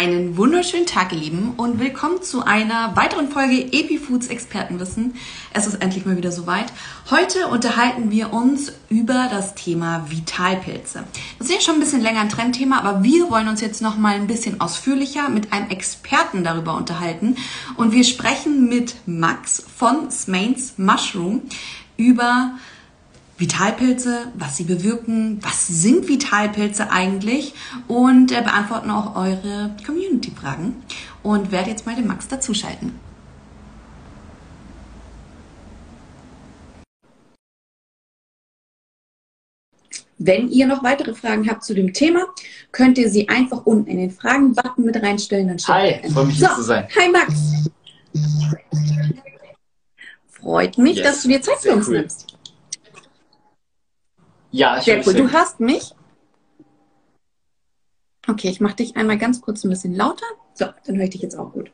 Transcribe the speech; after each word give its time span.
Einen 0.00 0.38
wunderschönen 0.38 0.86
Tag, 0.86 1.12
ihr 1.12 1.18
Lieben, 1.18 1.52
und 1.58 1.78
willkommen 1.78 2.22
zu 2.22 2.42
einer 2.42 2.96
weiteren 2.96 3.28
Folge 3.28 3.70
Epifoods 3.70 4.28
Expertenwissen. 4.28 5.12
Es 5.52 5.66
ist 5.66 5.74
endlich 5.82 6.06
mal 6.06 6.16
wieder 6.16 6.32
soweit. 6.32 6.72
Heute 7.10 7.48
unterhalten 7.48 8.10
wir 8.10 8.32
uns 8.32 8.72
über 8.88 9.28
das 9.30 9.54
Thema 9.54 10.06
Vitalpilze. 10.08 11.04
Das 11.38 11.48
ist 11.48 11.54
ja 11.54 11.60
schon 11.60 11.74
ein 11.74 11.80
bisschen 11.80 12.00
länger 12.00 12.22
ein 12.22 12.30
Trendthema, 12.30 12.78
aber 12.78 13.02
wir 13.04 13.28
wollen 13.28 13.48
uns 13.48 13.60
jetzt 13.60 13.82
noch 13.82 13.98
mal 13.98 14.14
ein 14.14 14.26
bisschen 14.26 14.58
ausführlicher 14.62 15.28
mit 15.28 15.52
einem 15.52 15.68
Experten 15.68 16.44
darüber 16.44 16.78
unterhalten. 16.78 17.36
Und 17.76 17.92
wir 17.92 18.04
sprechen 18.04 18.70
mit 18.70 18.94
Max 19.04 19.62
von 19.76 20.10
Smains 20.10 20.78
Mushroom 20.78 21.42
über 21.98 22.54
Vitalpilze, 23.40 24.26
was 24.34 24.58
sie 24.58 24.64
bewirken, 24.64 25.38
was 25.40 25.66
sind 25.66 26.08
Vitalpilze 26.08 26.90
eigentlich 26.90 27.54
und 27.88 28.32
äh, 28.32 28.42
beantworten 28.42 28.90
auch 28.90 29.16
eure 29.16 29.74
Community-Fragen 29.84 30.76
und 31.22 31.50
werde 31.50 31.70
jetzt 31.70 31.86
mal 31.86 31.96
den 31.96 32.06
Max 32.06 32.28
dazuschalten. 32.28 33.00
Wenn 40.18 40.50
ihr 40.50 40.66
noch 40.66 40.84
weitere 40.84 41.14
Fragen 41.14 41.48
habt 41.48 41.64
zu 41.64 41.72
dem 41.74 41.94
Thema, 41.94 42.26
könnt 42.72 42.98
ihr 42.98 43.08
sie 43.08 43.30
einfach 43.30 43.64
unten 43.64 43.88
in 43.88 43.96
den 43.96 44.10
Fragen-Button 44.10 44.84
mit 44.84 45.02
reinstellen. 45.02 45.48
Dann 45.48 45.56
Hi, 45.56 46.10
freue 46.12 46.26
mich 46.26 46.38
so, 46.38 46.46
hier 46.46 46.56
zu 46.56 46.62
sein. 46.62 46.86
Hi 46.94 47.08
Max. 47.10 47.34
Freut 50.28 50.76
mich, 50.76 50.96
yes, 50.96 51.06
dass 51.06 51.22
du 51.22 51.28
dir 51.28 51.40
Zeit 51.40 51.56
für 51.60 51.72
uns 51.72 51.88
cool. 51.88 52.00
nimmst. 52.00 52.30
Ja, 54.50 54.78
ich 54.78 54.84
Sehr 54.84 55.06
cool. 55.06 55.14
Du 55.14 55.30
hörst 55.30 55.60
mich? 55.60 55.94
Okay, 58.28 58.48
ich 58.48 58.60
mache 58.60 58.76
dich 58.76 58.96
einmal 58.96 59.18
ganz 59.18 59.40
kurz 59.40 59.64
ein 59.64 59.70
bisschen 59.70 59.94
lauter. 59.94 60.26
So, 60.54 60.66
dann 60.86 60.96
höre 60.96 61.04
ich 61.04 61.10
dich 61.10 61.22
jetzt 61.22 61.38
auch 61.38 61.52
gut. 61.52 61.70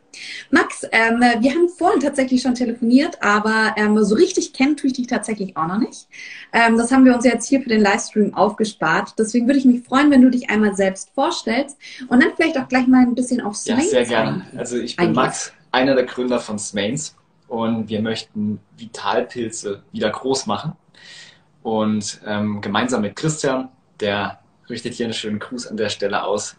Max, 0.50 0.84
ähm, 0.92 1.20
wir 1.20 1.50
haben 1.50 1.68
vorhin 1.68 2.00
tatsächlich 2.00 2.40
schon 2.40 2.54
telefoniert, 2.54 3.20
aber 3.20 3.74
ähm, 3.76 4.02
so 4.04 4.14
richtig 4.14 4.52
kennen 4.52 4.76
tue 4.76 4.88
ich 4.88 4.92
dich 4.92 5.08
tatsächlich 5.08 5.56
auch 5.56 5.66
noch 5.66 5.78
nicht. 5.78 6.06
Ähm, 6.52 6.76
das 6.76 6.92
haben 6.92 7.04
wir 7.04 7.14
uns 7.14 7.24
jetzt 7.24 7.48
hier 7.48 7.60
für 7.60 7.68
den 7.68 7.80
Livestream 7.80 8.32
aufgespart. 8.34 9.14
Deswegen 9.18 9.46
würde 9.48 9.58
ich 9.58 9.64
mich 9.64 9.84
freuen, 9.84 10.10
wenn 10.12 10.22
du 10.22 10.30
dich 10.30 10.48
einmal 10.48 10.76
selbst 10.76 11.10
vorstellst 11.14 11.76
und 12.08 12.22
dann 12.22 12.30
vielleicht 12.36 12.58
auch 12.58 12.68
gleich 12.68 12.86
mal 12.86 13.02
ein 13.02 13.16
bisschen 13.16 13.40
auf 13.40 13.56
Smains. 13.56 13.86
Ja, 13.86 13.90
sehr 13.90 14.04
gerne. 14.04 14.46
Also 14.56 14.78
ich 14.78 14.94
bin 14.94 15.12
Max, 15.12 15.52
einer 15.72 15.96
der 15.96 16.04
Gründer 16.04 16.38
von 16.38 16.58
Smains 16.58 17.16
und 17.48 17.88
wir 17.88 18.00
möchten 18.00 18.60
Vitalpilze 18.76 19.82
wieder 19.90 20.10
groß 20.10 20.46
machen. 20.46 20.74
Und 21.66 22.20
ähm, 22.24 22.60
gemeinsam 22.60 23.00
mit 23.02 23.16
Christian, 23.16 23.70
der 23.98 24.38
richtet 24.70 24.94
hier 24.94 25.06
einen 25.06 25.12
schönen 25.12 25.40
Gruß 25.40 25.66
an 25.66 25.76
der 25.76 25.88
Stelle 25.88 26.22
aus, 26.22 26.54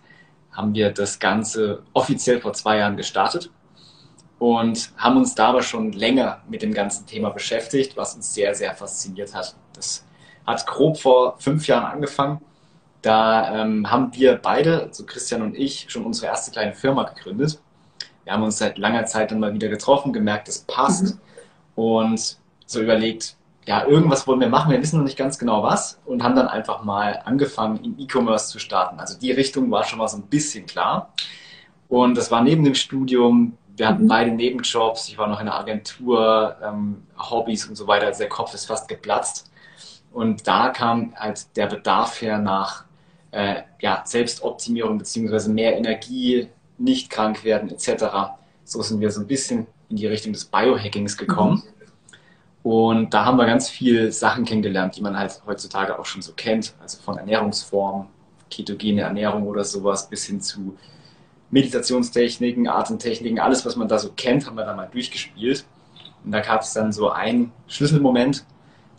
haben 0.52 0.76
wir 0.76 0.92
das 0.92 1.18
Ganze 1.18 1.82
offiziell 1.94 2.42
vor 2.42 2.52
zwei 2.52 2.80
Jahren 2.80 2.98
gestartet 2.98 3.50
und 4.38 4.92
haben 4.98 5.16
uns 5.16 5.34
da 5.34 5.48
aber 5.48 5.62
schon 5.62 5.94
länger 5.94 6.42
mit 6.50 6.62
dem 6.62 6.74
ganzen 6.74 7.06
Thema 7.06 7.30
beschäftigt, 7.30 7.96
was 7.96 8.16
uns 8.16 8.34
sehr, 8.34 8.54
sehr 8.54 8.76
fasziniert 8.76 9.34
hat. 9.34 9.56
Das 9.72 10.06
hat 10.46 10.68
grob 10.68 10.98
vor 10.98 11.38
fünf 11.40 11.68
Jahren 11.68 11.86
angefangen. 11.86 12.42
Da 13.02 13.62
ähm, 13.62 13.90
haben 13.90 14.14
wir 14.14 14.36
beide, 14.36 14.88
also 14.88 15.06
Christian 15.06 15.42
und 15.42 15.56
ich, 15.56 15.86
schon 15.88 16.04
unsere 16.04 16.28
erste 16.28 16.52
kleine 16.52 16.74
Firma 16.74 17.04
gegründet. 17.04 17.62
Wir 18.26 18.34
haben 18.34 18.44
uns 18.44 18.58
seit 18.58 18.78
langer 18.78 19.06
Zeit 19.06 19.32
dann 19.32 19.40
mal 19.40 19.54
wieder 19.54 19.70
getroffen, 19.70 20.12
gemerkt, 20.12 20.50
es 20.50 20.66
passt 20.68 21.16
mhm. 21.16 21.20
und 21.76 22.38
so 22.66 22.82
überlegt, 22.82 23.37
ja, 23.68 23.86
irgendwas 23.86 24.26
wollen 24.26 24.40
wir 24.40 24.48
machen, 24.48 24.72
wir 24.72 24.82
wissen 24.82 24.98
noch 24.98 25.04
nicht 25.04 25.18
ganz 25.18 25.38
genau 25.38 25.62
was 25.62 26.00
und 26.06 26.24
haben 26.24 26.38
dann 26.38 26.48
einfach 26.48 26.86
mal 26.86 27.22
angefangen, 27.26 27.84
im 27.84 28.00
E-Commerce 28.00 28.50
zu 28.50 28.60
starten. 28.60 28.98
Also 28.98 29.20
die 29.20 29.32
Richtung 29.32 29.70
war 29.70 29.84
schon 29.84 30.00
mal 30.00 30.08
so 30.08 30.18
ein 30.18 30.24
bisschen 30.24 30.66
klar. 30.66 31.14
Und 31.90 32.16
das 32.16 32.32
war 32.32 32.42
neben 32.42 32.64
dem 32.64 32.76
Studium, 32.76 33.58
wir 33.76 33.90
hatten 33.90 34.06
mhm. 34.06 34.08
beide 34.08 34.32
Nebenjobs, 34.32 35.10
ich 35.10 35.18
war 35.18 35.28
noch 35.28 35.42
in 35.42 35.48
der 35.48 35.56
Agentur, 35.56 36.56
ähm, 36.64 37.04
Hobbys 37.18 37.68
und 37.68 37.76
so 37.76 37.88
weiter, 37.88 38.06
also 38.06 38.20
der 38.20 38.30
Kopf 38.30 38.54
ist 38.54 38.66
fast 38.66 38.88
geplatzt. 38.88 39.52
Und 40.14 40.48
da 40.48 40.70
kam 40.70 41.14
halt 41.18 41.56
der 41.58 41.68
Bedarf 41.68 42.22
her 42.22 42.38
nach 42.40 42.86
äh, 43.32 43.64
ja, 43.82 44.02
Selbstoptimierung 44.06 44.98
beziehungsweise 44.98 45.52
mehr 45.52 45.78
Energie, 45.78 46.48
nicht 46.78 47.10
krank 47.10 47.44
werden 47.44 47.70
etc. 47.70 48.06
So 48.64 48.82
sind 48.82 49.02
wir 49.02 49.12
so 49.12 49.20
ein 49.20 49.28
bisschen 49.28 49.68
in 49.90 49.98
die 49.98 50.08
Richtung 50.08 50.32
des 50.32 50.46
Biohackings 50.46 51.18
gekommen. 51.18 51.64
Mhm 51.66 51.77
und 52.68 53.14
da 53.14 53.24
haben 53.24 53.38
wir 53.38 53.46
ganz 53.46 53.70
viele 53.70 54.12
Sachen 54.12 54.44
kennengelernt, 54.44 54.98
die 54.98 55.02
man 55.02 55.18
halt 55.18 55.42
heutzutage 55.46 55.98
auch 55.98 56.04
schon 56.04 56.22
so 56.22 56.34
kennt. 56.34 56.74
Also 56.82 57.02
von 57.02 57.18
Ernährungsformen, 57.18 58.08
ketogene 58.50 59.04
Ernährung 59.04 59.48
oder 59.48 59.64
sowas, 59.64 60.10
bis 60.10 60.26
hin 60.26 60.42
zu 60.42 60.76
Meditationstechniken, 61.50 62.68
Atemtechniken, 62.68 63.40
alles, 63.40 63.66
was 63.66 63.78
man 63.78 63.88
da 63.88 63.98
so 63.98 64.12
kennt, 64.18 64.46
haben 64.46 64.58
wir 64.58 64.66
da 64.66 64.76
mal 64.76 64.90
durchgespielt. 64.92 65.66
Und 66.26 66.34
da 66.34 66.42
gab 66.42 66.60
es 66.60 66.74
dann 66.74 66.92
so 66.92 67.10
einen 67.10 67.54
Schlüsselmoment. 67.68 68.46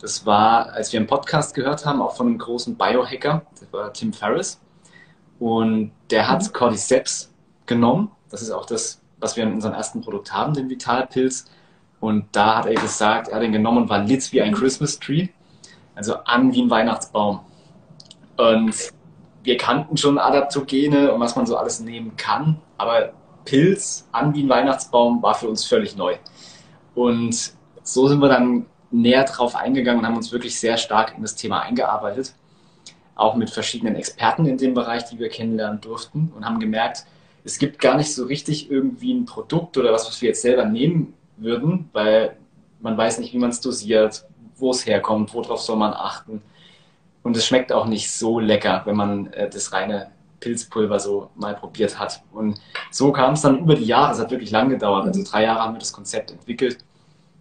Das 0.01 0.25
war, 0.25 0.71
als 0.71 0.91
wir 0.91 0.99
einen 0.99 1.05
Podcast 1.05 1.53
gehört 1.53 1.85
haben, 1.85 2.01
auch 2.01 2.17
von 2.17 2.25
einem 2.25 2.39
großen 2.39 2.75
Biohacker, 2.75 3.43
das 3.59 3.71
war 3.71 3.93
Tim 3.93 4.13
Ferriss. 4.13 4.59
Und 5.37 5.91
der 6.09 6.27
hat 6.27 6.41
mhm. 6.41 6.53
Cordyceps 6.53 7.31
genommen. 7.67 8.09
Das 8.31 8.41
ist 8.41 8.49
auch 8.49 8.65
das, 8.65 8.99
was 9.19 9.35
wir 9.35 9.43
in 9.43 9.53
unserem 9.53 9.75
ersten 9.75 10.01
Produkt 10.01 10.33
haben, 10.33 10.55
den 10.55 10.71
Vitalpilz 10.71 11.45
und 11.99 12.25
da 12.31 12.57
hat 12.57 12.65
er 12.65 12.75
gesagt, 12.75 13.27
er 13.27 13.37
hat 13.37 13.43
ihn 13.43 13.51
genommen 13.51 13.83
und 13.83 13.89
war 13.89 14.03
lit 14.03 14.31
wie 14.31 14.41
ein 14.41 14.53
Christmas 14.53 14.99
Tree. 14.99 15.27
Also 15.95 16.15
an 16.23 16.53
wie 16.53 16.61
ein 16.61 16.69
Weihnachtsbaum. 16.69 17.41
Und 18.37 18.93
wir 19.43 19.57
kannten 19.57 19.97
schon 19.97 20.17
Adaptogene 20.17 21.11
und 21.11 21.19
was 21.19 21.35
man 21.35 21.45
so 21.45 21.57
alles 21.57 21.81
nehmen 21.81 22.15
kann. 22.15 22.61
Aber 22.77 23.11
Pilz 23.43 24.07
an 24.11 24.33
wie 24.33 24.43
ein 24.43 24.49
Weihnachtsbaum 24.49 25.21
war 25.21 25.35
für 25.35 25.49
uns 25.49 25.65
völlig 25.65 25.97
neu. 25.97 26.15
Und 26.95 27.53
so 27.83 28.07
sind 28.07 28.19
wir 28.19 28.29
dann 28.29 28.65
näher 28.91 29.25
drauf 29.25 29.55
eingegangen 29.55 29.99
und 29.99 30.07
haben 30.07 30.15
uns 30.15 30.31
wirklich 30.31 30.57
sehr 30.57 30.77
stark 30.77 31.13
in 31.15 31.21
das 31.21 31.35
Thema 31.35 31.61
eingearbeitet. 31.61 32.33
Auch 33.15 33.35
mit 33.35 33.49
verschiedenen 33.49 33.95
Experten 33.95 34.45
in 34.45 34.57
dem 34.57 34.73
Bereich, 34.73 35.03
die 35.05 35.19
wir 35.19 35.27
kennenlernen 35.27 35.81
durften 35.81 36.31
und 36.33 36.45
haben 36.45 36.59
gemerkt, 36.59 37.05
es 37.43 37.57
gibt 37.57 37.79
gar 37.79 37.97
nicht 37.97 38.13
so 38.13 38.25
richtig 38.25 38.71
irgendwie 38.71 39.13
ein 39.13 39.25
Produkt 39.25 39.77
oder 39.77 39.91
was, 39.91 40.07
was 40.07 40.21
wir 40.21 40.29
jetzt 40.29 40.41
selber 40.41 40.65
nehmen 40.65 41.13
würden, 41.41 41.89
weil 41.93 42.37
man 42.79 42.97
weiß 42.97 43.19
nicht, 43.19 43.33
wie 43.33 43.37
man 43.37 43.49
es 43.49 43.61
dosiert, 43.61 44.25
wo 44.55 44.71
es 44.71 44.85
herkommt, 44.85 45.33
worauf 45.33 45.61
soll 45.61 45.77
man 45.77 45.93
achten. 45.93 46.41
Und 47.23 47.37
es 47.37 47.45
schmeckt 47.45 47.71
auch 47.71 47.85
nicht 47.85 48.11
so 48.11 48.39
lecker, 48.39 48.81
wenn 48.85 48.95
man 48.95 49.27
äh, 49.33 49.49
das 49.49 49.73
reine 49.73 50.11
Pilzpulver 50.39 50.99
so 50.99 51.29
mal 51.35 51.55
probiert 51.55 51.99
hat. 51.99 52.21
Und 52.31 52.59
so 52.91 53.11
kam 53.11 53.33
es 53.33 53.41
dann 53.41 53.59
über 53.59 53.75
die 53.75 53.85
Jahre, 53.85 54.13
es 54.13 54.19
hat 54.19 54.31
wirklich 54.31 54.51
lang 54.51 54.69
gedauert. 54.69 55.05
Also 55.05 55.23
drei 55.23 55.43
Jahre 55.43 55.61
haben 55.61 55.75
wir 55.75 55.79
das 55.79 55.93
Konzept 55.93 56.31
entwickelt, 56.31 56.77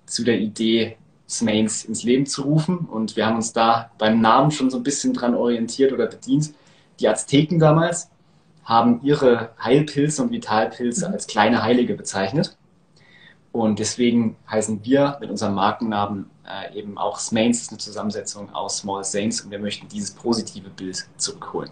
zu 0.07 0.25
der 0.25 0.39
Idee, 0.39 0.97
Smains 1.29 1.85
ins 1.85 2.03
Leben 2.03 2.27
zu 2.27 2.43
rufen. 2.43 2.79
Und 2.79 3.17
wir 3.17 3.27
haben 3.27 3.37
uns 3.37 3.53
da 3.53 3.91
beim 3.99 4.21
Namen 4.21 4.51
schon 4.51 4.71
so 4.71 4.79
ein 4.79 4.83
bisschen 4.83 5.13
dran 5.13 5.35
orientiert 5.35 5.93
oder 5.93 6.07
bedient. 6.07 6.53
Die 7.01 7.09
Azteken 7.09 7.59
damals 7.59 8.11
haben 8.65 9.01
ihre 9.03 9.53
Heilpilze 9.63 10.23
und 10.23 10.31
Vitalpilze 10.31 11.09
als 11.09 11.27
kleine 11.27 11.63
Heilige 11.63 11.95
bezeichnet. 11.95 12.58
Und 13.59 13.81
deswegen 13.81 14.37
heißen 14.49 14.85
wir 14.85 15.19
mit 15.21 15.31
unserem 15.31 15.55
Markennamen 15.55 16.31
äh, 16.47 16.79
eben 16.79 16.97
auch 16.97 17.19
Smains, 17.19 17.63
ist 17.63 17.71
eine 17.71 17.79
Zusammensetzung 17.79 18.55
aus 18.55 18.79
Small 18.79 19.03
Saints 19.03 19.41
und 19.41 19.51
wir 19.51 19.59
möchten 19.59 19.89
dieses 19.89 20.13
positive 20.13 20.71
Bild 20.71 21.09
zurückholen. 21.17 21.71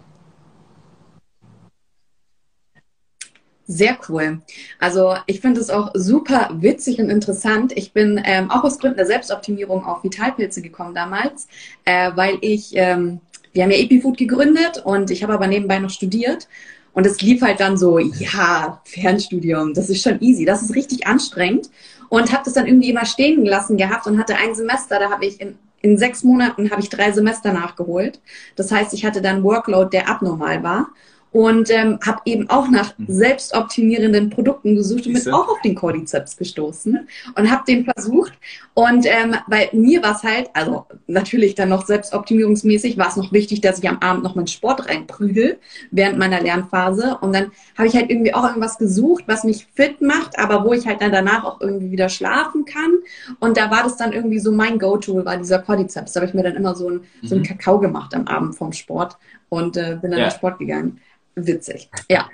Sehr 3.67 3.97
cool. 4.09 4.41
Also 4.79 5.15
ich 5.27 5.39
finde 5.39 5.61
es 5.61 5.69
auch 5.69 5.91
super 5.93 6.49
witzig 6.55 6.99
und 6.99 7.09
interessant. 7.09 7.71
Ich 7.77 7.93
bin 7.93 8.21
ähm, 8.25 8.51
auch 8.51 8.65
aus 8.65 8.79
Gründen 8.79 8.97
der 8.97 9.05
Selbstoptimierung 9.05 9.85
auf 9.85 10.03
Vitalpilze 10.03 10.61
gekommen 10.61 10.93
damals, 10.93 11.47
äh, 11.85 12.11
weil 12.15 12.37
ich, 12.41 12.75
ähm, 12.75 13.21
wir 13.53 13.63
haben 13.63 13.71
ja 13.71 13.77
Epifood 13.77 14.17
gegründet 14.17 14.81
und 14.83 15.09
ich 15.09 15.23
habe 15.23 15.33
aber 15.33 15.47
nebenbei 15.47 15.79
noch 15.79 15.89
studiert 15.89 16.49
und 16.97 17.05
es 17.05 17.21
lief 17.21 17.43
halt 17.43 17.59
dann 17.59 17.77
so, 17.77 17.99
ja, 17.99 18.81
Fernstudium, 18.83 19.75
das 19.75 19.87
ist 19.87 20.01
schon 20.01 20.19
easy, 20.19 20.45
das 20.45 20.63
ist 20.63 20.73
richtig 20.73 21.05
anstrengend. 21.05 21.69
Und 22.09 22.33
habe 22.33 22.41
das 22.43 22.55
dann 22.55 22.65
irgendwie 22.65 22.89
immer 22.89 23.05
stehen 23.05 23.43
gelassen 23.43 23.77
gehabt 23.77 24.07
und 24.07 24.17
hatte 24.17 24.35
ein 24.35 24.55
Semester, 24.55 24.97
da 24.97 25.11
habe 25.11 25.27
ich 25.27 25.39
in, 25.39 25.59
in 25.81 25.99
sechs 25.99 26.23
Monaten 26.23 26.71
habe 26.71 26.81
ich 26.81 26.89
drei 26.89 27.11
Semester 27.11 27.53
nachgeholt. 27.53 28.19
Das 28.55 28.71
heißt, 28.71 28.95
ich 28.95 29.05
hatte 29.05 29.21
dann 29.21 29.43
Workload, 29.43 29.91
der 29.91 30.09
abnormal 30.09 30.63
war 30.63 30.87
und 31.31 31.69
ähm, 31.69 31.99
habe 32.05 32.21
eben 32.25 32.49
auch 32.49 32.69
nach 32.69 32.97
mhm. 32.97 33.05
selbstoptimierenden 33.07 34.29
Produkten 34.29 34.75
gesucht 34.75 35.07
und 35.07 35.13
bin 35.13 35.33
auch 35.33 35.49
auf 35.49 35.61
den 35.61 35.75
Cordyceps 35.75 36.37
gestoßen 36.37 37.07
und 37.35 37.51
habe 37.51 37.63
den 37.67 37.85
versucht. 37.85 38.33
Und 38.73 39.05
ähm, 39.07 39.35
bei 39.47 39.69
mir 39.73 40.03
war 40.03 40.15
es 40.15 40.23
halt, 40.23 40.49
also 40.53 40.85
natürlich 41.07 41.55
dann 41.55 41.69
noch 41.69 41.85
selbstoptimierungsmäßig, 41.85 42.97
war 42.97 43.07
es 43.07 43.15
noch 43.15 43.33
wichtig, 43.33 43.61
dass 43.61 43.79
ich 43.79 43.89
am 43.89 43.99
Abend 43.99 44.23
noch 44.23 44.35
meinen 44.35 44.47
Sport 44.47 44.87
reinprügel 44.87 45.57
während 45.91 46.17
meiner 46.17 46.41
Lernphase. 46.41 47.17
Und 47.21 47.33
dann 47.33 47.51
habe 47.77 47.87
ich 47.87 47.95
halt 47.95 48.09
irgendwie 48.09 48.33
auch 48.33 48.43
irgendwas 48.43 48.77
gesucht, 48.77 49.23
was 49.27 49.43
mich 49.43 49.67
fit 49.73 50.01
macht, 50.01 50.39
aber 50.39 50.63
wo 50.63 50.73
ich 50.73 50.87
halt 50.87 51.01
dann 51.01 51.11
danach 51.11 51.43
auch 51.43 51.59
irgendwie 51.59 51.91
wieder 51.91 52.09
schlafen 52.09 52.65
kann. 52.65 52.99
Und 53.39 53.57
da 53.57 53.71
war 53.71 53.83
das 53.83 53.97
dann 53.97 54.13
irgendwie 54.13 54.39
so 54.39 54.51
mein 54.51 54.79
Go-To, 54.79 55.25
war 55.25 55.37
dieser 55.37 55.59
Cordyceps. 55.59 56.13
Da 56.13 56.21
habe 56.21 56.29
ich 56.29 56.35
mir 56.35 56.43
dann 56.43 56.55
immer 56.55 56.75
so 56.75 56.89
ein, 56.89 57.01
mhm. 57.21 57.27
so 57.27 57.35
einen 57.35 57.43
Kakao 57.43 57.79
gemacht 57.79 58.13
am 58.13 58.27
Abend 58.27 58.55
vom 58.55 58.73
Sport 58.73 59.17
und 59.49 59.77
äh, 59.77 59.97
bin 60.01 60.11
dann 60.11 60.19
ja. 60.19 60.25
in 60.25 60.31
Sport 60.31 60.59
gegangen. 60.59 60.99
Witzig. 61.39 61.87
Ja, 62.09 62.27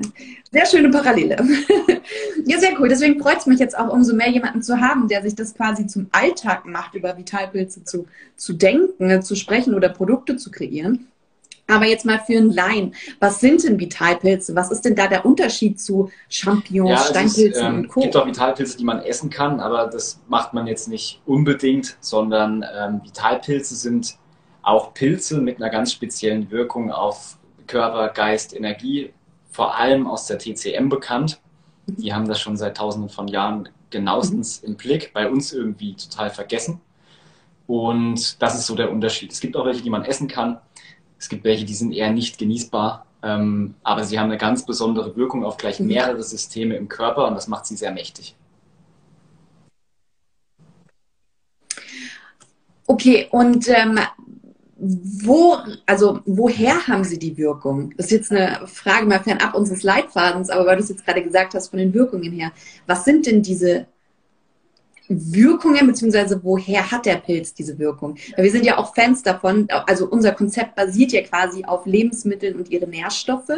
sehr 0.49 0.65
schöne 0.65 0.89
Parallele. 0.89 1.35
ja, 2.45 2.57
sehr 2.57 2.79
cool. 2.79 2.87
Deswegen 2.87 3.21
freut 3.21 3.39
es 3.39 3.45
mich 3.45 3.59
jetzt 3.59 3.77
auch 3.77 3.91
umso 3.91 4.15
mehr, 4.15 4.29
jemanden 4.29 4.61
zu 4.61 4.79
haben, 4.79 5.09
der 5.09 5.21
sich 5.21 5.35
das 5.35 5.53
quasi 5.53 5.87
zum 5.87 6.07
Alltag 6.13 6.65
macht, 6.65 6.95
über 6.95 7.17
Vitalpilze 7.17 7.83
zu, 7.83 8.07
zu 8.37 8.53
denken, 8.53 9.21
zu 9.21 9.35
sprechen 9.35 9.75
oder 9.75 9.89
Produkte 9.89 10.37
zu 10.37 10.51
kreieren. 10.51 11.07
Aber 11.67 11.85
jetzt 11.85 12.05
mal 12.05 12.19
für 12.19 12.37
einen 12.37 12.51
Laien, 12.51 12.93
was 13.19 13.39
sind 13.39 13.63
denn 13.63 13.79
Vitalpilze? 13.79 14.55
Was 14.55 14.71
ist 14.71 14.85
denn 14.85 14.95
da 14.95 15.07
der 15.07 15.25
Unterschied 15.25 15.79
zu 15.81 16.09
Champignons, 16.29 16.89
ja, 16.89 16.97
Steinpilzen 16.97 17.65
ähm, 17.65 17.75
und 17.75 17.87
Co.? 17.87 17.99
Es 17.99 18.03
gibt 18.05 18.17
auch 18.17 18.27
Vitalpilze, 18.27 18.77
die 18.77 18.83
man 18.83 18.99
essen 18.99 19.29
kann, 19.29 19.59
aber 19.59 19.87
das 19.87 20.21
macht 20.27 20.53
man 20.53 20.67
jetzt 20.67 20.87
nicht 20.87 21.21
unbedingt, 21.25 21.97
sondern 22.01 22.65
ähm, 22.77 23.01
Vitalpilze 23.03 23.75
sind 23.75 24.17
auch 24.63 24.93
Pilze 24.93 25.39
mit 25.41 25.57
einer 25.57 25.69
ganz 25.69 25.91
speziellen 25.91 26.49
Wirkung 26.49 26.91
auf 26.91 27.37
Körper, 27.67 28.09
Geist, 28.09 28.55
Energie, 28.55 29.13
vor 29.51 29.75
allem 29.75 30.07
aus 30.07 30.25
der 30.25 30.39
TCM 30.39 30.89
bekannt. 30.89 31.39
Die 31.85 32.13
haben 32.13 32.27
das 32.27 32.39
schon 32.39 32.57
seit 32.57 32.77
tausenden 32.77 33.09
von 33.09 33.27
Jahren 33.27 33.69
genauestens 33.89 34.61
mhm. 34.61 34.69
im 34.69 34.75
Blick, 34.77 35.13
bei 35.13 35.29
uns 35.29 35.53
irgendwie 35.53 35.95
total 35.95 36.29
vergessen. 36.29 36.81
Und 37.67 38.41
das 38.41 38.55
ist 38.55 38.65
so 38.65 38.75
der 38.75 38.91
Unterschied. 38.91 39.31
Es 39.31 39.39
gibt 39.39 39.55
auch 39.55 39.65
welche, 39.65 39.83
die 39.83 39.89
man 39.89 40.03
essen 40.03 40.27
kann. 40.27 40.59
Es 41.19 41.29
gibt 41.29 41.43
welche, 41.43 41.65
die 41.65 41.75
sind 41.75 41.93
eher 41.93 42.11
nicht 42.11 42.37
genießbar, 42.37 43.05
ähm, 43.21 43.75
aber 43.83 44.03
sie 44.03 44.19
haben 44.19 44.25
eine 44.25 44.37
ganz 44.37 44.65
besondere 44.65 45.15
Wirkung 45.15 45.45
auf 45.45 45.57
gleich 45.57 45.79
mhm. 45.79 45.87
mehrere 45.87 46.23
Systeme 46.23 46.75
im 46.75 46.89
Körper 46.89 47.27
und 47.27 47.35
das 47.35 47.47
macht 47.47 47.65
sie 47.65 47.75
sehr 47.75 47.91
mächtig. 47.91 48.35
Okay, 52.85 53.27
und 53.31 53.69
ähm, 53.69 53.99
wo, 54.83 55.57
also 55.85 56.19
woher 56.25 56.87
haben 56.87 57.03
sie 57.03 57.17
die 57.17 57.37
Wirkung? 57.37 57.93
Das 57.95 58.07
ist 58.07 58.11
jetzt 58.11 58.31
eine 58.31 58.67
Frage 58.67 59.05
mal 59.05 59.23
fernab 59.23 59.55
unseres 59.55 59.83
Leitfadens, 59.83 60.49
aber 60.49 60.65
weil 60.65 60.75
du 60.75 60.83
es 60.83 60.89
jetzt 60.89 61.05
gerade 61.05 61.23
gesagt 61.23 61.53
hast, 61.53 61.69
von 61.69 61.79
den 61.79 61.93
Wirkungen 61.93 62.31
her, 62.31 62.51
was 62.85 63.05
sind 63.05 63.25
denn 63.25 63.41
diese 63.41 63.85
Wirkungen, 65.07 65.87
beziehungsweise 65.87 66.43
woher 66.43 66.91
hat 66.91 67.05
der 67.05 67.15
Pilz 67.15 67.53
diese 67.53 67.77
Wirkung? 67.79 68.17
Weil 68.35 68.45
wir 68.45 68.51
sind 68.51 68.65
ja 68.65 68.77
auch 68.77 68.93
Fans 68.95 69.23
davon, 69.23 69.67
also 69.69 70.07
unser 70.07 70.31
Konzept 70.31 70.75
basiert 70.75 71.11
ja 71.11 71.21
quasi 71.21 71.63
auf 71.65 71.85
Lebensmitteln 71.85 72.55
und 72.55 72.69
ihre 72.69 72.87
Nährstoffe 72.87 73.51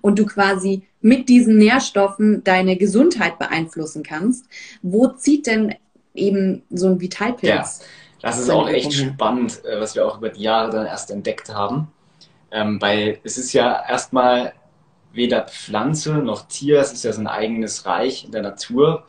und 0.00 0.18
du 0.18 0.26
quasi 0.26 0.82
mit 1.00 1.28
diesen 1.28 1.58
Nährstoffen 1.58 2.44
deine 2.44 2.76
Gesundheit 2.76 3.38
beeinflussen 3.38 4.02
kannst. 4.02 4.46
Wo 4.82 5.08
zieht 5.08 5.46
denn 5.46 5.74
eben 6.14 6.62
so 6.70 6.88
ein 6.88 7.00
Vitalpilz? 7.00 7.48
Ja, 7.50 7.70
das 8.22 8.38
ist 8.38 8.50
auch 8.50 8.68
echt 8.68 8.92
spannend, 8.92 9.64
äh, 9.64 9.80
was 9.80 9.94
wir 9.94 10.06
auch 10.06 10.18
über 10.18 10.28
die 10.28 10.42
Jahre 10.42 10.70
dann 10.70 10.86
erst 10.86 11.10
entdeckt 11.10 11.52
haben. 11.52 11.88
Ähm, 12.50 12.80
weil 12.80 13.20
es 13.22 13.38
ist 13.38 13.52
ja 13.52 13.84
erstmal 13.88 14.52
weder 15.12 15.42
Pflanze 15.42 16.14
noch 16.14 16.46
Tier, 16.48 16.80
es 16.80 16.92
ist 16.92 17.04
ja 17.04 17.12
so 17.12 17.20
ein 17.20 17.26
eigenes 17.26 17.86
Reich 17.86 18.24
in 18.24 18.32
der 18.32 18.42
Natur, 18.42 19.04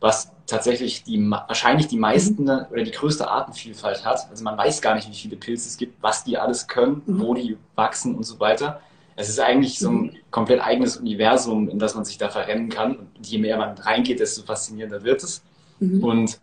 was 0.00 0.32
tatsächlich 0.46 1.04
die, 1.04 1.18
wahrscheinlich 1.30 1.86
die 1.86 1.98
meisten 1.98 2.44
mhm. 2.44 2.66
oder 2.70 2.82
die 2.82 2.90
größte 2.90 3.28
Artenvielfalt 3.28 4.04
hat. 4.04 4.28
Also 4.30 4.44
man 4.44 4.58
weiß 4.58 4.82
gar 4.82 4.94
nicht, 4.94 5.08
wie 5.08 5.14
viele 5.14 5.36
Pilze 5.36 5.68
es 5.68 5.76
gibt, 5.76 6.02
was 6.02 6.24
die 6.24 6.38
alles 6.38 6.66
können, 6.66 7.02
mhm. 7.06 7.20
wo 7.20 7.34
die 7.34 7.56
wachsen 7.76 8.14
und 8.14 8.24
so 8.24 8.40
weiter. 8.40 8.80
Es 9.16 9.28
ist 9.28 9.38
eigentlich 9.38 9.78
so 9.78 9.90
ein 9.90 9.94
mhm. 9.94 10.16
komplett 10.30 10.60
eigenes 10.62 10.96
Universum, 10.96 11.68
in 11.68 11.78
das 11.78 11.94
man 11.94 12.04
sich 12.04 12.18
da 12.18 12.28
verrennen 12.28 12.68
kann. 12.70 12.96
Und 12.96 13.26
je 13.26 13.38
mehr 13.38 13.56
man 13.58 13.76
reingeht, 13.76 14.20
desto 14.20 14.42
faszinierender 14.42 15.04
wird 15.04 15.22
es. 15.22 15.42
Mhm. 15.78 16.02
Und 16.02 16.40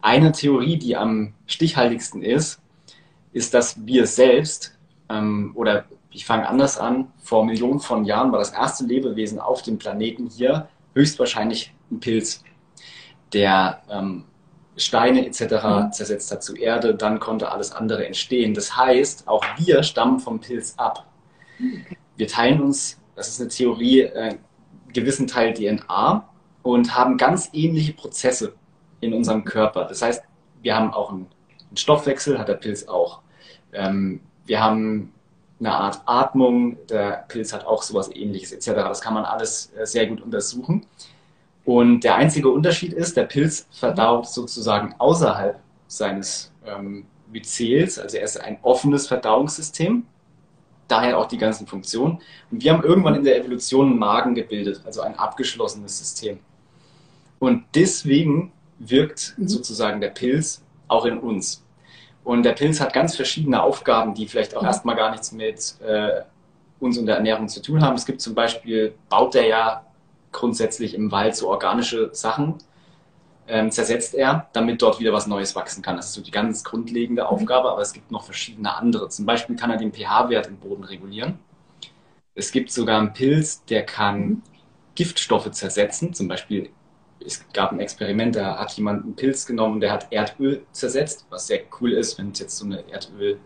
eine 0.00 0.32
Theorie, 0.32 0.78
die 0.78 0.96
am 0.96 1.34
stichhaltigsten 1.46 2.22
ist, 2.22 2.60
ist, 3.32 3.54
dass 3.54 3.86
wir 3.86 4.06
selbst, 4.06 4.76
ähm, 5.08 5.52
oder 5.54 5.84
ich 6.10 6.24
fange 6.24 6.48
anders 6.48 6.78
an, 6.78 7.12
vor 7.18 7.44
Millionen 7.44 7.80
von 7.80 8.04
Jahren 8.04 8.32
war 8.32 8.38
das 8.38 8.50
erste 8.50 8.84
Lebewesen 8.84 9.38
auf 9.38 9.62
dem 9.62 9.78
Planeten 9.78 10.28
hier 10.28 10.68
höchstwahrscheinlich 10.94 11.74
ein 11.90 12.00
Pilz 12.00 12.42
der 13.32 13.82
ähm, 13.90 14.24
Steine 14.76 15.26
etc. 15.26 15.40
Mhm. 15.40 15.92
zersetzt 15.92 16.30
hat 16.32 16.42
zu 16.42 16.56
Erde, 16.56 16.94
dann 16.94 17.20
konnte 17.20 17.50
alles 17.50 17.72
andere 17.72 18.06
entstehen. 18.06 18.54
Das 18.54 18.76
heißt, 18.76 19.28
auch 19.28 19.44
wir 19.58 19.82
stammen 19.82 20.18
vom 20.18 20.40
Pilz 20.40 20.74
ab. 20.76 21.06
Wir 22.16 22.28
teilen 22.28 22.62
uns, 22.62 23.00
das 23.16 23.28
ist 23.28 23.40
eine 23.40 23.48
Theorie, 23.48 24.00
äh, 24.00 24.36
gewissen 24.92 25.26
Teil 25.26 25.52
DNA 25.52 26.28
und 26.62 26.96
haben 26.96 27.16
ganz 27.16 27.50
ähnliche 27.52 27.92
Prozesse 27.92 28.54
in 29.00 29.14
unserem 29.14 29.44
Körper. 29.44 29.84
Das 29.84 30.02
heißt, 30.02 30.22
wir 30.62 30.76
haben 30.76 30.92
auch 30.92 31.10
einen, 31.10 31.26
Stoffwechsel, 31.74 32.38
hat 32.38 32.48
der 32.48 32.54
Pilz 32.54 32.88
auch. 32.88 33.20
Ähm, 33.74 34.20
wir 34.46 34.60
haben 34.62 35.12
eine 35.60 35.72
Art 35.72 36.00
Atmung, 36.06 36.78
der 36.86 37.26
Pilz 37.28 37.52
hat 37.52 37.66
auch 37.66 37.82
sowas 37.82 38.10
ähnliches 38.14 38.52
etc. 38.52 38.68
Das 38.88 39.02
kann 39.02 39.12
man 39.12 39.24
alles 39.24 39.70
äh, 39.76 39.84
sehr 39.84 40.06
gut 40.06 40.22
untersuchen. 40.22 40.86
Und 41.66 42.04
der 42.04 42.14
einzige 42.14 42.48
Unterschied 42.48 42.94
ist, 42.94 43.18
der 43.18 43.24
Pilz 43.24 43.66
verdaut 43.70 44.26
sozusagen 44.26 44.94
außerhalb 44.96 45.60
seines 45.86 46.50
ähm, 46.64 47.06
Myzels, 47.30 47.98
also 47.98 48.16
er 48.16 48.24
ist 48.24 48.40
ein 48.40 48.58
offenes 48.62 49.06
Verdauungssystem, 49.06 50.06
daher 50.86 51.18
auch 51.18 51.26
die 51.26 51.36
ganzen 51.36 51.66
Funktionen. 51.66 52.20
Und 52.50 52.62
wir 52.62 52.72
haben 52.72 52.82
irgendwann 52.82 53.14
in 53.14 53.24
der 53.24 53.38
Evolution 53.38 53.90
einen 53.90 53.98
Magen 53.98 54.34
gebildet, 54.34 54.80
also 54.86 55.02
ein 55.02 55.18
abgeschlossenes 55.18 55.98
System. 55.98 56.38
Und 57.38 57.64
deswegen 57.74 58.52
wirkt 58.78 59.34
mhm. 59.36 59.48
sozusagen 59.48 60.00
der 60.00 60.08
Pilz 60.08 60.62
auch 60.88 61.04
in 61.04 61.18
uns. 61.18 61.64
Und 62.24 62.42
der 62.42 62.52
Pilz 62.52 62.80
hat 62.80 62.92
ganz 62.92 63.16
verschiedene 63.16 63.62
Aufgaben, 63.62 64.14
die 64.14 64.26
vielleicht 64.26 64.56
auch 64.56 64.62
mhm. 64.62 64.68
erstmal 64.68 64.96
gar 64.96 65.10
nichts 65.10 65.32
mit 65.32 65.76
äh, 65.80 66.22
uns 66.80 66.98
und 66.98 67.06
der 67.06 67.16
Ernährung 67.16 67.48
zu 67.48 67.62
tun 67.62 67.82
haben. 67.82 67.94
Es 67.94 68.06
gibt 68.06 68.20
zum 68.20 68.34
Beispiel, 68.34 68.94
baut 69.08 69.34
er 69.34 69.46
ja 69.46 69.84
grundsätzlich 70.30 70.94
im 70.94 71.10
Wald 71.10 71.34
so 71.34 71.48
organische 71.48 72.10
Sachen 72.12 72.56
ähm, 73.48 73.70
zersetzt 73.70 74.14
er, 74.14 74.48
damit 74.52 74.82
dort 74.82 75.00
wieder 75.00 75.12
was 75.12 75.26
Neues 75.26 75.56
wachsen 75.56 75.82
kann. 75.82 75.96
Das 75.96 76.06
ist 76.06 76.12
so 76.12 76.20
die 76.20 76.30
ganz 76.30 76.62
grundlegende 76.64 77.22
mhm. 77.22 77.28
Aufgabe, 77.28 77.70
aber 77.70 77.80
es 77.80 77.92
gibt 77.92 78.10
noch 78.10 78.24
verschiedene 78.24 78.74
andere. 78.76 79.08
Zum 79.08 79.26
Beispiel 79.26 79.56
kann 79.56 79.70
er 79.70 79.78
den 79.78 79.92
pH-Wert 79.92 80.46
im 80.46 80.58
Boden 80.58 80.84
regulieren. 80.84 81.38
Es 82.34 82.52
gibt 82.52 82.70
sogar 82.70 83.00
einen 83.00 83.14
Pilz, 83.14 83.64
der 83.64 83.84
kann 83.84 84.20
mhm. 84.20 84.42
Giftstoffe 84.94 85.50
zersetzen. 85.50 86.12
Zum 86.12 86.28
Beispiel, 86.28 86.70
es 87.24 87.44
gab 87.52 87.72
ein 87.72 87.80
Experiment, 87.80 88.36
da 88.36 88.58
hat 88.58 88.72
jemand 88.72 89.04
einen 89.04 89.16
Pilz 89.16 89.46
genommen, 89.46 89.80
der 89.80 89.92
hat 89.92 90.06
Erdöl 90.10 90.64
zersetzt, 90.72 91.26
was 91.30 91.46
sehr 91.46 91.60
cool 91.80 91.92
ist, 91.92 92.18
wenn 92.18 92.30
es 92.30 92.38
jetzt 92.38 92.56
so 92.56 92.64
eine 92.64 92.88
Erdöl 92.90 93.38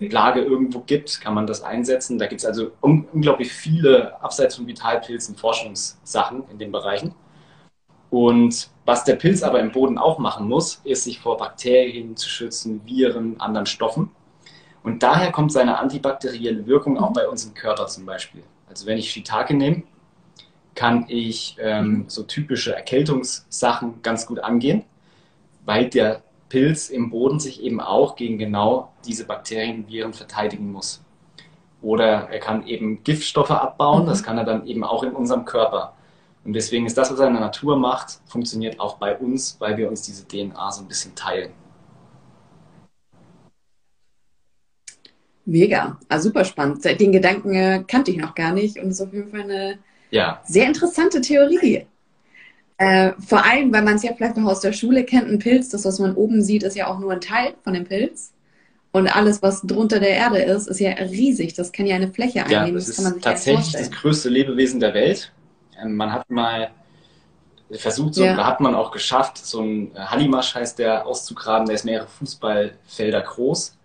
Lage 0.00 0.42
irgendwo 0.42 0.80
gibt, 0.80 1.20
kann 1.20 1.34
man 1.34 1.46
das 1.46 1.62
einsetzen. 1.62 2.18
Da 2.18 2.26
gibt 2.26 2.40
es 2.40 2.46
also 2.46 2.72
un 2.82 3.06
unglaublich 3.12 3.52
viele, 3.52 4.20
abseits 4.22 4.56
von 4.56 4.66
Vitalpilzen, 4.66 5.36
Forschungssachen 5.36 6.44
in 6.50 6.58
den 6.58 6.72
Bereichen. 6.72 7.14
Und 8.10 8.70
was 8.84 9.04
der 9.04 9.16
Pilz 9.16 9.42
aber 9.42 9.60
im 9.60 9.72
Boden 9.72 9.98
auch 9.98 10.18
machen 10.18 10.48
muss, 10.48 10.80
ist 10.84 11.04
sich 11.04 11.20
vor 11.20 11.36
Bakterien 11.36 12.16
zu 12.16 12.28
schützen, 12.28 12.82
Viren, 12.84 13.40
anderen 13.40 13.66
Stoffen. 13.66 14.10
Und 14.82 15.02
daher 15.02 15.32
kommt 15.32 15.50
seine 15.52 15.78
antibakterielle 15.78 16.66
Wirkung 16.66 16.98
auch 16.98 17.12
bei 17.12 17.26
uns 17.26 17.44
im 17.44 17.54
Körper 17.54 17.86
zum 17.86 18.04
Beispiel. 18.04 18.42
Also 18.68 18.86
wenn 18.86 18.98
ich 18.98 19.10
Shiitake 19.10 19.54
nehme, 19.54 19.82
kann 20.74 21.06
ich 21.08 21.56
ähm, 21.60 22.04
so 22.08 22.22
typische 22.24 22.74
Erkältungssachen 22.74 24.02
ganz 24.02 24.26
gut 24.26 24.40
angehen, 24.40 24.84
weil 25.64 25.88
der 25.88 26.22
Pilz 26.48 26.90
im 26.90 27.10
Boden 27.10 27.40
sich 27.40 27.62
eben 27.62 27.80
auch 27.80 28.16
gegen 28.16 28.38
genau 28.38 28.92
diese 29.04 29.24
Bakterien 29.24 29.88
Viren 29.88 30.12
verteidigen 30.12 30.70
muss. 30.72 31.02
Oder 31.82 32.28
er 32.30 32.38
kann 32.38 32.66
eben 32.66 33.02
Giftstoffe 33.04 33.50
abbauen, 33.50 34.06
das 34.06 34.22
mhm. 34.22 34.24
kann 34.24 34.38
er 34.38 34.44
dann 34.44 34.66
eben 34.66 34.84
auch 34.84 35.02
in 35.02 35.12
unserem 35.12 35.44
Körper. 35.44 35.94
Und 36.44 36.52
deswegen 36.52 36.86
ist 36.86 36.96
das, 36.96 37.10
was 37.10 37.18
er 37.18 37.28
in 37.28 37.34
der 37.34 37.42
Natur 37.42 37.76
macht, 37.76 38.20
funktioniert 38.26 38.78
auch 38.78 38.98
bei 38.98 39.16
uns, 39.16 39.56
weil 39.60 39.76
wir 39.76 39.88
uns 39.88 40.02
diese 40.02 40.26
DNA 40.26 40.72
so 40.72 40.82
ein 40.82 40.88
bisschen 40.88 41.14
teilen. 41.14 41.52
Mega, 45.46 45.98
also 46.08 46.28
super 46.28 46.44
spannend. 46.44 46.84
Den 46.84 47.12
Gedanken 47.12 47.54
äh, 47.54 47.84
kannte 47.86 48.10
ich 48.10 48.16
noch 48.16 48.34
gar 48.34 48.52
nicht 48.52 48.78
und 48.78 48.90
ist 48.90 49.00
auf 49.00 49.12
jeden 49.12 49.30
Fall 49.30 49.42
eine 49.42 49.78
ja. 50.14 50.40
sehr 50.44 50.66
interessante 50.66 51.20
Theorie. 51.20 51.86
Äh, 52.78 53.12
vor 53.24 53.44
allem, 53.44 53.72
weil 53.72 53.82
man 53.82 53.96
es 53.96 54.02
ja 54.02 54.12
vielleicht 54.16 54.36
noch 54.36 54.50
aus 54.50 54.60
der 54.60 54.72
Schule 54.72 55.04
kennt, 55.04 55.28
ein 55.28 55.38
Pilz, 55.38 55.68
das, 55.68 55.84
was 55.84 55.98
man 55.98 56.14
oben 56.14 56.42
sieht, 56.42 56.62
ist 56.62 56.76
ja 56.76 56.88
auch 56.88 56.98
nur 56.98 57.12
ein 57.12 57.20
Teil 57.20 57.54
von 57.62 57.74
dem 57.74 57.84
Pilz. 57.84 58.32
Und 58.92 59.08
alles, 59.08 59.42
was 59.42 59.62
drunter 59.62 59.98
der 59.98 60.10
Erde 60.10 60.38
ist, 60.38 60.68
ist 60.68 60.78
ja 60.78 60.90
riesig. 60.92 61.54
Das 61.54 61.72
kann 61.72 61.86
ja 61.86 61.96
eine 61.96 62.12
Fläche 62.12 62.44
einnehmen. 62.44 62.66
Ja, 62.68 62.72
das, 62.74 62.86
das 62.86 62.98
ist 62.98 63.22
tatsächlich 63.22 63.72
das 63.72 63.90
größte 63.90 64.28
Lebewesen 64.28 64.78
der 64.78 64.94
Welt. 64.94 65.32
Ähm, 65.80 65.96
man 65.96 66.12
hat 66.12 66.30
mal 66.30 66.70
versucht, 67.72 68.14
so, 68.14 68.24
ja. 68.24 68.36
da 68.36 68.46
hat 68.46 68.60
man 68.60 68.76
auch 68.76 68.92
geschafft, 68.92 69.38
so 69.38 69.62
ein 69.62 69.90
Hallimasch 69.96 70.54
heißt 70.54 70.78
der 70.78 71.06
auszugraben, 71.06 71.66
der 71.66 71.74
ist 71.74 71.84
mehrere 71.84 72.06
Fußballfelder 72.06 73.22
groß. 73.22 73.76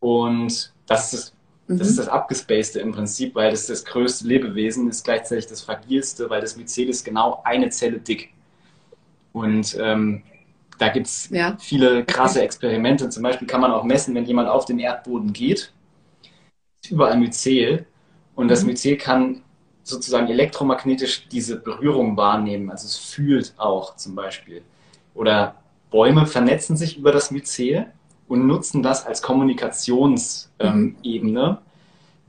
Und 0.00 0.72
das 0.86 1.12
ist 1.12 1.35
das 1.68 1.78
das 1.78 1.88
ist 1.88 1.94
mhm. 1.94 1.98
das 1.98 2.08
Abgespacete 2.08 2.80
im 2.80 2.92
Prinzip, 2.92 3.34
weil 3.34 3.50
das 3.50 3.66
das 3.66 3.84
größte 3.84 4.26
Lebewesen 4.26 4.88
ist, 4.88 5.04
gleichzeitig 5.04 5.46
das 5.46 5.62
fragilste, 5.62 6.30
weil 6.30 6.40
das 6.40 6.56
Myzel 6.56 6.88
ist 6.88 7.04
genau 7.04 7.42
eine 7.44 7.70
Zelle 7.70 7.98
dick. 7.98 8.32
Und 9.32 9.76
ähm, 9.80 10.22
da 10.78 10.88
gibt 10.88 11.06
es 11.06 11.28
ja. 11.30 11.56
viele 11.58 12.04
krasse 12.04 12.42
Experimente. 12.42 13.08
Zum 13.08 13.22
Beispiel 13.22 13.48
kann 13.48 13.60
man 13.60 13.72
auch 13.72 13.84
messen, 13.84 14.14
wenn 14.14 14.24
jemand 14.24 14.48
auf 14.48 14.64
den 14.64 14.78
Erdboden 14.78 15.32
geht, 15.32 15.72
überall 16.88 17.18
Myzel 17.18 17.86
Und 18.34 18.48
das 18.48 18.62
mhm. 18.62 18.68
Myzel 18.68 18.96
kann 18.96 19.42
sozusagen 19.82 20.28
elektromagnetisch 20.28 21.28
diese 21.28 21.56
Berührung 21.56 22.16
wahrnehmen. 22.16 22.70
Also 22.70 22.86
es 22.86 22.96
fühlt 22.96 23.54
auch 23.56 23.96
zum 23.96 24.14
Beispiel. 24.14 24.62
Oder 25.14 25.56
Bäume 25.90 26.26
vernetzen 26.26 26.76
sich 26.76 26.98
über 26.98 27.12
das 27.12 27.30
Myzel 27.30 27.86
und 28.28 28.46
nutzen 28.46 28.82
das 28.82 29.06
als 29.06 29.22
Kommunikationsebene, 29.22 30.45
ähm, 30.58 30.96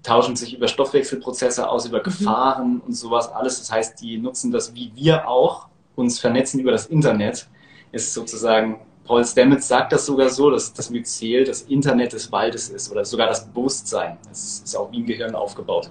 tauschen 0.03 0.35
sich 0.35 0.55
über 0.55 0.67
Stoffwechselprozesse 0.67 1.69
aus, 1.69 1.85
über 1.85 1.99
mhm. 1.99 2.03
Gefahren 2.03 2.81
und 2.85 2.93
sowas 2.93 3.31
alles. 3.31 3.59
Das 3.59 3.71
heißt, 3.71 4.01
die 4.01 4.17
nutzen 4.17 4.51
das 4.51 4.73
wie 4.73 4.91
wir 4.95 5.27
auch, 5.27 5.67
uns 5.95 6.19
vernetzen 6.19 6.59
über 6.59 6.71
das 6.71 6.87
Internet. 6.87 7.47
Ist 7.91 8.13
sozusagen, 8.13 8.79
Paul 9.05 9.25
Stamets 9.25 9.67
sagt 9.67 9.93
das 9.93 10.05
sogar 10.05 10.29
so, 10.29 10.49
dass 10.49 10.73
das 10.73 10.89
Myzel 10.89 11.45
das 11.45 11.63
Internet 11.63 12.13
des 12.13 12.31
Waldes 12.31 12.69
ist 12.69 12.91
oder 12.91 13.05
sogar 13.05 13.27
das 13.27 13.45
Bewusstsein. 13.47 14.17
Das 14.27 14.61
ist 14.63 14.75
auch 14.75 14.91
wie 14.91 14.99
ein 14.99 15.05
Gehirn 15.05 15.35
aufgebaut. 15.35 15.89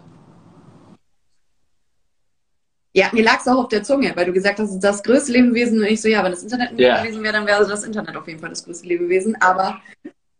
Ja, 2.94 3.10
mir 3.12 3.24
lag 3.24 3.40
es 3.40 3.48
auch 3.48 3.64
auf 3.64 3.68
der 3.68 3.82
Zunge, 3.82 4.12
weil 4.14 4.24
du 4.24 4.32
gesagt 4.32 4.58
hast, 4.58 4.78
das 4.80 5.02
größte 5.02 5.32
Lebewesen. 5.32 5.78
Und 5.80 5.86
ich 5.86 6.00
so, 6.00 6.08
ja, 6.08 6.24
wenn 6.24 6.30
das 6.30 6.42
Internet 6.42 6.70
ein 6.70 6.78
yeah. 6.78 7.02
Lebewesen 7.02 7.22
wäre, 7.22 7.34
dann 7.34 7.46
wäre 7.46 7.66
das 7.66 7.84
Internet 7.84 8.16
auf 8.16 8.26
jeden 8.26 8.40
Fall 8.40 8.48
das 8.48 8.64
größte 8.64 8.86
Lebewesen. 8.86 9.36
Aber 9.42 9.82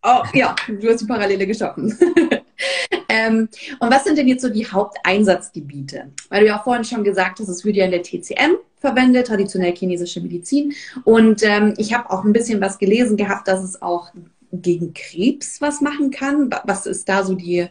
oh, 0.07 0.23
ja, 0.33 0.55
du 0.69 0.89
hast 0.89 1.01
die 1.01 1.07
Parallele 1.07 1.47
geschaffen. 1.47 1.97
ähm, 3.09 3.49
und 3.81 3.91
was 3.91 4.05
sind 4.05 4.17
denn 4.17 4.29
jetzt 4.29 4.43
so 4.43 4.49
die 4.49 4.67
Haupteinsatzgebiete? 4.67 6.13
Weil 6.29 6.41
du 6.41 6.47
ja 6.47 6.59
auch 6.59 6.65
vorhin 6.65 6.85
schon 6.85 7.05
gesagt 7.05 7.41
hast, 7.41 7.49
es 7.49 7.65
wird 7.65 7.77
ja 7.77 7.85
in 7.85 7.91
der 7.91 8.03
TCM 8.03 8.57
verwendet, 8.79 9.27
traditionell 9.27 9.75
chinesische 9.75 10.21
Medizin. 10.21 10.73
Und 11.05 11.43
ähm, 11.43 11.75
ich 11.77 11.93
habe 11.93 12.11
auch 12.11 12.25
ein 12.25 12.33
bisschen 12.33 12.61
was 12.61 12.79
gelesen 12.79 13.17
gehabt, 13.17 13.49
dass 13.49 13.63
es 13.63 13.83
auch 13.83 14.11
gegen 14.53 14.95
Krebs 14.95 15.61
was 15.61 15.81
machen 15.81 16.11
kann. 16.11 16.51
Was 16.65 16.87
ist 16.87 17.09
da 17.09 17.25
so 17.25 17.35
die 17.35 17.67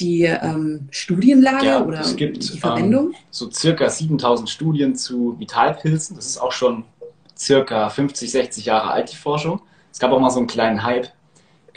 die 0.00 0.22
ähm, 0.22 0.86
Studienlage 0.92 1.66
ja, 1.66 1.84
oder 1.84 2.00
es 2.00 2.14
gibt, 2.14 2.54
die 2.54 2.58
Verwendung? 2.58 3.06
Ähm, 3.08 3.14
so 3.30 3.50
circa 3.50 3.90
7000 3.90 4.48
Studien 4.48 4.94
zu 4.94 5.36
Vitalpilzen. 5.40 6.14
Das 6.14 6.26
ist 6.26 6.38
auch 6.38 6.52
schon 6.52 6.84
circa 7.36 7.88
50, 7.88 8.30
60 8.30 8.64
Jahre 8.64 8.92
alt, 8.92 9.10
die 9.10 9.16
Forschung. 9.16 9.60
Es 9.92 9.98
gab 9.98 10.12
auch 10.12 10.20
mal 10.20 10.30
so 10.30 10.38
einen 10.38 10.46
kleinen 10.46 10.84
Hype, 10.84 11.08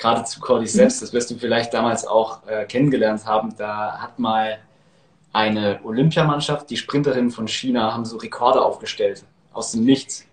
gerade 0.01 0.23
zu 0.25 0.39
Cordyceps. 0.39 0.99
Das 0.99 1.13
wirst 1.13 1.31
du 1.31 1.35
vielleicht 1.35 1.73
damals 1.73 2.05
auch 2.05 2.45
äh, 2.47 2.65
kennengelernt 2.65 3.25
haben. 3.25 3.55
Da 3.55 3.99
hat 3.99 4.19
mal 4.19 4.57
eine 5.31 5.79
Olympiamannschaft, 5.83 6.69
die 6.69 6.77
Sprinterinnen 6.77 7.31
von 7.31 7.47
China, 7.47 7.93
haben 7.93 8.03
so 8.03 8.17
Rekorde 8.17 8.61
aufgestellt 8.61 9.23
aus 9.53 9.71
dem 9.71 9.85
Nichts. 9.85 10.25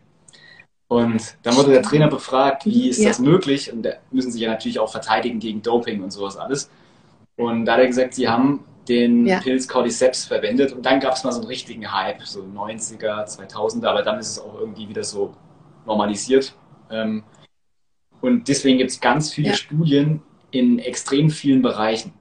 Und 0.89 1.37
dann 1.43 1.55
wurde 1.57 1.73
der 1.73 1.83
Trainer 1.83 2.09
befragt, 2.09 2.65
wie 2.65 2.89
ist 2.89 2.99
ja. 2.99 3.09
das 3.09 3.19
möglich? 3.19 3.71
Und 3.71 3.83
da 3.83 3.91
müssen 4.11 4.33
sich 4.33 4.41
ja 4.41 4.51
natürlich 4.51 4.79
auch 4.79 4.91
verteidigen 4.91 5.39
gegen 5.39 5.61
Doping 5.63 6.03
und 6.03 6.11
sowas 6.11 6.39
alles. 6.39 6.71
Und 7.37 7.67
da 7.67 7.75
hat 7.75 7.81
er 7.81 7.87
gesagt, 7.87 8.15
sie 8.15 8.27
haben 8.27 8.65
den 8.89 9.27
ja. 9.27 9.39
Pilz 9.41 9.69
Cordyceps 9.69 10.25
verwendet 10.25 10.73
und 10.73 10.87
dann 10.87 10.99
gab 10.99 11.13
es 11.13 11.23
mal 11.23 11.31
so 11.31 11.41
einen 11.41 11.47
richtigen 11.47 11.93
Hype, 11.93 12.23
so 12.23 12.41
90er, 12.41 13.27
2000er, 13.27 13.87
aber 13.87 14.03
dann 14.03 14.19
ist 14.19 14.31
es 14.31 14.39
auch 14.41 14.59
irgendwie 14.59 14.89
wieder 14.89 15.05
so 15.05 15.35
normalisiert. 15.85 16.55
Ähm, 16.91 17.23
und 18.21 18.49
deswegen 18.49 18.79
gibt 18.79 18.91
es 18.91 19.01
ganz 19.01 19.33
viele 19.33 19.49
ja. 19.49 19.55
Studien 19.55 20.23
in 20.51 20.79
extrem 20.79 21.31
vielen 21.31 21.63
Bereichen. 21.63 22.13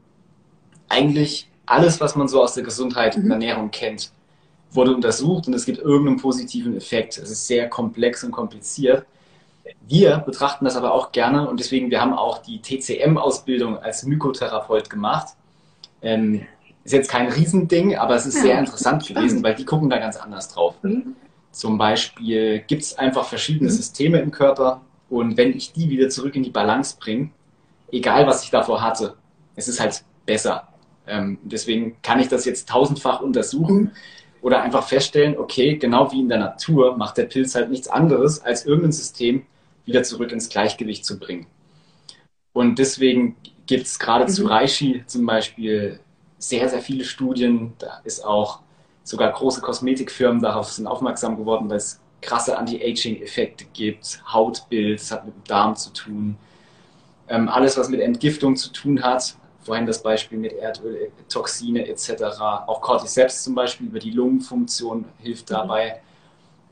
Eigentlich 0.89 1.49
alles, 1.65 1.99
was 1.99 2.15
man 2.15 2.27
so 2.27 2.41
aus 2.41 2.53
der 2.53 2.63
Gesundheit 2.63 3.17
mhm. 3.17 3.25
und 3.25 3.31
Ernährung 3.31 3.71
kennt, 3.71 4.11
wurde 4.71 4.93
untersucht 4.93 5.47
und 5.47 5.53
es 5.53 5.65
gibt 5.65 5.79
irgendeinen 5.79 6.17
positiven 6.17 6.75
Effekt. 6.75 7.17
Es 7.17 7.29
ist 7.29 7.47
sehr 7.47 7.69
komplex 7.69 8.23
und 8.23 8.31
kompliziert. 8.31 9.05
Wir 9.87 10.19
betrachten 10.19 10.65
das 10.65 10.75
aber 10.75 10.93
auch 10.93 11.11
gerne 11.11 11.49
und 11.49 11.59
deswegen, 11.59 11.89
wir 11.89 12.01
haben 12.01 12.13
auch 12.13 12.39
die 12.39 12.61
TCM-Ausbildung 12.61 13.77
als 13.77 14.03
Mykotherapeut 14.03 14.89
gemacht. 14.89 15.35
Ähm, 16.01 16.45
ist 16.83 16.93
jetzt 16.93 17.09
kein 17.09 17.27
Riesending, 17.27 17.97
aber 17.97 18.15
es 18.15 18.25
ist 18.25 18.35
ja, 18.35 18.43
sehr 18.43 18.59
interessant 18.59 19.05
gewesen, 19.05 19.43
weil 19.43 19.55
die 19.55 19.65
gucken 19.65 19.89
da 19.89 19.97
ganz 19.97 20.15
anders 20.15 20.49
drauf. 20.49 20.75
Mhm. 20.83 21.15
Zum 21.51 21.77
Beispiel 21.77 22.59
gibt 22.59 22.83
es 22.83 22.97
einfach 22.97 23.25
verschiedene 23.25 23.69
mhm. 23.69 23.75
Systeme 23.75 24.19
im 24.19 24.31
Körper 24.31 24.81
und 25.09 25.37
wenn 25.37 25.55
ich 25.55 25.73
die 25.73 25.89
wieder 25.89 26.09
zurück 26.09 26.35
in 26.35 26.43
die 26.43 26.49
Balance 26.49 26.97
bringe, 26.99 27.29
egal 27.91 28.27
was 28.27 28.43
ich 28.43 28.49
davor 28.49 28.81
hatte, 28.81 29.15
es 29.55 29.67
ist 29.67 29.79
halt 29.79 30.03
besser. 30.25 30.67
Ähm, 31.07 31.39
deswegen 31.43 31.97
kann 32.01 32.19
ich 32.19 32.27
das 32.27 32.45
jetzt 32.45 32.67
tausendfach 32.69 33.21
untersuchen 33.21 33.91
oder 34.41 34.61
einfach 34.61 34.87
feststellen, 34.87 35.37
okay, 35.37 35.77
genau 35.77 36.11
wie 36.11 36.19
in 36.19 36.29
der 36.29 36.39
Natur 36.39 36.97
macht 36.97 37.17
der 37.17 37.25
Pilz 37.25 37.55
halt 37.55 37.69
nichts 37.69 37.87
anderes 37.87 38.41
als 38.41 38.65
irgendein 38.65 38.91
System, 38.91 39.45
wieder 39.85 40.03
zurück 40.03 40.31
ins 40.31 40.49
Gleichgewicht 40.49 41.05
zu 41.05 41.17
bringen. 41.17 41.47
Und 42.53 42.77
deswegen 42.77 43.37
gibt 43.65 43.85
es 43.85 43.99
gerade 43.99 44.25
mhm. 44.25 44.29
zu 44.29 44.45
Reishi 44.45 45.03
zum 45.07 45.25
Beispiel 45.25 45.99
sehr, 46.37 46.67
sehr 46.69 46.81
viele 46.81 47.03
Studien. 47.03 47.73
Da 47.79 48.01
ist 48.03 48.23
auch 48.23 48.59
sogar 49.03 49.31
große 49.31 49.61
Kosmetikfirmen 49.61 50.41
darauf 50.41 50.71
sind 50.71 50.87
aufmerksam 50.87 51.37
geworden, 51.37 51.69
weil 51.69 51.77
es 51.77 52.01
krasse 52.21 52.57
Anti-Aging-Effekte 52.57 53.65
gibt, 53.73 54.21
Hautbild, 54.31 54.99
das 54.99 55.11
hat 55.11 55.25
mit 55.25 55.35
dem 55.35 55.43
Darm 55.45 55.75
zu 55.75 55.91
tun. 55.91 56.37
Ähm, 57.27 57.49
alles, 57.49 57.77
was 57.77 57.89
mit 57.89 57.99
Entgiftung 57.99 58.55
zu 58.55 58.71
tun 58.71 59.03
hat, 59.03 59.35
vorhin 59.67 59.85
das 59.85 60.01
Beispiel 60.01 60.37
mit 60.37 60.53
Erdöl, 60.53 61.11
Toxine 61.29 61.87
etc., 61.87 62.23
auch 62.67 62.81
Cordyceps 62.81 63.43
zum 63.43 63.53
Beispiel 63.53 63.87
über 63.87 63.99
die 63.99 64.11
Lungenfunktion 64.11 65.05
hilft 65.19 65.49
mhm. 65.49 65.55
dabei. 65.55 66.01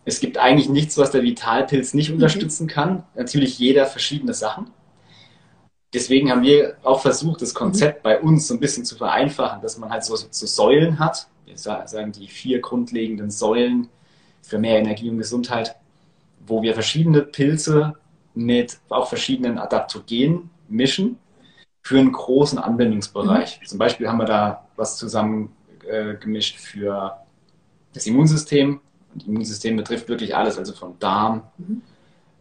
Es 0.05 0.19
gibt 0.19 0.37
eigentlich 0.37 0.69
nichts, 0.69 0.97
was 0.97 1.11
der 1.11 1.23
Vitalpilz 1.23 1.93
nicht 1.93 2.09
mhm. 2.09 2.15
unterstützen 2.15 2.67
kann. 2.67 3.03
Natürlich 3.15 3.59
jeder 3.59 3.85
verschiedene 3.85 4.33
Sachen. 4.33 4.71
Deswegen 5.93 6.31
haben 6.31 6.43
wir 6.43 6.77
auch 6.83 7.01
versucht, 7.01 7.41
das 7.41 7.53
Konzept 7.53 7.99
mhm. 7.99 8.03
bei 8.03 8.19
uns 8.19 8.47
so 8.47 8.53
ein 8.53 8.59
bisschen 8.59 8.85
zu 8.85 8.95
vereinfachen, 8.95 9.61
dass 9.61 9.77
man 9.77 9.89
halt 9.89 10.03
so, 10.03 10.15
so 10.15 10.45
Säulen 10.45 10.99
hat. 10.99 11.27
Wir 11.45 11.57
sagen 11.57 12.11
die 12.11 12.27
vier 12.27 12.59
grundlegenden 12.59 13.29
Säulen 13.29 13.89
für 14.45 14.59
mehr 14.59 14.79
Energie 14.79 15.09
und 15.09 15.17
Gesundheit, 15.17 15.75
wo 16.45 16.61
wir 16.61 16.73
verschiedene 16.73 17.21
Pilze 17.21 17.95
mit 18.33 18.79
auch 18.89 19.07
verschiedenen 19.07 19.57
Adaptogenen 19.57 20.49
mischen 20.67 21.17
für 21.81 21.99
einen 21.99 22.11
großen 22.11 22.59
Anwendungsbereich. 22.59 23.59
Mhm. 23.61 23.65
Zum 23.65 23.79
Beispiel 23.79 24.07
haben 24.07 24.17
wir 24.17 24.25
da 24.25 24.67
was 24.75 24.97
zusammen 24.97 25.51
äh, 25.87 26.15
gemischt 26.15 26.57
für 26.57 27.17
das 27.93 28.05
Immunsystem, 28.07 28.81
und 29.13 29.27
Immunsystem 29.27 29.77
betrifft 29.77 30.09
wirklich 30.09 30.35
alles, 30.35 30.57
also 30.57 30.73
von 30.73 30.99
Darm, 30.99 31.43
mhm. 31.57 31.81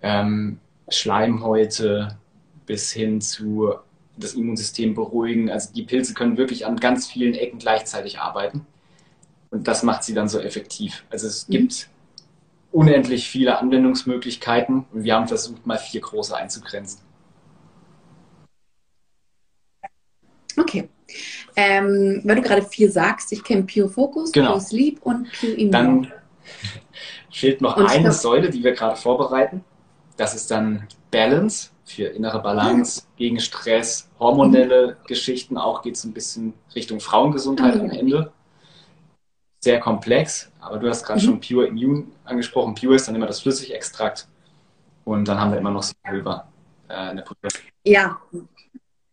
ähm, 0.02 0.58
Schleimhäute 0.88 2.18
bis 2.66 2.92
hin 2.92 3.20
zu 3.20 3.74
das 4.16 4.34
Immunsystem 4.34 4.94
beruhigen. 4.94 5.50
Also 5.50 5.72
die 5.72 5.82
Pilze 5.82 6.14
können 6.14 6.36
wirklich 6.36 6.66
an 6.66 6.76
ganz 6.76 7.06
vielen 7.06 7.34
Ecken 7.34 7.58
gleichzeitig 7.58 8.18
arbeiten. 8.18 8.66
Und 9.50 9.68
das 9.68 9.82
macht 9.82 10.04
sie 10.04 10.14
dann 10.14 10.28
so 10.28 10.40
effektiv. 10.40 11.04
Also 11.10 11.26
es 11.26 11.48
mhm. 11.48 11.52
gibt 11.52 11.88
unendlich 12.74 13.28
viele 13.28 13.58
Anwendungsmöglichkeiten 13.58 14.84
und 14.92 15.04
wir 15.04 15.14
haben 15.14 15.28
versucht, 15.28 15.64
mal 15.64 15.78
vier 15.78 16.00
große 16.00 16.36
einzugrenzen. 16.36 17.00
Okay. 20.56 20.88
Ähm, 21.54 22.20
weil 22.24 22.36
du 22.36 22.42
gerade 22.42 22.62
vier 22.62 22.90
sagst, 22.90 23.30
ich 23.32 23.44
kenne 23.44 23.62
Pure 23.62 23.88
Focus, 23.88 24.32
genau. 24.32 24.52
Pure 24.52 24.60
Sleep 24.60 25.02
und 25.02 25.28
Pure 25.38 25.52
Immune. 25.52 25.70
Dann 25.70 26.12
fehlt 27.30 27.60
noch 27.60 27.76
Und 27.76 27.86
eine 27.86 28.10
Säule, 28.10 28.50
die 28.50 28.64
wir 28.64 28.72
gerade 28.72 28.96
vorbereiten. 28.96 29.64
Das 30.16 30.34
ist 30.34 30.50
dann 30.50 30.88
Balance 31.12 31.70
für 31.84 32.06
innere 32.06 32.42
Balance, 32.42 33.02
mhm. 33.02 33.16
gegen 33.16 33.40
Stress, 33.40 34.10
hormonelle 34.18 34.96
mhm. 35.00 35.06
Geschichten. 35.06 35.58
Auch 35.58 35.82
geht 35.82 35.94
es 35.94 36.04
ein 36.04 36.12
bisschen 36.12 36.54
Richtung 36.74 36.98
Frauengesundheit 36.98 37.76
mhm. 37.76 37.82
am 37.82 37.90
Ende. 37.90 38.32
Sehr 39.64 39.80
komplex, 39.80 40.52
aber 40.60 40.76
du 40.76 40.86
hast 40.90 41.04
gerade 41.04 41.18
mhm. 41.20 41.24
schon 41.24 41.40
Pure 41.40 41.66
Immune 41.68 42.04
angesprochen. 42.26 42.74
Pure 42.74 42.96
ist 42.96 43.08
dann 43.08 43.14
immer 43.14 43.26
das 43.26 43.40
Flüssigextrakt. 43.40 44.28
Und 45.06 45.26
dann 45.26 45.40
haben 45.40 45.52
wir 45.52 45.58
immer 45.58 45.70
noch 45.70 45.82
Silber 45.82 46.48
äh, 46.90 47.10
in 47.10 47.16
der 47.16 47.22
Puder. 47.22 47.48
Ja, 47.82 48.18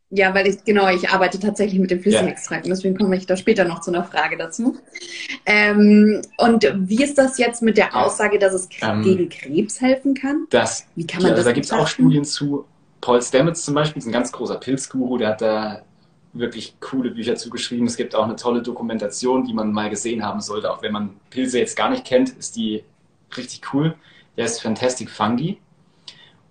ja, 0.10 0.36
weil 0.36 0.48
ich, 0.48 0.62
genau, 0.66 0.90
ich 0.90 1.10
arbeite 1.10 1.40
tatsächlich 1.40 1.80
mit 1.80 1.90
dem 1.90 2.02
Flüssigextrakt 2.02 2.66
ja. 2.66 2.74
deswegen 2.74 2.98
komme 2.98 3.16
ich 3.16 3.26
da 3.26 3.38
später 3.38 3.64
noch 3.64 3.80
zu 3.80 3.92
einer 3.92 4.04
Frage 4.04 4.36
dazu. 4.36 4.78
Ähm, 5.46 6.22
und 6.38 6.70
wie 6.76 7.02
ist 7.02 7.18
das 7.18 7.38
jetzt 7.38 7.62
mit 7.62 7.78
der 7.78 7.96
Aussage, 7.96 8.38
dass 8.38 8.54
es 8.54 8.68
ähm, 8.82 9.04
gegen 9.04 9.30
Krebs 9.30 9.80
helfen 9.80 10.16
kann? 10.16 10.48
Das, 10.50 10.86
wie 10.96 11.08
kann 11.08 11.22
man 11.22 11.32
ja, 11.32 11.38
das 11.38 11.46
Da 11.46 11.54
gibt 11.54 11.66
es 11.66 11.72
auch 11.72 11.88
Studien 11.88 12.26
zu. 12.26 12.66
Paul 13.00 13.22
Stamets 13.22 13.64
zum 13.64 13.74
Beispiel 13.74 14.02
ist 14.02 14.06
ein 14.06 14.12
ganz 14.12 14.34
großer 14.34 14.58
Pilzguru, 14.58 15.18
der 15.18 15.30
hat 15.30 15.42
da 15.42 15.82
wirklich 16.34 16.80
coole 16.80 17.12
Bücher 17.12 17.36
zugeschrieben. 17.36 17.88
Es 17.88 17.98
gibt 17.98 18.16
auch 18.16 18.24
eine 18.24 18.36
tolle 18.36 18.62
Dokumentation, 18.62 19.46
die 19.46 19.54
man 19.54 19.72
mal 19.72 19.90
gesehen 19.90 20.24
haben 20.26 20.42
sollte, 20.42 20.72
auch 20.72 20.82
wenn 20.82 20.94
man 20.94 21.20
Pilze 21.30 21.60
jetzt 21.60 21.76
gar 21.76 21.90
nicht 21.90 22.06
kennt, 22.06 22.30
ist 22.30 22.56
die 22.56 22.84
richtig 23.36 23.74
cool. 23.74 23.96
Der 24.38 24.46
ist 24.46 24.62
Fantastic 24.62 25.10
Fungi 25.10 25.60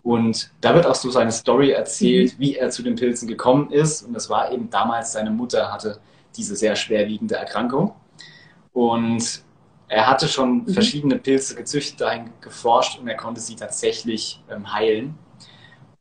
und 0.02 0.50
da 0.60 0.74
wird 0.74 0.86
auch 0.86 0.94
so 0.94 1.10
seine 1.10 1.32
Story 1.32 1.70
erzählt, 1.70 2.34
mhm. 2.34 2.42
wie 2.42 2.56
er 2.56 2.70
zu 2.70 2.82
den 2.82 2.96
Pilzen 2.96 3.28
gekommen 3.28 3.70
ist. 3.70 4.02
Und 4.02 4.14
das 4.14 4.30
war 4.30 4.52
eben 4.52 4.70
damals, 4.70 5.12
seine 5.12 5.30
Mutter 5.30 5.72
hatte 5.72 6.00
diese 6.36 6.56
sehr 6.56 6.76
schwerwiegende 6.76 7.36
Erkrankung. 7.36 7.94
Und 8.72 9.42
er 9.88 10.06
hatte 10.06 10.28
schon 10.28 10.64
mhm. 10.64 10.68
verschiedene 10.68 11.18
Pilze 11.18 11.54
gezüchtet, 11.54 12.00
dahin 12.00 12.30
geforscht 12.40 12.98
und 12.98 13.08
er 13.08 13.16
konnte 13.16 13.40
sie 13.40 13.56
tatsächlich 13.56 14.42
ähm, 14.50 14.72
heilen. 14.72 15.18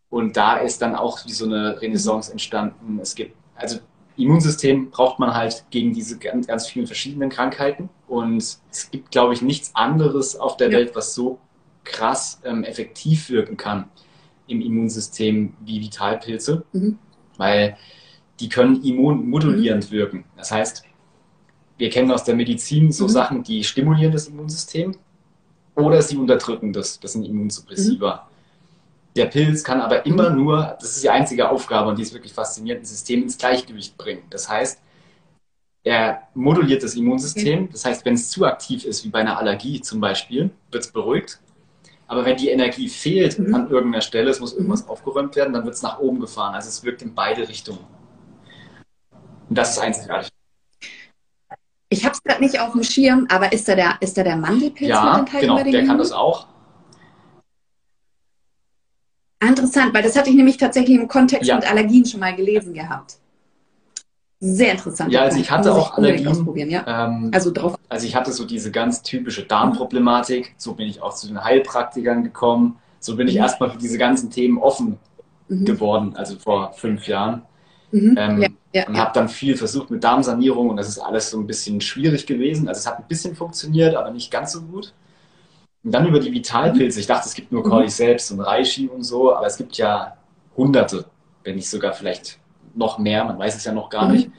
Und 0.10 0.38
da 0.38 0.58
ist 0.58 0.82
dann 0.82 0.96
auch 0.96 1.26
wie 1.26 1.32
so 1.32 1.46
eine 1.46 1.80
Renaissance 1.82 2.32
entstanden. 2.32 3.00
Es 3.00 3.14
gibt, 3.14 3.36
also 3.60 3.80
Immunsystem 4.18 4.92
braucht 4.92 5.20
man 5.20 5.34
halt 5.34 5.66
gegen 5.70 5.94
diese 5.94 6.18
ganz, 6.18 6.48
ganz 6.48 6.68
vielen 6.68 6.88
verschiedenen 6.88 7.30
Krankheiten. 7.30 7.90
Und 8.08 8.38
es 8.38 8.92
gibt, 8.92 9.12
glaube 9.12 9.34
ich, 9.34 9.42
nichts 9.42 9.72
anderes 9.76 10.36
auf 10.36 10.58
der 10.58 10.70
ja. 10.72 10.78
Welt, 10.78 10.96
was 10.96 11.16
so 11.16 11.40
krass 11.84 12.42
ähm, 12.44 12.64
effektiv 12.64 13.30
wirken 13.30 13.56
kann 13.58 13.90
im 14.48 14.62
Immunsystem 14.62 15.54
wie 15.62 15.80
Vitalpilze, 15.80 16.66
mhm. 16.74 16.98
weil 17.38 17.78
die 18.40 18.50
können 18.50 18.84
immunmodulierend 18.84 19.90
mhm. 19.90 19.96
wirken. 19.96 20.26
Das 20.36 20.52
heißt, 20.52 20.84
wir 21.78 21.90
kennen 21.90 22.12
aus 22.12 22.24
der 22.24 22.36
Medizin 22.36 22.92
so 22.92 23.06
mhm. 23.06 23.10
Sachen, 23.10 23.44
die 23.44 23.64
stimulieren 23.64 24.12
das 24.12 24.28
Immunsystem 24.28 24.96
oder 25.76 26.02
sie 26.02 26.18
unterdrücken 26.18 26.74
das. 26.74 27.00
Das 27.00 27.14
sind 27.14 27.26
Immunsuppressiva. 27.26 28.29
Der 29.20 29.26
Pilz 29.26 29.66
kann 29.66 29.82
aber 29.82 30.06
immer 30.06 30.30
nur, 30.30 30.78
das 30.80 30.96
ist 30.96 31.04
die 31.04 31.10
einzige 31.10 31.50
Aufgabe 31.50 31.90
und 31.90 31.98
die 31.98 32.04
ist 32.04 32.14
wirklich 32.14 32.32
faszinierend, 32.32 32.84
ein 32.84 32.86
System 32.86 33.22
ins 33.22 33.38
Gleichgewicht 33.38 33.98
bringen. 33.98 34.24
Das 34.30 34.48
heißt, 34.48 34.80
er 35.84 36.22
moduliert 36.36 36.84
das 36.84 36.96
Immunsystem. 36.96 37.70
Das 37.70 37.84
heißt, 37.84 38.06
wenn 38.06 38.14
es 38.14 38.30
zu 38.30 38.46
aktiv 38.46 38.86
ist, 38.86 39.04
wie 39.04 39.10
bei 39.10 39.20
einer 39.20 39.38
Allergie 39.38 39.82
zum 39.82 40.00
Beispiel, 40.00 40.52
wird 40.72 40.86
es 40.86 40.94
beruhigt. 40.94 41.42
Aber 42.08 42.24
wenn 42.24 42.38
die 42.38 42.48
Energie 42.48 42.88
fehlt 42.88 43.38
mhm. 43.38 43.54
an 43.54 43.70
irgendeiner 43.70 44.00
Stelle, 44.00 44.30
es 44.30 44.40
muss 44.40 44.54
irgendwas 44.54 44.86
mhm. 44.86 44.90
aufgeräumt 44.92 45.36
werden, 45.36 45.52
dann 45.54 45.66
wird 45.66 45.76
es 45.76 45.82
nach 45.82 46.00
oben 46.00 46.22
gefahren. 46.22 46.56
Also 46.56 46.70
es 46.70 46.82
wirkt 46.86 47.02
in 47.02 47.14
beide 47.14 47.46
Richtungen. 47.46 47.86
Und 49.50 49.58
das 49.58 49.72
ist 49.72 49.80
einzigartig. 49.80 50.30
Ich 51.90 52.06
habe 52.06 52.14
es 52.14 52.24
gerade 52.24 52.42
nicht 52.42 52.58
auf 52.58 52.72
dem 52.72 52.84
Schirm, 52.84 53.28
aber 53.30 53.52
ist 53.52 53.68
da 53.68 53.76
der, 53.76 53.98
ist 54.00 54.18
da 54.18 54.24
der 54.24 54.38
Mandelpilz 54.38 54.90
ja, 54.90 55.02
mit 55.04 55.20
enthalten? 55.20 55.48
Genau, 55.48 55.64
der 55.64 55.86
kann 55.86 55.98
das 55.98 56.14
auch. 56.14 56.48
Interessant, 59.42 59.94
weil 59.94 60.04
das 60.04 60.18
hatte 60.18 60.30
ich 60.30 60.36
nämlich 60.36 60.58
tatsächlich 60.58 60.98
im 60.98 61.08
Kontext 61.08 61.48
ja. 61.48 61.56
mit 61.56 61.70
Allergien 61.70 62.06
schon 62.06 62.20
mal 62.20 62.36
gelesen 62.36 62.74
gehabt. 62.74 63.18
Sehr 64.42 64.72
interessant. 64.72 65.12
Ja, 65.12 65.22
also 65.24 65.38
ich 65.38 65.52
hatte 65.52 65.74
auch 65.74 65.98
Allergien. 65.98 66.70
Ja. 66.70 67.06
Ähm, 67.06 67.32
also 67.34 67.52
drauf. 67.52 67.78
Also 67.90 68.06
ich 68.06 68.16
hatte 68.16 68.32
so 68.32 68.46
diese 68.46 68.72
ganz 68.72 69.02
typische 69.02 69.44
Darmproblematik. 69.44 70.56
So 70.58 70.74
bin 70.74 70.88
ich 70.88 71.02
auch 71.02 71.14
zu 71.14 71.28
den 71.28 71.44
Heilpraktikern 71.44 72.24
gekommen. 72.24 72.78
So 73.00 73.16
bin 73.16 73.28
ich 73.28 73.36
mhm. 73.36 73.42
erstmal 73.42 73.72
für 73.72 73.78
diese 73.78 73.98
ganzen 73.98 74.30
Themen 74.30 74.58
offen 74.58 74.98
mhm. 75.50 75.66
geworden, 75.66 76.16
also 76.16 76.38
vor 76.38 76.74
fünf 76.74 77.08
Jahren. 77.08 77.44
Mhm. 77.92 78.16
Ähm, 78.18 78.42
ja, 78.42 78.50
ja, 78.74 78.88
und 78.88 78.98
habe 78.98 79.12
dann 79.14 79.30
viel 79.30 79.58
versucht 79.58 79.90
mit 79.90 80.04
Darmsanierung 80.04 80.70
und 80.70 80.78
das 80.78 80.88
ist 80.88 81.00
alles 81.00 81.32
so 81.32 81.40
ein 81.40 81.48
bisschen 81.48 81.82
schwierig 81.82 82.26
gewesen. 82.28 82.68
Also 82.68 82.80
es 82.80 82.88
hat 82.88 83.00
ein 83.00 83.08
bisschen 83.08 83.36
funktioniert, 83.36 83.96
aber 83.96 84.12
nicht 84.12 84.32
ganz 84.32 84.52
so 84.52 84.62
gut. 84.62 84.94
Und 85.84 85.92
dann 85.92 86.08
über 86.08 86.20
die 86.20 86.34
Vitalpilze. 86.34 87.00
Ich 87.00 87.08
dachte, 87.08 87.28
es 87.28 87.34
gibt 87.34 87.52
nur 87.52 87.66
mhm. 87.66 87.70
Cordy 87.70 87.90
selbst 87.90 88.32
und 88.32 88.42
Reishi 88.42 88.88
und 88.88 89.04
so, 89.04 89.34
aber 89.34 89.48
es 89.48 89.58
gibt 89.58 89.78
ja 89.78 90.18
hunderte, 90.58 91.06
wenn 91.44 91.56
nicht 91.56 91.70
sogar 91.70 91.94
vielleicht 91.94 92.40
noch 92.76 92.98
mehr, 92.98 93.24
man 93.24 93.40
weiß 93.40 93.56
es 93.56 93.64
ja 93.64 93.72
noch 93.72 93.90
gar 93.90 94.06
mhm. 94.06 94.12
nicht. 94.12 94.32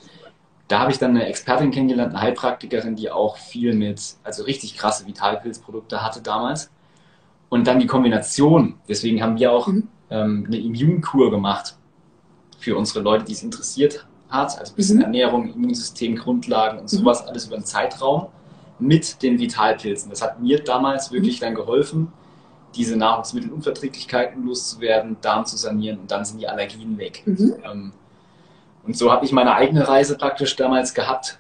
Da 0.69 0.81
habe 0.81 0.93
ich 0.93 0.99
dann 0.99 1.11
eine 1.11 1.27
Expertin 1.27 1.73
kennengelernt, 1.73 2.15
eine 2.15 2.23
Heilpraktikerin, 2.23 2.95
die 2.95 3.11
auch 3.11 3.37
viel 3.37 3.75
mit, 3.75 4.01
also 4.23 4.45
richtig 4.45 4.77
krasse 4.77 5.07
Vitalpilzprodukte 5.07 6.03
hatte 6.03 6.23
damals. 6.23 6.71
Und 7.49 7.67
dann 7.67 7.81
die 7.81 7.87
Kombination, 7.87 8.79
deswegen 8.89 9.21
haben 9.23 9.39
wir 9.39 9.51
auch 9.51 9.67
mhm. 9.67 9.89
ähm, 10.11 10.45
eine 10.47 10.59
Immunkur 10.59 11.31
gemacht 11.31 11.77
für 12.59 12.77
unsere 12.77 13.01
Leute, 13.01 13.25
die 13.25 13.33
es 13.33 13.43
interessiert 13.43 14.07
hat. 14.29 14.57
Also 14.59 14.73
ein 14.73 14.77
bisschen 14.77 14.99
mhm. 14.99 15.05
Ernährung, 15.05 15.53
Immunsystem, 15.53 16.15
Grundlagen 16.17 16.79
und 16.79 16.85
mhm. 16.85 16.99
sowas, 16.99 17.27
alles 17.27 17.47
über 17.47 17.57
einen 17.57 17.65
Zeitraum 17.65 18.29
mit 18.81 19.23
den 19.23 19.39
Vitalpilzen. 19.39 20.11
Das 20.11 20.23
hat 20.23 20.41
mir 20.41 20.63
damals 20.63 21.13
wirklich 21.13 21.41
mhm. 21.41 21.45
dann 21.45 21.55
geholfen, 21.55 22.13
diese 22.75 22.97
Nahrungsmittelunverträglichkeiten 22.97 24.45
loszuwerden, 24.45 25.17
Darm 25.21 25.45
zu 25.45 25.57
sanieren 25.57 26.01
und 26.01 26.11
dann 26.11 26.25
sind 26.25 26.41
die 26.41 26.49
Allergien 26.49 26.99
weg. 26.99 27.23
Mhm. 27.27 27.55
Ähm, 27.65 27.93
und 28.85 28.97
so 28.97 29.13
habe 29.13 29.25
ich 29.25 29.33
meine 29.33 29.55
eigene 29.55 29.87
Reise 29.87 30.17
praktisch 30.17 30.57
damals 30.57 30.95
gehabt 30.95 31.39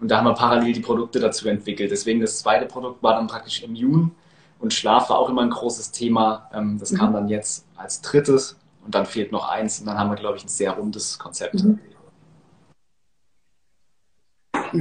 und 0.00 0.10
da 0.10 0.18
haben 0.18 0.24
wir 0.24 0.34
parallel 0.34 0.72
die 0.72 0.80
Produkte 0.80 1.20
dazu 1.20 1.48
entwickelt. 1.48 1.90
Deswegen 1.90 2.20
das 2.20 2.40
zweite 2.40 2.66
Produkt 2.66 3.02
war 3.02 3.14
dann 3.14 3.26
praktisch 3.26 3.62
Immun 3.62 4.12
und 4.58 4.72
Schlaf 4.72 5.10
war 5.10 5.18
auch 5.18 5.28
immer 5.28 5.42
ein 5.42 5.50
großes 5.50 5.92
Thema. 5.92 6.50
Ähm, 6.52 6.78
das 6.78 6.92
mhm. 6.92 6.98
kam 6.98 7.12
dann 7.12 7.28
jetzt 7.28 7.66
als 7.76 8.00
drittes 8.00 8.58
und 8.84 8.94
dann 8.94 9.06
fehlt 9.06 9.32
noch 9.32 9.48
eins 9.48 9.80
und 9.80 9.86
dann 9.86 9.98
haben 9.98 10.10
wir, 10.10 10.16
glaube 10.16 10.36
ich, 10.36 10.44
ein 10.44 10.48
sehr 10.48 10.72
rundes 10.72 11.18
Konzept. 11.18 11.62
Mhm. 11.62 11.78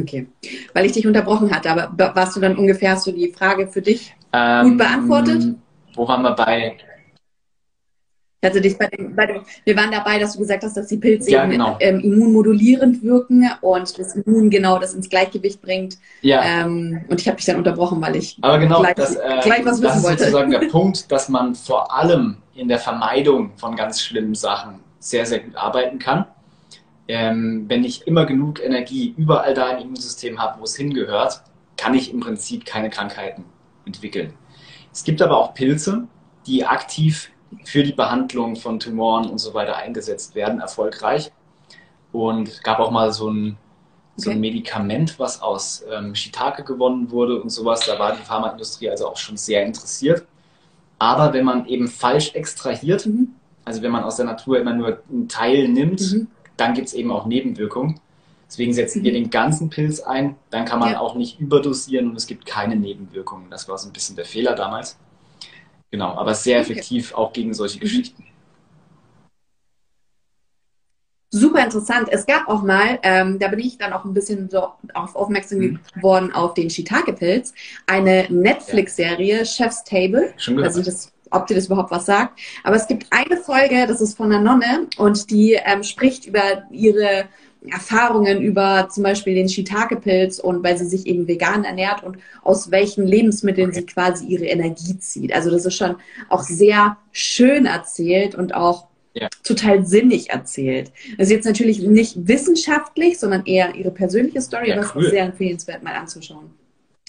Okay, 0.01 0.27
weil 0.73 0.85
ich 0.85 0.93
dich 0.93 1.05
unterbrochen 1.05 1.51
hatte, 1.51 1.69
aber 1.69 2.15
warst 2.15 2.35
du 2.35 2.39
dann 2.39 2.57
ungefähr 2.57 2.97
so 2.97 3.11
die 3.11 3.31
Frage 3.31 3.67
für 3.67 3.81
dich 3.81 4.15
ähm, 4.33 4.69
gut 4.69 4.77
beantwortet? 4.79 5.55
Wo 5.95 6.07
waren 6.07 6.23
wir 6.23 6.31
bei? 6.31 6.77
Also 8.41 8.59
dich 8.59 8.77
bei 8.77 8.87
dem, 8.87 9.15
bei 9.15 9.25
dem, 9.25 9.41
wir 9.63 9.77
waren 9.77 9.91
dabei, 9.91 10.19
dass 10.19 10.33
du 10.33 10.39
gesagt 10.39 10.63
hast, 10.63 10.75
dass 10.75 10.87
die 10.87 10.97
Pilze 10.97 11.31
ja, 11.31 11.45
genau. 11.45 11.77
ähm, 11.79 12.01
immunmodulierend 12.01 13.01
wirken 13.01 13.49
und 13.61 13.97
das 13.97 14.15
Immun 14.15 14.49
genau 14.49 14.79
das 14.79 14.93
ins 14.93 15.09
Gleichgewicht 15.09 15.61
bringt. 15.61 15.97
Ja. 16.21 16.43
Ähm, 16.43 17.05
und 17.07 17.21
ich 17.21 17.27
habe 17.27 17.37
dich 17.37 17.45
dann 17.45 17.55
unterbrochen, 17.57 18.01
weil 18.01 18.17
ich 18.17 18.37
Aber 18.41 18.59
genau, 18.59 18.81
gleich, 18.81 18.95
das, 18.95 19.15
äh, 19.15 19.39
gleich 19.43 19.65
was 19.65 19.81
wissen 19.81 19.83
das 19.83 19.97
ist 19.97 20.03
wollte. 20.03 20.23
sozusagen 20.23 20.51
der 20.51 20.59
Punkt, 20.71 21.09
dass 21.11 21.29
man 21.29 21.55
vor 21.55 21.95
allem 21.95 22.37
in 22.53 22.67
der 22.67 22.79
Vermeidung 22.79 23.51
von 23.55 23.75
ganz 23.77 24.01
schlimmen 24.01 24.35
Sachen 24.35 24.79
sehr, 24.99 25.25
sehr 25.25 25.39
gut 25.39 25.55
arbeiten 25.55 25.99
kann. 25.99 26.25
Ähm, 27.07 27.65
wenn 27.67 27.83
ich 27.83 28.07
immer 28.07 28.25
genug 28.25 28.61
Energie 28.61 29.13
überall 29.17 29.53
da 29.53 29.71
im 29.71 29.83
Immunsystem 29.83 30.39
habe, 30.39 30.59
wo 30.59 30.63
es 30.63 30.75
hingehört, 30.75 31.43
kann 31.77 31.93
ich 31.93 32.13
im 32.13 32.19
Prinzip 32.19 32.65
keine 32.65 32.89
Krankheiten 32.89 33.45
entwickeln. 33.85 34.33
Es 34.91 35.03
gibt 35.03 35.21
aber 35.21 35.37
auch 35.37 35.53
Pilze, 35.53 36.07
die 36.45 36.65
aktiv 36.65 37.31
für 37.65 37.83
die 37.83 37.93
Behandlung 37.93 38.55
von 38.55 38.79
Tumoren 38.79 39.29
und 39.29 39.39
so 39.39 39.53
weiter 39.53 39.75
eingesetzt 39.75 40.35
werden, 40.35 40.59
erfolgreich. 40.59 41.31
Und 42.11 42.63
gab 42.63 42.79
auch 42.79 42.91
mal 42.91 43.11
so 43.11 43.29
ein, 43.29 43.57
so 44.15 44.29
ein 44.29 44.39
Medikament, 44.39 45.17
was 45.19 45.41
aus 45.41 45.83
ähm, 45.91 46.13
Shiitake 46.13 46.63
gewonnen 46.63 47.11
wurde 47.11 47.41
und 47.41 47.49
sowas. 47.49 47.85
Da 47.85 47.97
war 47.97 48.15
die 48.15 48.21
Pharmaindustrie 48.21 48.89
also 48.89 49.07
auch 49.07 49.17
schon 49.17 49.35
sehr 49.37 49.65
interessiert. 49.65 50.25
Aber 50.99 51.33
wenn 51.33 51.43
man 51.43 51.65
eben 51.65 51.87
falsch 51.87 52.33
extrahiert, 52.35 53.09
also 53.65 53.81
wenn 53.81 53.91
man 53.91 54.03
aus 54.03 54.17
der 54.17 54.25
Natur 54.25 54.59
immer 54.59 54.73
nur 54.73 55.01
einen 55.09 55.27
Teil 55.27 55.67
nimmt, 55.67 56.01
mhm. 56.01 56.27
Dann 56.57 56.73
gibt 56.73 56.87
es 56.87 56.93
eben 56.93 57.11
auch 57.11 57.25
Nebenwirkungen. 57.25 57.99
Deswegen 58.47 58.73
setzen 58.73 58.99
mhm. 58.99 59.05
wir 59.05 59.11
den 59.13 59.29
ganzen 59.29 59.69
Pilz 59.69 59.99
ein, 59.99 60.35
dann 60.51 60.65
kann 60.65 60.79
man 60.79 60.91
ja. 60.91 60.99
auch 60.99 61.15
nicht 61.15 61.39
überdosieren 61.39 62.09
und 62.09 62.15
es 62.15 62.27
gibt 62.27 62.45
keine 62.45 62.75
Nebenwirkungen. 62.75 63.49
Das 63.49 63.67
war 63.67 63.77
so 63.77 63.89
ein 63.89 63.93
bisschen 63.93 64.15
der 64.15 64.25
Fehler 64.25 64.55
damals. 64.55 64.97
Genau, 65.91 66.09
aber 66.15 66.33
sehr 66.33 66.59
effektiv 66.59 67.11
okay. 67.11 67.21
auch 67.21 67.33
gegen 67.33 67.53
solche 67.53 67.77
mhm. 67.77 67.81
Geschichten. 67.81 68.25
Super 71.35 71.63
interessant. 71.63 72.09
Es 72.11 72.27
gab 72.27 72.47
auch 72.47 72.61
mal, 72.61 72.99
ähm, 73.01 73.39
da 73.39 73.47
bin 73.47 73.59
ich 73.59 73.79
dann 73.79 73.93
auch 73.93 74.05
ein 74.05 74.13
bisschen 74.13 74.51
so 74.51 74.69
auf 74.93 75.15
aufmerksam 75.15 75.59
mhm. 75.59 75.79
geworden 75.95 76.31
auf 76.31 76.55
den 76.55 76.69
Shiitake-Pilz, 76.69 77.55
eine 77.87 78.27
Netflix-Serie. 78.29 79.45
Chef's 79.45 79.83
Table. 79.83 80.33
Schon 80.37 80.57
gehört. 80.57 80.75
Also 80.75 80.83
das, 80.83 81.12
ob 81.33 81.47
dir 81.47 81.55
das 81.55 81.65
überhaupt 81.67 81.91
was 81.91 82.05
sagt. 82.05 82.39
Aber 82.63 82.75
es 82.75 82.87
gibt 82.87 83.07
eine 83.09 83.37
Folge, 83.37 83.85
das 83.87 84.01
ist 84.01 84.15
von 84.15 84.31
einer 84.31 84.41
Nonne 84.41 84.87
und 84.97 85.29
die 85.29 85.53
ähm, 85.53 85.83
spricht 85.83 86.25
über 86.25 86.63
ihre 86.71 87.25
Erfahrungen 87.69 88.41
über 88.41 88.89
zum 88.89 89.03
Beispiel 89.03 89.35
den 89.35 89.47
Shiitake-Pilz 89.47 90.39
und 90.39 90.63
weil 90.63 90.77
sie 90.77 90.85
sich 90.85 91.07
eben 91.07 91.27
vegan 91.27 91.63
ernährt 91.63 92.03
und 92.03 92.17
aus 92.41 92.71
welchen 92.71 93.07
Lebensmitteln 93.07 93.71
sie 93.71 93.85
quasi 93.85 94.25
ihre 94.25 94.45
Energie 94.45 94.97
zieht. 94.99 95.33
Also 95.33 95.49
das 95.49 95.65
ist 95.65 95.75
schon 95.75 95.95
auch 96.29 96.43
sehr 96.43 96.97
schön 97.11 97.65
erzählt 97.65 98.35
und 98.35 98.53
auch 98.53 98.87
ja. 99.13 99.29
total 99.43 99.85
sinnig 99.85 100.31
erzählt. 100.31 100.91
Also 101.17 101.33
jetzt 101.33 101.45
natürlich 101.45 101.79
nicht 101.79 102.27
wissenschaftlich, 102.27 103.19
sondern 103.19 103.45
eher 103.45 103.75
ihre 103.75 103.91
persönliche 103.91 104.41
Story, 104.41 104.69
ja, 104.69 104.77
aber 104.77 104.91
cool. 104.95 105.01
es 105.01 105.07
ist 105.07 105.11
sehr 105.11 105.23
empfehlenswert 105.23 105.83
mal 105.83 105.95
anzuschauen. 105.95 106.51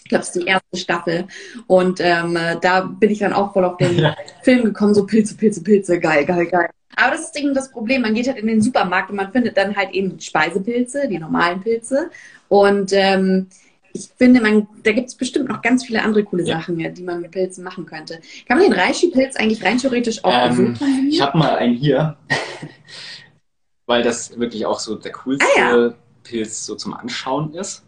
Ich 0.04 0.10
glaube, 0.10 0.22
es 0.22 0.28
ist 0.28 0.42
die 0.42 0.46
erste 0.46 0.76
Staffel. 0.76 1.24
Und 1.66 1.98
ähm, 2.00 2.38
da 2.60 2.82
bin 2.82 3.10
ich 3.10 3.20
dann 3.20 3.32
auch 3.32 3.54
voll 3.54 3.64
auf 3.64 3.78
den 3.78 3.98
ja. 3.98 4.14
Film 4.42 4.64
gekommen, 4.64 4.94
so 4.94 5.06
Pilze, 5.06 5.34
Pilze, 5.34 5.62
Pilze, 5.62 5.98
geil, 5.98 6.26
geil, 6.26 6.46
geil. 6.46 6.68
Aber 6.96 7.12
das 7.12 7.22
ist 7.22 7.38
eben 7.38 7.54
das 7.54 7.70
Problem. 7.70 8.02
Man 8.02 8.14
geht 8.14 8.28
halt 8.28 8.38
in 8.38 8.46
den 8.46 8.60
Supermarkt 8.60 9.10
und 9.10 9.16
man 9.16 9.32
findet 9.32 9.56
dann 9.56 9.74
halt 9.74 9.92
eben 9.92 10.20
Speisepilze, 10.20 11.08
die 11.08 11.18
normalen 11.18 11.60
Pilze. 11.60 12.10
Und 12.48 12.92
ähm, 12.92 13.48
ich 13.94 14.10
finde, 14.16 14.40
man, 14.40 14.66
da 14.82 14.92
gibt 14.92 15.08
es 15.08 15.14
bestimmt 15.14 15.48
noch 15.48 15.62
ganz 15.62 15.84
viele 15.84 16.02
andere 16.02 16.24
coole 16.24 16.44
ja. 16.44 16.58
Sachen, 16.58 16.76
die 16.76 17.02
man 17.02 17.20
mit 17.20 17.30
Pilzen 17.30 17.64
machen 17.64 17.86
könnte. 17.86 18.20
Kann 18.46 18.58
man 18.58 18.68
den 18.68 18.78
Reishi-Pilz 18.78 19.36
eigentlich 19.36 19.64
rein 19.64 19.78
theoretisch 19.78 20.24
auch 20.24 20.32
ähm, 20.32 20.56
konsumieren? 20.56 21.08
Ich 21.08 21.20
habe 21.20 21.38
mal 21.38 21.56
einen 21.56 21.76
hier, 21.76 22.16
weil 23.86 24.02
das 24.02 24.38
wirklich 24.38 24.66
auch 24.66 24.80
so 24.80 24.96
der 24.96 25.12
coolste 25.12 25.46
ah, 25.56 25.76
ja. 25.76 25.94
Pilz 26.24 26.66
so 26.66 26.74
zum 26.74 26.92
Anschauen 26.94 27.54
ist. 27.54 27.84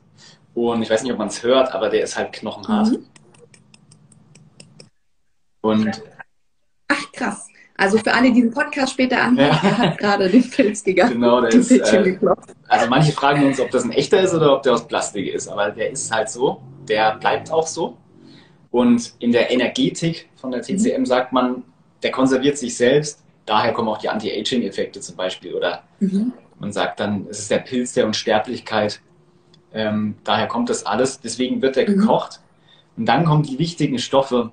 Und 0.57 0.81
ich 0.81 0.88
weiß 0.88 1.03
nicht, 1.03 1.12
ob 1.12 1.19
man 1.19 1.29
es 1.29 1.42
hört, 1.42 1.75
aber 1.75 1.90
der 1.90 2.03
ist 2.03 2.16
halt 2.16 2.33
knochenhart. 2.33 2.88
Mhm. 2.88 3.05
Und 5.61 6.03
Ach, 6.88 7.12
krass. 7.12 7.49
Also 7.77 7.99
für 7.99 8.14
alle, 8.14 8.33
die 8.33 8.40
den 8.40 8.51
Podcast 8.51 8.95
später 8.95 9.21
anhören, 9.21 9.51
ja. 9.51 9.61
er 9.62 9.79
hat 9.79 9.99
gerade 9.99 10.31
den 10.31 10.49
Pilz 10.49 10.83
gegangen. 10.83 11.12
Genau, 11.12 11.42
der 11.42 11.51
ist. 11.51 11.71
Äh, 11.71 12.19
also 12.69 12.88
manche 12.88 13.12
fragen 13.12 13.45
uns, 13.45 13.61
ob 13.61 13.71
das 13.71 13.85
ein 13.85 13.92
echter 13.92 14.23
ist 14.23 14.33
oder 14.33 14.55
ob 14.55 14.62
der 14.62 14.73
aus 14.73 14.88
Plastik 14.88 15.27
ist. 15.27 15.47
Aber 15.47 15.71
der 15.73 15.90
ist 15.90 16.11
halt 16.11 16.31
so. 16.31 16.62
Der 16.88 17.16
bleibt 17.16 17.53
auch 17.53 17.66
so. 17.66 17.99
Und 18.71 19.12
in 19.19 19.33
der 19.33 19.51
Energetik 19.51 20.31
von 20.37 20.53
der 20.53 20.62
TCM 20.62 21.01
mhm. 21.01 21.07
sagt 21.07 21.35
man, 21.35 21.64
der 22.03 22.12
konserviert 22.12 22.57
sich 22.57 22.75
selbst. 22.75 23.23
Daher 23.45 23.75
kommen 23.75 23.88
auch 23.88 23.99
die 23.99 24.09
Anti-Aging-Effekte 24.09 25.01
zum 25.01 25.16
Beispiel. 25.16 25.53
Oder 25.53 25.83
mhm. 26.01 26.33
Man 26.59 26.73
sagt 26.73 27.01
dann, 27.01 27.27
es 27.29 27.40
ist 27.40 27.51
der 27.51 27.59
Pilz 27.59 27.92
der 27.92 28.07
Unsterblichkeit. 28.07 29.03
Ähm, 29.77 30.17
daher 30.25 30.49
kommt 30.49 30.71
das 30.71 30.87
alles. 30.87 31.21
Deswegen 31.21 31.61
wird 31.61 31.77
er 31.77 31.89
mhm. 31.89 32.01
gekocht. 32.01 32.41
Und 32.97 33.07
dann 33.07 33.27
kommen 33.27 33.43
die 33.43 33.59
wichtigen 33.59 33.99
Stoffe 33.99 34.51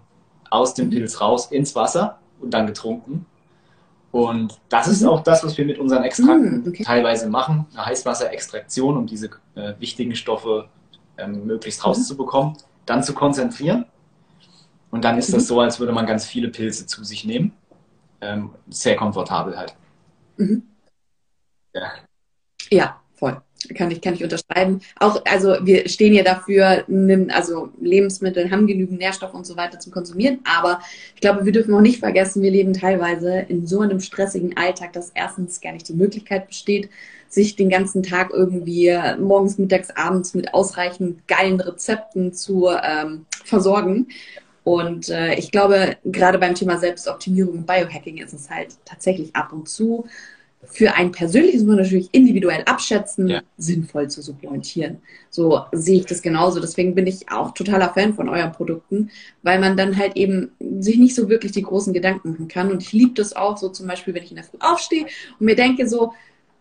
aus 0.49 0.73
dem 0.73 0.89
Pilz 0.89 1.21
raus 1.21 1.47
ins 1.47 1.75
Wasser 1.75 2.19
und 2.41 2.53
dann 2.53 2.67
getrunken. 2.67 3.25
Und 4.11 4.59
das 4.69 4.87
ist 4.87 5.01
mhm. 5.01 5.07
auch 5.07 5.23
das, 5.23 5.43
was 5.43 5.57
wir 5.57 5.65
mit 5.65 5.79
unseren 5.79 6.03
Extrakten 6.03 6.61
mhm, 6.61 6.67
okay. 6.67 6.83
teilweise 6.83 7.29
machen. 7.29 7.65
Eine 7.73 7.85
Heißwasserextraktion, 7.85 8.97
um 8.97 9.07
diese 9.07 9.29
äh, 9.55 9.73
wichtigen 9.79 10.13
Stoffe 10.15 10.67
ähm, 11.17 11.47
möglichst 11.47 11.79
mhm. 11.79 11.85
rauszubekommen, 11.85 12.57
dann 12.85 13.01
zu 13.01 13.13
konzentrieren. 13.13 13.85
Und 14.91 15.05
dann 15.05 15.17
ist 15.17 15.29
mhm. 15.29 15.35
das 15.35 15.47
so, 15.47 15.61
als 15.61 15.79
würde 15.79 15.93
man 15.93 16.05
ganz 16.05 16.25
viele 16.25 16.49
Pilze 16.49 16.85
zu 16.85 17.03
sich 17.03 17.23
nehmen. 17.23 17.53
Ähm, 18.21 18.51
sehr 18.69 18.97
komfortabel 18.97 19.57
halt. 19.57 19.73
Mhm. 20.37 20.63
Ja. 21.73 21.91
ja, 22.69 23.01
voll. 23.15 23.41
Kann 23.75 23.91
ich, 23.91 24.01
kann 24.01 24.13
ich 24.13 24.23
unterschreiben. 24.23 24.81
Auch, 24.99 25.21
also 25.25 25.55
wir 25.61 25.87
stehen 25.87 26.13
ja 26.13 26.23
dafür, 26.23 26.85
also 27.29 27.69
Lebensmittel 27.81 28.51
haben 28.51 28.67
genügend 28.67 28.99
Nährstoffe 28.99 29.33
und 29.33 29.45
so 29.45 29.55
weiter 29.57 29.79
zum 29.79 29.93
Konsumieren. 29.93 30.39
Aber 30.43 30.79
ich 31.15 31.21
glaube, 31.21 31.45
wir 31.45 31.51
dürfen 31.51 31.73
auch 31.73 31.81
nicht 31.81 31.99
vergessen, 31.99 32.41
wir 32.41 32.51
leben 32.51 32.73
teilweise 32.73 33.45
in 33.47 33.65
so 33.67 33.81
einem 33.81 33.99
stressigen 33.99 34.57
Alltag, 34.57 34.93
dass 34.93 35.11
erstens 35.13 35.61
gar 35.61 35.73
nicht 35.73 35.87
die 35.87 35.93
Möglichkeit 35.93 36.47
besteht, 36.47 36.89
sich 37.29 37.55
den 37.55 37.69
ganzen 37.69 38.03
Tag 38.03 38.29
irgendwie 38.31 38.95
morgens, 39.19 39.57
mittags, 39.57 39.89
abends 39.95 40.33
mit 40.33 40.53
ausreichend 40.53 41.27
geilen 41.27 41.59
Rezepten 41.59 42.33
zu 42.33 42.69
ähm, 42.69 43.25
versorgen. 43.43 44.07
Und 44.63 45.09
äh, 45.09 45.33
ich 45.35 45.51
glaube, 45.51 45.97
gerade 46.05 46.37
beim 46.37 46.55
Thema 46.55 46.77
Selbstoptimierung 46.77 47.59
und 47.59 47.67
Biohacking 47.67 48.17
ist 48.17 48.33
es 48.33 48.49
halt 48.49 48.77
tatsächlich 48.85 49.35
ab 49.35 49.51
und 49.51 49.67
zu 49.67 50.05
für 50.65 50.95
ein 50.95 51.11
persönliches 51.11 51.63
muss 51.63 51.75
natürlich 51.75 52.09
individuell 52.11 52.63
abschätzen, 52.65 53.27
ja. 53.27 53.41
sinnvoll 53.57 54.09
zu 54.09 54.21
supplementieren. 54.21 54.97
So 55.29 55.61
sehe 55.71 55.99
ich 55.99 56.05
das 56.05 56.21
genauso. 56.21 56.59
Deswegen 56.59 56.95
bin 56.95 57.07
ich 57.07 57.31
auch 57.31 57.53
totaler 57.53 57.89
Fan 57.89 58.13
von 58.13 58.29
euren 58.29 58.51
Produkten, 58.51 59.11
weil 59.41 59.59
man 59.59 59.77
dann 59.77 59.97
halt 59.97 60.15
eben 60.15 60.51
sich 60.79 60.97
nicht 60.97 61.15
so 61.15 61.29
wirklich 61.29 61.51
die 61.51 61.63
großen 61.63 61.93
Gedanken 61.93 62.31
machen 62.31 62.47
kann. 62.47 62.71
Und 62.71 62.81
ich 62.81 62.93
liebe 62.93 63.13
das 63.13 63.35
auch 63.35 63.57
so 63.57 63.69
zum 63.69 63.87
Beispiel, 63.87 64.13
wenn 64.13 64.23
ich 64.23 64.31
in 64.31 64.37
der 64.37 64.45
Früh 64.45 64.57
aufstehe 64.59 65.05
und 65.39 65.45
mir 65.45 65.55
denke 65.55 65.87
so, 65.87 66.13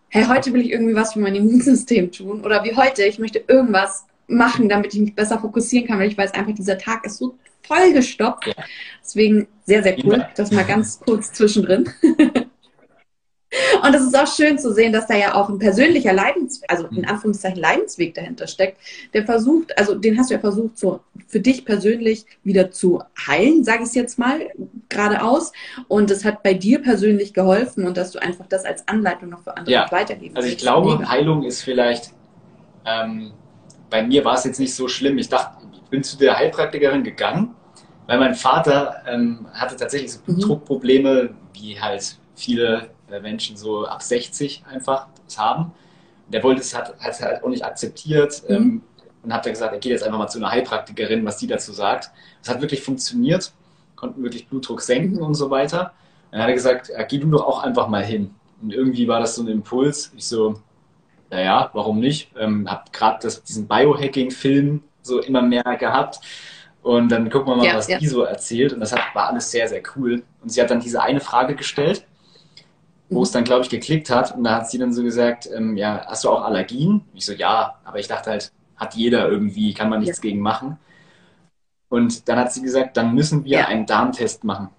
hey, 0.09 0.25
heute 0.25 0.53
will 0.53 0.61
ich 0.61 0.71
irgendwie 0.71 0.95
was 0.95 1.13
für 1.13 1.19
mein 1.19 1.35
Immunsystem 1.35 2.11
tun 2.11 2.41
oder 2.41 2.63
wie 2.63 2.75
heute, 2.75 3.03
ich 3.03 3.19
möchte 3.19 3.43
irgendwas 3.47 4.05
machen, 4.27 4.69
damit 4.69 4.93
ich 4.93 4.99
mich 4.99 5.15
besser 5.15 5.39
fokussieren 5.39 5.87
kann, 5.87 5.99
weil 5.99 6.09
ich 6.09 6.17
weiß 6.17 6.33
einfach, 6.33 6.53
dieser 6.53 6.77
Tag 6.77 7.05
ist 7.05 7.17
so 7.17 7.35
vollgestopft. 7.63 8.47
Ja. 8.47 8.53
Deswegen 9.03 9.47
sehr, 9.65 9.83
sehr 9.83 9.97
cool. 10.03 10.25
Das 10.35 10.51
mal 10.51 10.65
ganz 10.65 10.99
kurz 10.99 11.31
zwischendrin. 11.33 11.89
Und 13.83 13.93
es 13.93 14.01
ist 14.01 14.17
auch 14.17 14.27
schön 14.27 14.57
zu 14.57 14.73
sehen, 14.73 14.93
dass 14.93 15.07
da 15.07 15.15
ja 15.15 15.35
auch 15.35 15.49
ein 15.49 15.59
persönlicher 15.59 16.13
Leidensweg, 16.13 16.69
also 16.71 16.87
in 16.87 17.05
Anführungszeichen 17.05 17.59
Leidensweg 17.59 18.13
dahinter 18.15 18.47
steckt, 18.47 18.77
der 19.13 19.25
versucht, 19.25 19.77
also 19.77 19.95
den 19.95 20.17
hast 20.17 20.29
du 20.29 20.35
ja 20.35 20.39
versucht, 20.39 20.77
so 20.77 21.01
für 21.27 21.39
dich 21.39 21.65
persönlich 21.65 22.25
wieder 22.43 22.71
zu 22.71 23.01
heilen, 23.27 23.63
sage 23.63 23.83
ich 23.83 23.89
es 23.89 23.95
jetzt 23.95 24.19
mal 24.19 24.49
geradeaus. 24.89 25.51
Und 25.87 26.11
es 26.11 26.25
hat 26.25 26.43
bei 26.43 26.53
dir 26.53 26.81
persönlich 26.81 27.33
geholfen 27.33 27.85
und 27.85 27.97
dass 27.97 28.11
du 28.11 28.19
einfach 28.19 28.47
das 28.47 28.65
als 28.65 28.87
Anleitung 28.87 29.29
noch 29.29 29.43
für 29.43 29.55
andere 29.55 29.73
ja. 29.73 29.91
weitergeben 29.91 30.35
Also 30.35 30.47
ich 30.47 30.57
glaube, 30.57 31.07
Heilung 31.09 31.43
ist 31.43 31.61
vielleicht, 31.61 32.11
ähm, 32.85 33.31
bei 33.89 34.03
mir 34.03 34.25
war 34.25 34.35
es 34.35 34.43
jetzt 34.43 34.59
nicht 34.59 34.73
so 34.73 34.87
schlimm. 34.87 35.17
Ich 35.17 35.29
dachte, 35.29 35.65
ich 35.73 35.89
bin 35.89 36.03
zu 36.03 36.17
der 36.17 36.37
Heilpraktikerin 36.37 37.03
gegangen, 37.03 37.53
weil 38.07 38.19
mein 38.19 38.35
Vater 38.35 39.03
ähm, 39.07 39.47
hatte 39.53 39.75
tatsächlich 39.75 40.11
so 40.11 40.19
mhm. 40.19 40.35
Blutdruckprobleme, 40.35 41.29
wie 41.53 41.79
halt 41.79 42.17
viele 42.35 42.89
Menschen 43.21 43.57
so 43.57 43.85
ab 43.85 44.01
60 44.01 44.63
einfach 44.69 45.07
das 45.25 45.37
haben. 45.37 45.71
Der 46.27 46.43
wollte 46.43 46.61
es, 46.61 46.75
hat, 46.75 46.95
es 47.07 47.21
halt 47.21 47.43
auch 47.43 47.49
nicht 47.49 47.63
akzeptiert 47.63 48.43
mhm. 48.47 48.55
ähm, 48.55 48.81
und 49.23 49.33
hat 49.33 49.45
dann 49.45 49.53
gesagt, 49.53 49.73
er 49.73 49.79
geht 49.79 49.91
jetzt 49.91 50.03
einfach 50.03 50.17
mal 50.17 50.27
zu 50.27 50.39
einer 50.39 50.51
Heilpraktikerin, 50.51 51.25
was 51.25 51.37
die 51.37 51.47
dazu 51.47 51.73
sagt. 51.73 52.11
Das 52.41 52.53
hat 52.53 52.61
wirklich 52.61 52.81
funktioniert, 52.81 53.53
konnten 53.95 54.23
wirklich 54.23 54.47
Blutdruck 54.47 54.81
senken 54.81 55.21
und 55.21 55.35
so 55.35 55.49
weiter. 55.49 55.93
Und 56.31 56.33
dann 56.33 56.41
hat 56.41 56.49
er 56.49 56.55
gesagt, 56.55 56.89
ja, 56.89 57.03
geh 57.03 57.19
du 57.19 57.29
doch 57.29 57.45
auch 57.45 57.63
einfach 57.63 57.87
mal 57.87 58.03
hin. 58.03 58.33
Und 58.61 58.73
irgendwie 58.73 59.07
war 59.07 59.19
das 59.19 59.35
so 59.35 59.43
ein 59.43 59.47
Impuls. 59.47 60.11
Ich 60.15 60.25
so, 60.25 60.55
naja, 61.29 61.69
warum 61.73 61.99
nicht? 61.99 62.31
Ähm, 62.37 62.69
hab 62.69 62.91
gerade 62.93 63.27
diesen 63.47 63.67
Biohacking-Film 63.67 64.83
so 65.01 65.19
immer 65.19 65.41
mehr 65.41 65.63
gehabt. 65.77 66.19
Und 66.81 67.09
dann 67.09 67.29
gucken 67.29 67.53
wir 67.53 67.55
mal, 67.57 67.65
ja, 67.65 67.75
was 67.75 67.87
ja. 67.87 67.97
die 67.97 68.07
so 68.07 68.23
erzählt. 68.23 68.73
Und 68.73 68.79
das 68.79 68.91
hat, 68.93 69.01
war 69.13 69.29
alles 69.29 69.51
sehr, 69.51 69.67
sehr 69.67 69.81
cool. 69.95 70.23
Und 70.41 70.49
sie 70.51 70.61
hat 70.61 70.69
dann 70.69 70.79
diese 70.79 71.01
eine 71.01 71.19
Frage 71.19 71.55
gestellt 71.55 72.05
wo 73.09 73.23
es 73.23 73.31
dann, 73.31 73.43
glaube 73.43 73.63
ich, 73.63 73.69
geklickt 73.69 74.09
hat. 74.09 74.35
Und 74.35 74.43
da 74.43 74.55
hat 74.55 74.69
sie 74.69 74.77
dann 74.77 74.93
so 74.93 75.03
gesagt, 75.03 75.49
ähm, 75.53 75.77
ja, 75.77 76.05
hast 76.07 76.23
du 76.23 76.29
auch 76.29 76.43
Allergien? 76.43 77.01
Ich 77.13 77.25
so, 77.25 77.33
ja, 77.33 77.79
aber 77.83 77.99
ich 77.99 78.07
dachte 78.07 78.31
halt, 78.31 78.51
hat 78.75 78.95
jeder 78.95 79.29
irgendwie, 79.29 79.73
kann 79.73 79.89
man 79.89 79.99
nichts 79.99 80.17
ja. 80.17 80.21
gegen 80.21 80.39
machen. 80.39 80.77
Und 81.89 82.27
dann 82.27 82.39
hat 82.39 82.51
sie 82.51 82.61
gesagt, 82.61 82.97
dann 82.97 83.13
müssen 83.13 83.45
wir 83.45 83.59
ja. 83.59 83.67
einen 83.67 83.85
Darmtest 83.85 84.43
machen. 84.43 84.69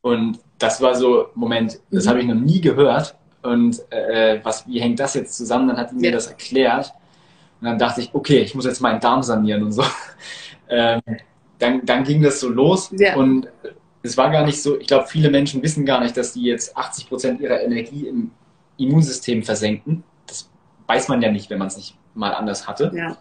Und 0.00 0.40
das 0.58 0.80
war 0.80 0.94
so, 0.94 1.28
Moment, 1.34 1.80
das 1.90 2.04
mhm. 2.04 2.08
habe 2.08 2.20
ich 2.20 2.26
noch 2.26 2.34
nie 2.34 2.60
gehört. 2.60 3.14
Und 3.42 3.80
äh, 3.92 4.40
was, 4.42 4.66
wie 4.66 4.80
hängt 4.80 4.98
das 4.98 5.14
jetzt 5.14 5.36
zusammen? 5.36 5.68
Dann 5.68 5.76
hat 5.76 5.90
sie 5.90 5.96
mir 5.96 6.06
ja. 6.06 6.12
das 6.12 6.26
erklärt. 6.26 6.92
Und 7.60 7.66
dann 7.66 7.78
dachte 7.78 8.00
ich, 8.00 8.10
okay, 8.12 8.40
ich 8.40 8.54
muss 8.54 8.64
jetzt 8.64 8.80
meinen 8.80 9.00
Darm 9.00 9.22
sanieren 9.22 9.62
und 9.62 9.72
so. 9.72 9.84
Ähm, 10.70 11.00
dann, 11.58 11.86
dann 11.86 12.04
ging 12.04 12.20
das 12.20 12.40
so 12.40 12.50
los. 12.50 12.92
Und 13.16 13.48
es 14.02 14.16
war 14.16 14.30
gar 14.30 14.44
nicht 14.44 14.62
so, 14.62 14.78
ich 14.78 14.86
glaube, 14.86 15.06
viele 15.06 15.30
Menschen 15.30 15.62
wissen 15.62 15.84
gar 15.84 16.00
nicht, 16.00 16.16
dass 16.16 16.32
die 16.32 16.42
jetzt 16.42 16.76
80 16.76 17.08
Prozent 17.08 17.40
ihrer 17.40 17.60
Energie 17.60 18.06
im 18.06 18.30
Immunsystem 18.76 19.42
versenken. 19.42 20.04
Das 20.26 20.48
weiß 20.86 21.08
man 21.08 21.20
ja 21.20 21.30
nicht, 21.30 21.50
wenn 21.50 21.58
man 21.58 21.68
es 21.68 21.76
nicht 21.76 21.96
mal 22.14 22.32
anders 22.34 22.68
hatte. 22.68 22.92
Ja. 22.94 23.16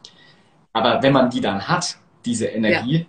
Aber 0.74 1.02
wenn 1.02 1.14
man 1.14 1.30
die 1.30 1.42
dann 1.42 1.68
hat, 1.68 1.98
diese 2.26 2.48
Energie, 2.48 2.98
ja. 3.00 3.06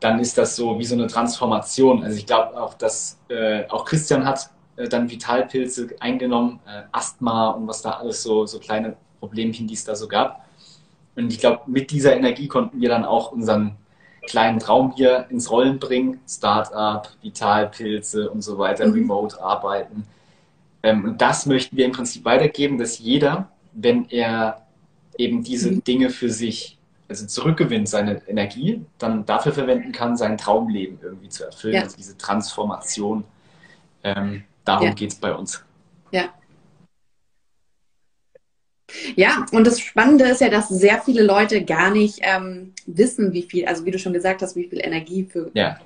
dann 0.00 0.20
ist 0.20 0.38
das 0.38 0.54
so 0.54 0.78
wie 0.78 0.84
so 0.84 0.94
eine 0.94 1.08
Transformation. 1.08 2.04
Also 2.04 2.16
ich 2.16 2.26
glaube 2.26 2.60
auch, 2.60 2.74
dass 2.74 3.18
äh, 3.28 3.64
auch 3.68 3.84
Christian 3.84 4.24
hat 4.24 4.50
äh, 4.76 4.88
dann 4.88 5.10
Vitalpilze 5.10 5.88
eingenommen, 6.00 6.60
äh, 6.66 6.82
Asthma 6.92 7.50
und 7.50 7.66
was 7.66 7.82
da 7.82 7.92
alles 7.92 8.22
so, 8.22 8.46
so 8.46 8.60
kleine 8.60 8.96
Problemchen, 9.18 9.66
die 9.66 9.74
es 9.74 9.84
da 9.84 9.96
so 9.96 10.06
gab. 10.06 10.46
Und 11.16 11.32
ich 11.32 11.40
glaube, 11.40 11.62
mit 11.66 11.90
dieser 11.90 12.14
Energie 12.14 12.46
konnten 12.46 12.80
wir 12.80 12.90
dann 12.90 13.04
auch 13.04 13.32
unseren 13.32 13.76
kleinen 14.26 14.58
Traum 14.58 14.92
hier 14.94 15.26
ins 15.30 15.50
Rollen 15.50 15.78
bringen. 15.78 16.20
Startup, 16.28 17.08
Vitalpilze 17.22 18.30
und 18.30 18.42
so 18.42 18.58
weiter, 18.58 18.86
mhm. 18.86 18.92
remote 18.92 19.40
arbeiten. 19.40 20.04
Ähm, 20.82 21.04
und 21.04 21.20
das 21.20 21.46
möchten 21.46 21.76
wir 21.76 21.86
im 21.86 21.92
Prinzip 21.92 22.24
weitergeben, 22.24 22.78
dass 22.78 22.98
jeder, 22.98 23.48
wenn 23.72 24.08
er 24.10 24.66
eben 25.18 25.42
diese 25.42 25.70
mhm. 25.70 25.84
Dinge 25.84 26.10
für 26.10 26.30
sich, 26.30 26.78
also 27.08 27.26
zurückgewinnt, 27.26 27.88
seine 27.88 28.20
Energie, 28.28 28.84
dann 28.98 29.24
dafür 29.26 29.52
verwenden 29.52 29.92
kann, 29.92 30.16
sein 30.16 30.36
Traumleben 30.36 30.98
irgendwie 31.02 31.28
zu 31.28 31.44
erfüllen, 31.44 31.74
ja. 31.74 31.82
also 31.82 31.96
diese 31.96 32.18
Transformation. 32.18 33.24
Ähm, 34.02 34.44
darum 34.64 34.88
ja. 34.88 34.94
geht 34.94 35.12
es 35.12 35.16
bei 35.18 35.32
uns. 35.32 35.64
Ja, 36.10 36.30
ja, 39.16 39.46
und 39.52 39.66
das 39.66 39.80
Spannende 39.80 40.26
ist 40.26 40.40
ja, 40.40 40.48
dass 40.48 40.68
sehr 40.68 41.00
viele 41.00 41.22
Leute 41.22 41.64
gar 41.64 41.90
nicht 41.90 42.20
ähm, 42.22 42.72
wissen, 42.86 43.32
wie 43.32 43.42
viel, 43.42 43.66
also 43.66 43.84
wie 43.84 43.90
du 43.90 43.98
schon 43.98 44.12
gesagt 44.12 44.42
hast, 44.42 44.56
wie 44.56 44.68
viel 44.68 44.78
Energie 44.80 45.24
für 45.24 45.50
ja. 45.54 45.78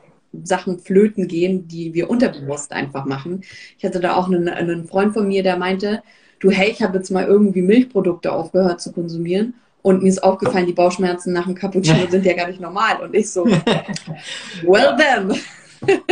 Sachen 0.45 0.79
flöten 0.79 1.27
gehen, 1.27 1.67
die 1.67 1.95
wir 1.95 2.11
unterbewusst 2.11 2.73
einfach 2.73 3.07
machen. 3.07 3.43
Ich 3.79 3.85
hatte 3.85 4.01
da 4.01 4.15
auch 4.15 4.27
einen, 4.27 4.49
einen 4.49 4.87
Freund 4.87 5.15
von 5.15 5.27
mir, 5.27 5.43
der 5.43 5.57
meinte, 5.57 6.03
du, 6.41 6.51
hey, 6.51 6.71
ich 6.71 6.83
habe 6.83 6.99
jetzt 6.99 7.11
mal 7.11 7.25
irgendwie 7.27 7.63
Milchprodukte 7.63 8.33
aufgehört 8.33 8.81
zu 8.81 8.93
konsumieren 8.93 9.55
und 9.83 10.03
mir 10.03 10.09
ist 10.09 10.23
aufgefallen, 10.23 10.67
die 10.67 10.73
Bauchschmerzen 10.73 11.33
nach 11.33 11.47
dem 11.47 11.55
Cappuccino 11.55 12.07
sind 12.11 12.27
ja 12.27 12.35
gar 12.35 12.49
nicht 12.49 12.61
normal. 12.61 13.01
Und 13.03 13.15
ich 13.15 13.31
so, 13.31 13.45
well 14.63 14.97
then. 14.97 15.41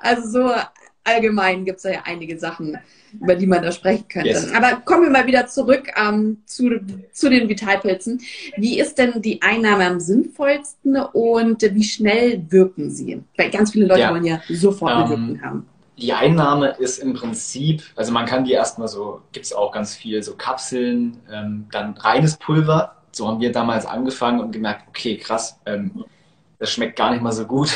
also 0.00 0.28
so 0.28 0.54
allgemein 1.08 1.64
gibt 1.64 1.78
es 1.78 1.84
ja 1.84 2.02
einige 2.04 2.38
Sachen, 2.38 2.78
über 3.20 3.34
die 3.34 3.46
man 3.46 3.62
da 3.62 3.72
sprechen 3.72 4.06
könnte. 4.08 4.28
Yes. 4.28 4.52
Aber 4.52 4.82
kommen 4.84 5.04
wir 5.04 5.10
mal 5.10 5.26
wieder 5.26 5.46
zurück 5.46 5.88
ähm, 5.96 6.38
zu, 6.46 6.70
zu 7.12 7.30
den 7.30 7.48
Vitalpilzen. 7.48 8.20
Wie 8.56 8.78
ist 8.78 8.98
denn 8.98 9.22
die 9.22 9.42
Einnahme 9.42 9.86
am 9.86 10.00
sinnvollsten 10.00 10.96
und 10.96 11.62
wie 11.62 11.84
schnell 11.84 12.44
wirken 12.50 12.90
sie? 12.90 13.22
Weil 13.36 13.50
ganz 13.50 13.72
viele 13.72 13.86
Leute 13.86 14.00
ja. 14.00 14.10
wollen 14.12 14.24
ja 14.24 14.40
sofort 14.48 14.92
eine 14.92 15.04
ähm, 15.04 15.10
Wirkung 15.10 15.42
haben. 15.42 15.66
Die 15.96 16.12
Einnahme 16.12 16.76
ist 16.78 16.98
im 16.98 17.14
Prinzip, 17.14 17.82
also 17.96 18.12
man 18.12 18.24
kann 18.24 18.44
die 18.44 18.52
erstmal 18.52 18.86
so, 18.86 19.20
gibt 19.32 19.46
es 19.46 19.52
auch 19.52 19.72
ganz 19.72 19.96
viel, 19.96 20.22
so 20.22 20.34
Kapseln, 20.36 21.16
ähm, 21.32 21.66
dann 21.72 21.94
reines 21.94 22.36
Pulver. 22.36 22.94
So 23.10 23.26
haben 23.26 23.40
wir 23.40 23.50
damals 23.50 23.84
angefangen 23.84 24.38
und 24.38 24.52
gemerkt, 24.52 24.84
okay, 24.88 25.16
krass, 25.16 25.58
ähm, 25.66 26.04
das 26.60 26.70
schmeckt 26.70 26.96
gar 26.96 27.10
nicht 27.10 27.22
mal 27.22 27.32
so 27.32 27.46
gut. 27.46 27.70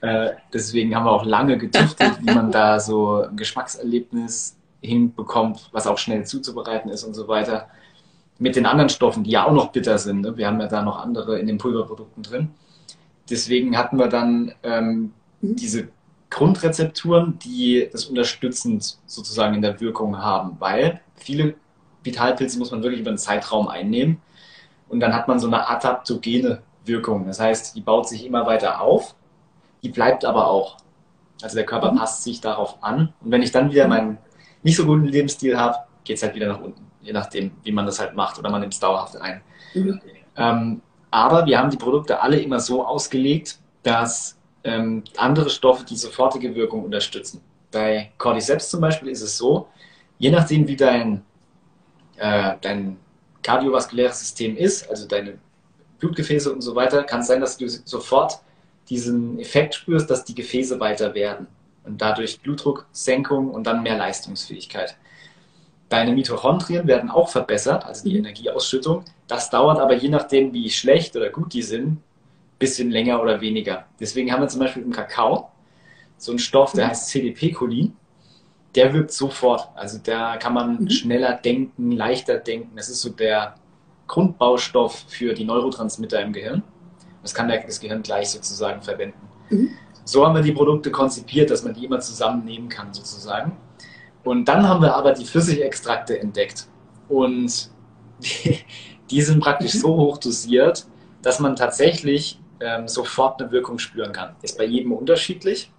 Äh, 0.00 0.30
deswegen 0.52 0.94
haben 0.94 1.04
wir 1.04 1.12
auch 1.12 1.24
lange 1.24 1.58
getüftelt, 1.58 2.18
wie 2.20 2.32
man 2.32 2.50
da 2.50 2.80
so 2.80 3.22
ein 3.22 3.36
Geschmackserlebnis 3.36 4.56
hinbekommt, 4.80 5.68
was 5.72 5.86
auch 5.86 5.98
schnell 5.98 6.24
zuzubereiten 6.24 6.90
ist 6.90 7.04
und 7.04 7.14
so 7.14 7.28
weiter. 7.28 7.68
Mit 8.38 8.56
den 8.56 8.66
anderen 8.66 8.90
Stoffen, 8.90 9.24
die 9.24 9.30
ja 9.30 9.46
auch 9.46 9.52
noch 9.52 9.72
bitter 9.72 9.98
sind. 9.98 10.22
Ne? 10.22 10.36
Wir 10.36 10.46
haben 10.46 10.60
ja 10.60 10.68
da 10.68 10.82
noch 10.82 10.98
andere 10.98 11.38
in 11.38 11.46
den 11.46 11.58
Pulverprodukten 11.58 12.22
drin. 12.22 12.50
Deswegen 13.30 13.76
hatten 13.76 13.98
wir 13.98 14.08
dann 14.08 14.52
ähm, 14.62 15.12
mhm. 15.40 15.56
diese 15.56 15.88
Grundrezepturen, 16.30 17.38
die 17.38 17.88
das 17.90 18.06
unterstützend 18.06 18.98
sozusagen 19.06 19.54
in 19.54 19.62
der 19.62 19.80
Wirkung 19.80 20.18
haben, 20.18 20.56
weil 20.58 21.00
viele 21.14 21.54
Vitalpilze 22.02 22.58
muss 22.58 22.70
man 22.70 22.82
wirklich 22.82 23.00
über 23.00 23.10
einen 23.10 23.18
Zeitraum 23.18 23.68
einnehmen 23.68 24.20
und 24.88 25.00
dann 25.00 25.14
hat 25.14 25.28
man 25.28 25.38
so 25.38 25.46
eine 25.46 25.68
adaptogene 25.68 26.62
Wirkung. 26.84 27.26
Das 27.26 27.40
heißt, 27.40 27.76
die 27.76 27.80
baut 27.80 28.08
sich 28.08 28.24
immer 28.24 28.46
weiter 28.46 28.80
auf, 28.80 29.14
die 29.86 29.92
bleibt 29.92 30.24
aber 30.24 30.48
auch. 30.48 30.78
Also 31.42 31.54
der 31.54 31.64
Körper 31.64 31.92
mhm. 31.92 31.98
passt 31.98 32.24
sich 32.24 32.40
darauf 32.40 32.82
an 32.82 33.12
und 33.20 33.30
wenn 33.30 33.42
ich 33.42 33.52
dann 33.52 33.70
wieder 33.70 33.86
meinen 33.86 34.18
nicht 34.62 34.76
so 34.76 34.84
guten 34.84 35.04
Lebensstil 35.06 35.56
habe, 35.56 35.76
geht 36.02 36.16
es 36.16 36.22
halt 36.22 36.34
wieder 36.34 36.48
nach 36.48 36.60
unten, 36.60 36.90
je 37.02 37.12
nachdem, 37.12 37.52
wie 37.62 37.70
man 37.70 37.86
das 37.86 38.00
halt 38.00 38.14
macht 38.14 38.38
oder 38.38 38.50
man 38.50 38.60
nimmt 38.60 38.74
es 38.74 38.80
dauerhaft 38.80 39.16
ein. 39.16 39.42
Mhm. 39.74 40.00
Ähm, 40.36 40.82
aber 41.10 41.46
wir 41.46 41.58
haben 41.58 41.70
die 41.70 41.76
Produkte 41.76 42.20
alle 42.20 42.40
immer 42.40 42.58
so 42.58 42.84
ausgelegt, 42.84 43.60
dass 43.84 44.36
ähm, 44.64 45.04
andere 45.16 45.50
Stoffe 45.50 45.84
die 45.84 45.96
sofortige 45.96 46.54
Wirkung 46.54 46.84
unterstützen. 46.84 47.40
Bei 47.70 48.10
Cordyceps 48.18 48.70
zum 48.70 48.80
Beispiel 48.80 49.08
ist 49.08 49.22
es 49.22 49.38
so, 49.38 49.68
je 50.18 50.30
nachdem 50.30 50.66
wie 50.66 50.76
dein, 50.76 51.22
äh, 52.16 52.54
dein 52.60 52.96
kardiovaskuläres 53.42 54.18
System 54.18 54.56
ist, 54.56 54.90
also 54.90 55.06
deine 55.06 55.38
Blutgefäße 56.00 56.52
und 56.52 56.62
so 56.62 56.74
weiter, 56.74 57.04
kann 57.04 57.20
es 57.20 57.28
sein, 57.28 57.40
dass 57.40 57.56
du 57.56 57.68
sofort 57.68 58.40
diesen 58.88 59.38
Effekt 59.38 59.74
spürst, 59.74 60.10
dass 60.10 60.24
die 60.24 60.34
Gefäße 60.34 60.80
weiter 60.80 61.14
werden 61.14 61.46
und 61.84 62.00
dadurch 62.00 62.40
Blutdrucksenkung 62.40 63.50
und 63.50 63.66
dann 63.66 63.82
mehr 63.82 63.96
Leistungsfähigkeit. 63.96 64.96
Deine 65.88 66.12
Mitochondrien 66.12 66.86
werden 66.86 67.10
auch 67.10 67.28
verbessert, 67.28 67.84
also 67.84 68.04
die 68.04 68.14
mhm. 68.14 68.24
Energieausschüttung. 68.26 69.04
Das 69.28 69.50
dauert 69.50 69.78
aber 69.78 69.94
je 69.94 70.08
nachdem, 70.08 70.52
wie 70.52 70.68
schlecht 70.70 71.16
oder 71.16 71.30
gut 71.30 71.52
die 71.52 71.62
sind, 71.62 71.92
ein 71.92 72.02
bisschen 72.58 72.90
länger 72.90 73.22
oder 73.22 73.40
weniger. 73.40 73.86
Deswegen 74.00 74.32
haben 74.32 74.40
wir 74.40 74.48
zum 74.48 74.60
Beispiel 74.60 74.82
im 74.82 74.92
Kakao 74.92 75.50
so 76.18 76.32
einen 76.32 76.38
Stoff, 76.38 76.72
der 76.72 76.86
mhm. 76.86 76.90
heißt 76.90 77.08
CDP-Cholin. 77.08 77.96
Der 78.74 78.92
wirkt 78.92 79.12
sofort. 79.12 79.68
Also 79.74 79.98
da 80.02 80.36
kann 80.36 80.54
man 80.54 80.82
mhm. 80.82 80.90
schneller 80.90 81.34
denken, 81.34 81.92
leichter 81.92 82.38
denken. 82.38 82.76
Das 82.76 82.88
ist 82.88 83.00
so 83.00 83.10
der 83.10 83.54
Grundbaustoff 84.08 85.04
für 85.08 85.34
die 85.34 85.44
Neurotransmitter 85.44 86.20
im 86.20 86.32
Gehirn. 86.32 86.62
Das 87.26 87.34
kann 87.34 87.48
das 87.48 87.80
Gehirn 87.80 88.02
gleich 88.02 88.30
sozusagen 88.30 88.82
verwenden. 88.82 89.18
Mhm. 89.50 89.70
So 90.04 90.24
haben 90.24 90.36
wir 90.36 90.42
die 90.42 90.52
Produkte 90.52 90.92
konzipiert, 90.92 91.50
dass 91.50 91.64
man 91.64 91.74
die 91.74 91.84
immer 91.84 91.98
zusammennehmen 91.98 92.68
kann 92.68 92.94
sozusagen. 92.94 93.56
Und 94.22 94.44
dann 94.44 94.68
haben 94.68 94.80
wir 94.80 94.94
aber 94.94 95.10
die 95.10 95.24
Flüssigextrakte 95.24 96.20
entdeckt. 96.20 96.68
Und 97.08 97.70
die, 98.20 98.60
die 99.10 99.22
sind 99.22 99.40
praktisch 99.40 99.74
mhm. 99.74 99.78
so 99.78 99.96
hoch 99.96 100.18
dosiert, 100.18 100.86
dass 101.20 101.40
man 101.40 101.56
tatsächlich 101.56 102.40
ähm, 102.60 102.86
sofort 102.86 103.42
eine 103.42 103.50
Wirkung 103.50 103.80
spüren 103.80 104.12
kann. 104.12 104.36
Ist 104.42 104.56
bei 104.56 104.64
jedem 104.64 104.92
unterschiedlich. 104.92 105.72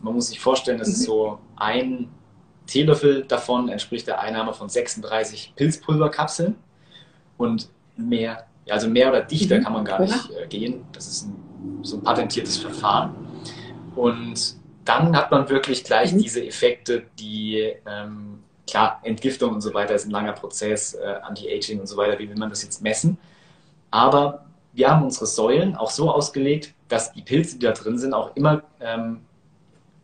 Man 0.00 0.14
muss 0.14 0.28
sich 0.28 0.40
vorstellen, 0.40 0.78
dass 0.78 0.88
mhm. 0.88 1.04
so 1.04 1.38
ein 1.56 2.08
Teelöffel 2.66 3.24
davon 3.24 3.68
entspricht 3.68 4.06
der 4.06 4.20
Einnahme 4.20 4.54
von 4.54 4.70
36 4.70 5.52
Pilzpulverkapseln. 5.56 6.56
Und 7.36 7.68
mehr, 7.98 8.46
also 8.68 8.88
mehr 8.88 9.08
oder 9.08 9.22
dichter 9.22 9.58
mhm. 9.58 9.64
kann 9.64 9.72
man 9.72 9.84
gar 9.84 10.00
nicht 10.00 10.30
äh, 10.30 10.46
gehen. 10.46 10.84
Das 10.92 11.06
ist 11.06 11.26
ein, 11.26 11.82
so 11.82 11.96
ein 11.96 12.02
patentiertes 12.02 12.56
Verfahren. 12.58 13.14
Und 13.94 14.56
dann 14.84 15.16
hat 15.16 15.30
man 15.30 15.48
wirklich 15.48 15.84
gleich 15.84 16.12
mhm. 16.12 16.18
diese 16.18 16.44
Effekte, 16.44 17.04
die 17.18 17.74
ähm, 17.86 18.40
klar, 18.66 19.00
Entgiftung 19.02 19.54
und 19.54 19.60
so 19.60 19.72
weiter 19.74 19.94
ist 19.94 20.06
ein 20.06 20.10
langer 20.10 20.32
Prozess, 20.32 20.94
äh, 20.94 21.14
Anti-Aging 21.22 21.80
und 21.80 21.86
so 21.86 21.96
weiter, 21.96 22.18
wie 22.18 22.28
will 22.28 22.36
man 22.36 22.50
das 22.50 22.62
jetzt 22.62 22.82
messen? 22.82 23.18
Aber 23.90 24.46
wir 24.72 24.90
haben 24.90 25.04
unsere 25.04 25.26
Säulen 25.26 25.76
auch 25.76 25.90
so 25.90 26.10
ausgelegt, 26.10 26.74
dass 26.88 27.12
die 27.12 27.22
Pilze, 27.22 27.58
die 27.58 27.66
da 27.66 27.72
drin 27.72 27.98
sind, 27.98 28.12
auch 28.12 28.34
immer 28.36 28.62
ähm, 28.80 29.20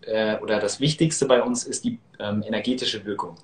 äh, 0.03 0.39
oder 0.39 0.59
das 0.59 0.81
Wichtigste 0.81 1.27
bei 1.27 1.43
uns 1.43 1.65
ist 1.65 1.85
die 1.85 1.99
ähm, 2.19 2.43
energetische 2.43 3.05
Wirkung. 3.05 3.37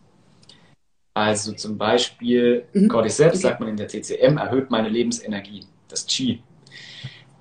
Also 1.19 1.53
zum 1.53 1.79
Beispiel 1.79 2.65
mhm. 2.73 2.89
Cordyceps, 2.89 3.41
sagt 3.41 3.61
man 3.61 3.69
in 3.69 3.77
der 3.77 3.89
TCM, 3.89 4.37
erhöht 4.37 4.71
meine 4.71 4.89
Lebensenergie, 4.89 5.67
das 5.89 6.07
Qi. 6.07 6.43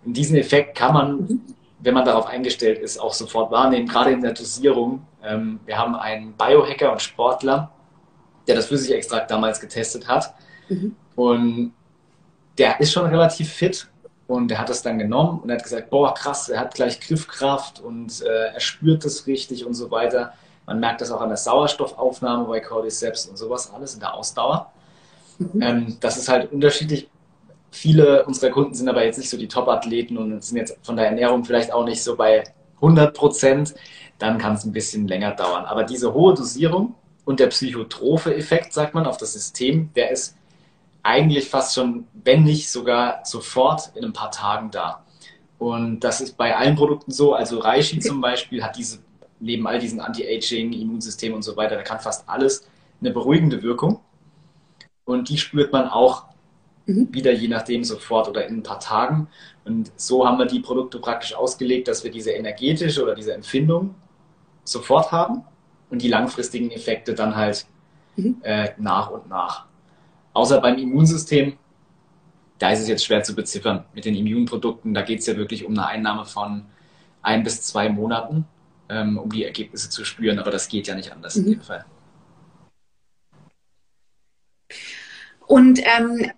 Und 0.05 0.15
diesen 0.15 0.37
Effekt 0.37 0.75
kann 0.75 0.93
man 0.93 1.17
mhm 1.17 1.41
wenn 1.79 1.93
man 1.93 2.05
darauf 2.05 2.27
eingestellt 2.27 2.79
ist, 2.79 2.97
auch 2.97 3.13
sofort 3.13 3.51
wahrnehmen, 3.51 3.87
gerade 3.87 4.11
in 4.11 4.21
der 4.21 4.33
Dosierung. 4.33 5.05
Ähm, 5.23 5.59
wir 5.65 5.77
haben 5.77 5.95
einen 5.95 6.33
Biohacker 6.33 6.91
und 6.91 7.01
Sportler, 7.01 7.71
der 8.47 8.55
das 8.55 8.65
Flüssigextrakt 8.67 9.29
damals 9.29 9.59
getestet 9.59 10.07
hat. 10.07 10.33
Mhm. 10.69 10.95
Und 11.15 11.73
der 12.57 12.79
ist 12.79 12.91
schon 12.91 13.05
relativ 13.05 13.53
fit 13.53 13.87
und 14.25 14.49
der 14.49 14.59
hat 14.59 14.69
das 14.69 14.81
dann 14.81 14.97
genommen 14.97 15.39
und 15.39 15.51
hat 15.51 15.63
gesagt, 15.63 15.89
boah, 15.89 16.13
krass, 16.13 16.49
er 16.49 16.59
hat 16.59 16.73
gleich 16.73 16.99
Griffkraft 16.99 17.79
und 17.79 18.21
äh, 18.21 18.53
er 18.53 18.59
spürt 18.59 19.05
das 19.05 19.27
richtig 19.27 19.65
und 19.65 19.75
so 19.75 19.91
weiter. 19.91 20.33
Man 20.67 20.79
merkt 20.79 21.01
das 21.01 21.11
auch 21.11 21.21
an 21.21 21.29
der 21.29 21.37
Sauerstoffaufnahme 21.37 22.45
bei 22.45 22.59
Cordyceps 22.59 23.25
und 23.25 23.37
sowas 23.37 23.73
alles 23.73 23.95
in 23.95 24.01
der 24.01 24.13
Ausdauer. 24.13 24.71
Mhm. 25.39 25.61
Ähm, 25.61 25.97
das 25.99 26.17
ist 26.17 26.29
halt 26.29 26.51
unterschiedlich 26.51 27.09
Viele 27.77 28.25
unserer 28.25 28.49
Kunden 28.49 28.73
sind 28.73 28.87
aber 28.87 29.03
jetzt 29.03 29.17
nicht 29.17 29.29
so 29.29 29.37
die 29.37 29.47
Top-Athleten 29.47 30.17
und 30.17 30.43
sind 30.43 30.57
jetzt 30.57 30.77
von 30.83 30.95
der 30.95 31.07
Ernährung 31.07 31.43
vielleicht 31.43 31.71
auch 31.71 31.85
nicht 31.85 32.01
so 32.01 32.15
bei 32.15 32.43
100 32.77 33.15
Prozent. 33.15 33.75
Dann 34.19 34.37
kann 34.37 34.53
es 34.53 34.63
ein 34.63 34.71
bisschen 34.71 35.07
länger 35.07 35.31
dauern. 35.31 35.65
Aber 35.65 35.83
diese 35.83 36.13
hohe 36.13 36.33
Dosierung 36.33 36.95
und 37.25 37.39
der 37.39 37.47
psychotrophe 37.47 38.33
Effekt, 38.33 38.73
sagt 38.73 38.95
man, 38.95 39.05
auf 39.05 39.17
das 39.17 39.33
System, 39.33 39.91
der 39.95 40.11
ist 40.11 40.35
eigentlich 41.03 41.49
fast 41.49 41.75
schon, 41.75 42.07
wenn 42.23 42.43
nicht 42.43 42.71
sogar 42.71 43.19
sofort 43.23 43.91
in 43.95 44.05
ein 44.05 44.13
paar 44.13 44.31
Tagen 44.31 44.71
da. 44.71 45.03
Und 45.59 45.99
das 45.99 46.21
ist 46.21 46.37
bei 46.37 46.55
allen 46.55 46.75
Produkten 46.75 47.11
so. 47.11 47.33
Also 47.33 47.59
Reishi 47.59 47.99
zum 47.99 48.21
Beispiel 48.21 48.63
hat 48.63 48.77
diese, 48.77 48.99
neben 49.39 49.67
all 49.67 49.79
diesen 49.79 49.99
Anti-Aging, 49.99 50.73
Immunsystem 50.73 51.33
und 51.33 51.43
so 51.43 51.55
weiter, 51.57 51.75
da 51.75 51.83
kann 51.83 51.99
fast 51.99 52.27
alles 52.27 52.67
eine 52.99 53.11
beruhigende 53.11 53.61
Wirkung. 53.61 53.99
Und 55.05 55.29
die 55.29 55.37
spürt 55.37 55.71
man 55.71 55.87
auch 55.87 56.27
Mhm. 56.87 57.09
Wieder 57.11 57.33
je 57.33 57.49
nachdem 57.49 57.83
sofort 57.83 58.29
oder 58.29 58.47
in 58.47 58.57
ein 58.57 58.63
paar 58.63 58.79
Tagen. 58.79 59.27
Und 59.65 59.91
so 59.97 60.25
haben 60.25 60.39
wir 60.39 60.45
die 60.45 60.61
Produkte 60.61 60.99
praktisch 60.99 61.35
ausgelegt, 61.35 61.87
dass 61.87 62.03
wir 62.03 62.11
diese 62.11 62.31
energetische 62.31 63.03
oder 63.03 63.13
diese 63.13 63.33
Empfindung 63.33 63.93
sofort 64.63 65.11
haben 65.11 65.43
und 65.89 66.01
die 66.01 66.07
langfristigen 66.07 66.71
Effekte 66.71 67.13
dann 67.13 67.35
halt 67.35 67.65
mhm. 68.15 68.37
äh, 68.41 68.69
nach 68.77 69.11
und 69.11 69.27
nach. 69.27 69.65
Außer 70.33 70.61
beim 70.61 70.77
Immunsystem, 70.77 71.57
da 72.57 72.71
ist 72.71 72.79
es 72.79 72.87
jetzt 72.87 73.05
schwer 73.05 73.21
zu 73.21 73.35
beziffern 73.35 73.83
mit 73.93 74.05
den 74.05 74.15
Immunprodukten. 74.15 74.93
Da 74.93 75.01
geht 75.01 75.19
es 75.19 75.27
ja 75.27 75.35
wirklich 75.35 75.65
um 75.65 75.73
eine 75.73 75.87
Einnahme 75.87 76.25
von 76.25 76.65
ein 77.21 77.43
bis 77.43 77.61
zwei 77.63 77.89
Monaten, 77.89 78.45
ähm, 78.89 79.17
um 79.17 79.29
die 79.29 79.43
Ergebnisse 79.43 79.89
zu 79.89 80.05
spüren. 80.05 80.39
Aber 80.39 80.51
das 80.51 80.67
geht 80.67 80.87
ja 80.87 80.95
nicht 80.95 81.11
anders 81.11 81.35
mhm. 81.35 81.45
in 81.45 81.51
dem 81.51 81.61
Fall. 81.61 81.85
Und 85.47 85.79
ähm, 85.79 86.29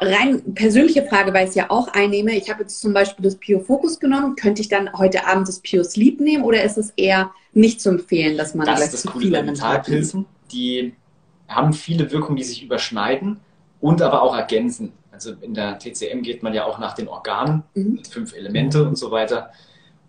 rein 0.00 0.54
persönliche 0.54 1.04
Frage, 1.04 1.34
weil 1.34 1.44
ich 1.44 1.50
es 1.50 1.56
ja 1.56 1.68
auch 1.68 1.88
einnehme. 1.88 2.36
Ich 2.36 2.48
habe 2.48 2.62
jetzt 2.62 2.80
zum 2.80 2.92
Beispiel 2.92 3.24
das 3.24 3.34
Pure 3.36 3.60
Focus 3.60 3.98
genommen. 3.98 4.36
Könnte 4.36 4.62
ich 4.62 4.68
dann 4.68 4.92
heute 4.92 5.26
Abend 5.26 5.48
das 5.48 5.60
Pure 5.60 5.84
Sleep 5.84 6.20
nehmen 6.20 6.44
oder 6.44 6.62
ist 6.62 6.78
es 6.78 6.90
eher 6.90 7.32
nicht 7.54 7.80
zu 7.80 7.88
empfehlen, 7.88 8.38
dass 8.38 8.54
man 8.54 8.66
das 8.66 8.80
ist 8.80 9.04
das 9.04 9.12
Coole 9.12 9.32
bei 9.32 9.42
Mentalpilzen. 9.42 10.26
Die 10.52 10.94
haben 11.48 11.72
viele 11.72 12.10
Wirkungen, 12.12 12.36
die 12.36 12.44
sich 12.44 12.62
überschneiden 12.62 13.40
und 13.80 14.00
aber 14.00 14.22
auch 14.22 14.36
ergänzen. 14.36 14.92
Also 15.10 15.32
in 15.40 15.54
der 15.54 15.78
TCM 15.80 16.22
geht 16.22 16.44
man 16.44 16.54
ja 16.54 16.66
auch 16.66 16.78
nach 16.78 16.94
den 16.94 17.08
Organen, 17.08 17.64
mhm. 17.74 18.04
fünf 18.08 18.32
Elemente 18.32 18.86
und 18.86 18.96
so 18.96 19.10
weiter. 19.10 19.50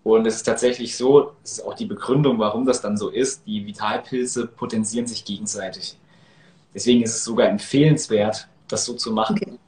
Und 0.08 0.26
es 0.26 0.36
ist 0.36 0.44
tatsächlich 0.44 0.96
so, 0.96 1.32
das 1.42 1.58
ist 1.58 1.66
auch 1.66 1.74
die 1.74 1.84
Begründung, 1.84 2.38
warum 2.38 2.64
das 2.64 2.80
dann 2.80 2.96
so 2.96 3.10
ist, 3.10 3.46
die 3.46 3.66
Vitalpilze 3.66 4.46
potenzieren 4.46 5.06
sich 5.06 5.22
gegenseitig. 5.26 5.98
Deswegen 6.72 7.02
ist 7.02 7.16
es 7.16 7.24
sogar 7.24 7.46
empfehlenswert, 7.46 8.48
das 8.68 8.86
so 8.86 8.94
zu 8.94 9.12
machen. 9.12 9.36
Okay. 9.36 9.58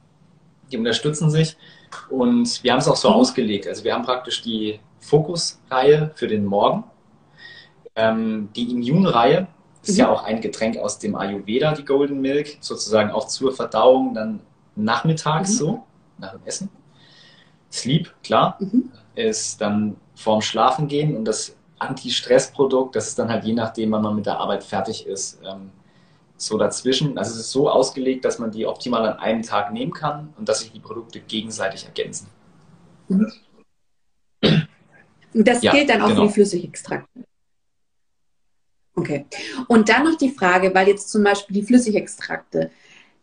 Die 0.71 0.79
unterstützen 0.79 1.29
sich 1.29 1.57
und 2.09 2.63
wir 2.63 2.71
haben 2.71 2.79
es 2.79 2.87
auch 2.87 2.95
so 2.95 3.09
mhm. 3.09 3.17
ausgelegt. 3.17 3.67
Also 3.67 3.83
wir 3.83 3.93
haben 3.93 4.03
praktisch 4.03 4.41
die 4.41 4.79
Fokusreihe 4.99 6.09
für 6.15 6.27
den 6.27 6.45
Morgen. 6.45 6.85
Ähm, 7.95 8.49
die 8.55 8.71
Immunreihe 8.71 9.45
ist 9.83 9.91
mhm. 9.91 9.99
ja 9.99 10.09
auch 10.09 10.23
ein 10.23 10.41
Getränk 10.41 10.77
aus 10.77 10.97
dem 10.97 11.13
Ayurveda, 11.13 11.75
die 11.75 11.85
Golden 11.85 12.19
Milk, 12.19 12.57
sozusagen 12.61 13.11
auch 13.11 13.27
zur 13.27 13.53
Verdauung 13.53 14.15
dann 14.15 14.39
nachmittags 14.75 15.51
mhm. 15.51 15.57
so, 15.57 15.83
nach 16.17 16.31
dem 16.31 16.41
Essen. 16.45 16.69
Sleep, 17.71 18.11
klar, 18.23 18.57
mhm. 18.59 18.91
Ist 19.15 19.59
dann 19.61 19.97
vorm 20.15 20.41
Schlafen 20.41 20.87
gehen 20.87 21.15
und 21.15 21.25
das 21.25 21.55
Anti-Stress-Produkt, 21.79 22.95
das 22.95 23.07
ist 23.07 23.19
dann 23.19 23.29
halt 23.29 23.43
je 23.43 23.53
nachdem, 23.53 23.91
wann 23.91 24.03
man 24.03 24.15
mit 24.15 24.25
der 24.25 24.37
Arbeit 24.37 24.63
fertig 24.63 25.07
ist, 25.07 25.39
ähm, 25.43 25.71
so 26.37 26.57
dazwischen. 26.57 27.17
Also 27.17 27.31
es 27.31 27.37
ist 27.37 27.51
so 27.51 27.69
ausgelegt, 27.69 28.25
dass 28.25 28.39
man 28.39 28.51
die 28.51 28.65
optimal 28.65 29.05
an 29.07 29.19
einem 29.19 29.41
Tag 29.41 29.71
nehmen 29.71 29.93
kann 29.93 30.33
und 30.37 30.47
dass 30.47 30.59
sich 30.59 30.71
die 30.71 30.79
Produkte 30.79 31.19
gegenseitig 31.19 31.85
ergänzen. 31.85 32.27
Mhm. 33.07 33.31
Das 35.33 35.61
ja, 35.63 35.71
gilt 35.71 35.89
dann 35.89 36.01
auch 36.01 36.09
genau. 36.09 36.21
für 36.21 36.27
die 36.27 36.33
Flüssigextrakte. 36.33 37.23
Okay. 38.95 39.25
Und 39.67 39.89
dann 39.89 40.03
noch 40.03 40.17
die 40.17 40.29
Frage, 40.29 40.73
weil 40.75 40.87
jetzt 40.87 41.09
zum 41.09 41.23
Beispiel 41.23 41.55
die 41.55 41.63
Flüssigextrakte, 41.63 42.71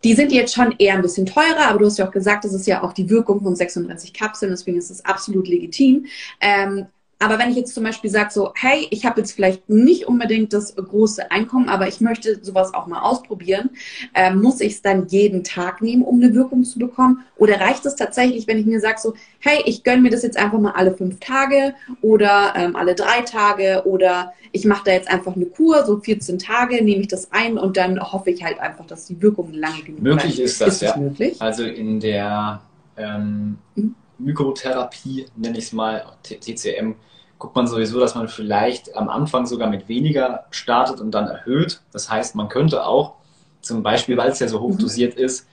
die 0.05 0.15
sind 0.15 0.33
jetzt 0.33 0.55
schon 0.55 0.75
eher 0.79 0.95
ein 0.95 1.03
bisschen 1.03 1.27
teurer, 1.27 1.69
aber 1.69 1.79
du 1.79 1.87
hast 1.87 1.99
ja 1.99 2.07
auch 2.07 2.13
gesagt, 2.13 2.45
das 2.45 2.55
ist 2.55 2.67
ja 2.67 2.83
auch 2.83 2.93
die 2.93 3.11
Wirkung 3.11 3.43
von 3.43 3.57
36 3.57 4.13
Kapseln, 4.13 4.53
deswegen 4.53 4.79
ist 4.79 4.91
es 4.91 5.05
absolut 5.05 5.49
legitim. 5.49 6.07
Ähm, 6.41 6.87
aber 7.21 7.39
wenn 7.39 7.51
ich 7.51 7.57
jetzt 7.57 7.75
zum 7.75 7.83
Beispiel 7.83 8.11
sage 8.11 8.31
so, 8.31 8.53
hey, 8.55 8.87
ich 8.91 9.05
habe 9.05 9.21
jetzt 9.21 9.33
vielleicht 9.33 9.69
nicht 9.69 10.07
unbedingt 10.07 10.53
das 10.53 10.77
große 10.77 11.31
Einkommen, 11.31 11.69
aber 11.69 11.89
ich 11.89 12.01
möchte 12.01 12.39
sowas 12.45 12.73
auch 12.75 12.87
mal 12.87 13.01
ausprobieren, 13.01 13.71
äh, 14.15 14.33
muss 14.33 14.61
ich 14.61 14.75
es 14.75 14.83
dann 14.83 15.09
jeden 15.09 15.43
Tag 15.43 15.83
nehmen, 15.83 16.03
um 16.03 16.23
eine 16.23 16.33
Wirkung 16.35 16.63
zu 16.63 16.79
bekommen? 16.79 17.25
Oder 17.37 17.61
reicht 17.61 17.85
es 17.87 17.97
tatsächlich, 17.97 18.47
wenn 18.47 18.59
ich 18.59 18.67
mir 18.67 18.81
sage 18.81 18.99
so, 19.01 19.15
hey, 19.41 19.63
ich 19.67 19.83
gönne 19.83 20.03
mir 20.03 20.11
das 20.11 20.23
jetzt 20.23 20.37
einfach 20.37 20.61
mal 20.61 20.73
alle 20.73 20.95
fünf 20.95 21.19
Tage 21.19 21.75
oder 22.03 22.53
ähm, 22.57 22.77
alle 22.77 22.95
drei 22.95 23.23
Tage 23.23 23.83
oder 23.85 24.33
ich 24.53 24.65
mache 24.65 24.85
da 24.85 24.93
jetzt 24.93 25.11
einfach 25.11 25.35
eine 25.35 25.47
Kur, 25.47 25.85
so 25.85 25.99
14 25.99 26.39
Tage, 26.39 26.83
nehme 26.85 27.03
ich 27.03 27.09
das 27.09 27.33
ein 27.33 27.59
und 27.59 27.77
dann 27.77 28.01
hoffe 28.01 28.31
ich 28.31 28.45
halt 28.45 28.61
einfach, 28.61 28.87
dass 28.87 29.07
die 29.07 29.21
Wirkung 29.21 29.53
lange 29.53 29.83
genug 29.83 30.03
Möglich 30.03 30.37
bleibt. 30.37 30.39
ist 30.39 30.61
das, 30.61 30.69
ist 30.75 30.83
das 30.83 30.95
ja. 30.95 30.97
Möglich? 30.97 31.43
Also 31.43 31.65
in 31.65 31.99
der 31.99 32.63
ähm, 32.97 33.59
mhm. 33.75 33.95
Mykotherapie, 34.19 35.27
nenne 35.37 35.59
ich 35.59 35.65
es 35.65 35.73
mal, 35.73 36.05
TCM, 36.23 36.95
guckt 37.39 37.55
man 37.55 37.67
sowieso, 37.67 38.01
dass 38.01 38.15
man 38.15 38.29
vielleicht 38.29 38.97
am 38.97 39.09
Anfang 39.09 39.47
sogar 39.47 39.69
mit 39.69 39.89
weniger 39.89 40.47
startet 40.51 41.01
und 41.01 41.13
dann 41.13 41.29
erhöht. 41.29 41.81
Das 41.93 42.11
heißt, 42.11 42.35
man 42.35 42.49
könnte 42.49 42.85
auch 42.85 43.15
zum 43.61 43.83
Beispiel, 43.83 44.17
weil 44.17 44.31
es 44.31 44.41
ja 44.41 44.49
so 44.49 44.61
hoch 44.61 44.75
mhm. 44.75 44.79
dosiert 44.79 45.15
ist, 45.15 45.49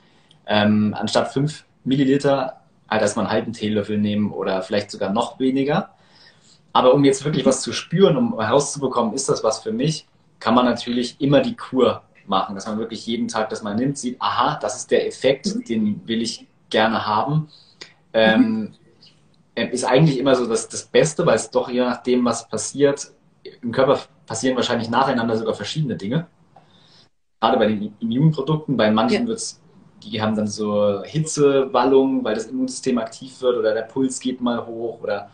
ähm, 0.46 0.94
anstatt 0.98 1.32
5 1.32 1.64
Milliliter, 1.84 2.60
halt 2.88 3.02
erstmal 3.02 3.26
einen 3.26 3.32
halben 3.32 3.52
Teelöffel 3.52 3.98
nehmen 3.98 4.32
oder 4.32 4.62
vielleicht 4.62 4.90
sogar 4.90 5.10
noch 5.10 5.38
weniger. 5.38 5.90
Aber 6.72 6.94
um 6.94 7.04
jetzt 7.04 7.24
wirklich 7.24 7.46
was 7.46 7.62
zu 7.62 7.72
spüren, 7.72 8.16
um 8.16 8.40
herauszubekommen, 8.40 9.14
ist 9.14 9.28
das 9.28 9.42
was 9.42 9.60
für 9.60 9.72
mich, 9.72 10.06
kann 10.40 10.54
man 10.54 10.66
natürlich 10.66 11.20
immer 11.20 11.40
die 11.40 11.56
Kur 11.56 12.02
machen, 12.26 12.54
dass 12.54 12.66
man 12.66 12.78
wirklich 12.78 13.06
jeden 13.06 13.28
Tag 13.28 13.48
das 13.50 13.62
mal 13.62 13.74
nimmt, 13.74 13.98
sieht, 13.98 14.20
aha, 14.20 14.58
das 14.60 14.76
ist 14.76 14.90
der 14.90 15.06
Effekt, 15.06 15.54
mhm. 15.54 15.64
den 15.64 16.08
will 16.08 16.22
ich 16.22 16.46
gerne 16.70 17.06
haben. 17.06 17.48
Ähm, 18.16 18.40
mhm. 18.40 18.74
Ähm, 19.54 19.70
ist 19.70 19.84
eigentlich 19.84 20.18
immer 20.18 20.34
so 20.34 20.46
das, 20.46 20.68
das 20.68 20.84
Beste, 20.84 21.24
weil 21.24 21.36
es 21.36 21.50
doch 21.50 21.68
je 21.70 21.80
nachdem, 21.80 22.24
was 22.24 22.48
passiert, 22.48 23.12
im 23.62 23.72
Körper 23.72 24.00
passieren 24.26 24.56
wahrscheinlich 24.56 24.90
nacheinander 24.90 25.36
sogar 25.36 25.54
verschiedene 25.54 25.96
Dinge. 25.96 26.26
Gerade 27.40 27.58
bei 27.58 27.66
den 27.66 27.94
Immunprodukten, 28.00 28.76
bei 28.76 28.90
manchen 28.90 29.22
ja. 29.22 29.28
wird 29.28 29.38
es, 29.38 29.60
die 30.02 30.20
haben 30.20 30.34
dann 30.34 30.46
so 30.46 31.02
Hitzewallungen, 31.04 32.24
weil 32.24 32.34
das 32.34 32.46
Immunsystem 32.46 32.98
aktiv 32.98 33.40
wird 33.40 33.56
oder 33.56 33.72
der 33.72 33.82
Puls 33.82 34.20
geht 34.20 34.40
mal 34.40 34.66
hoch 34.66 35.00
oder 35.02 35.30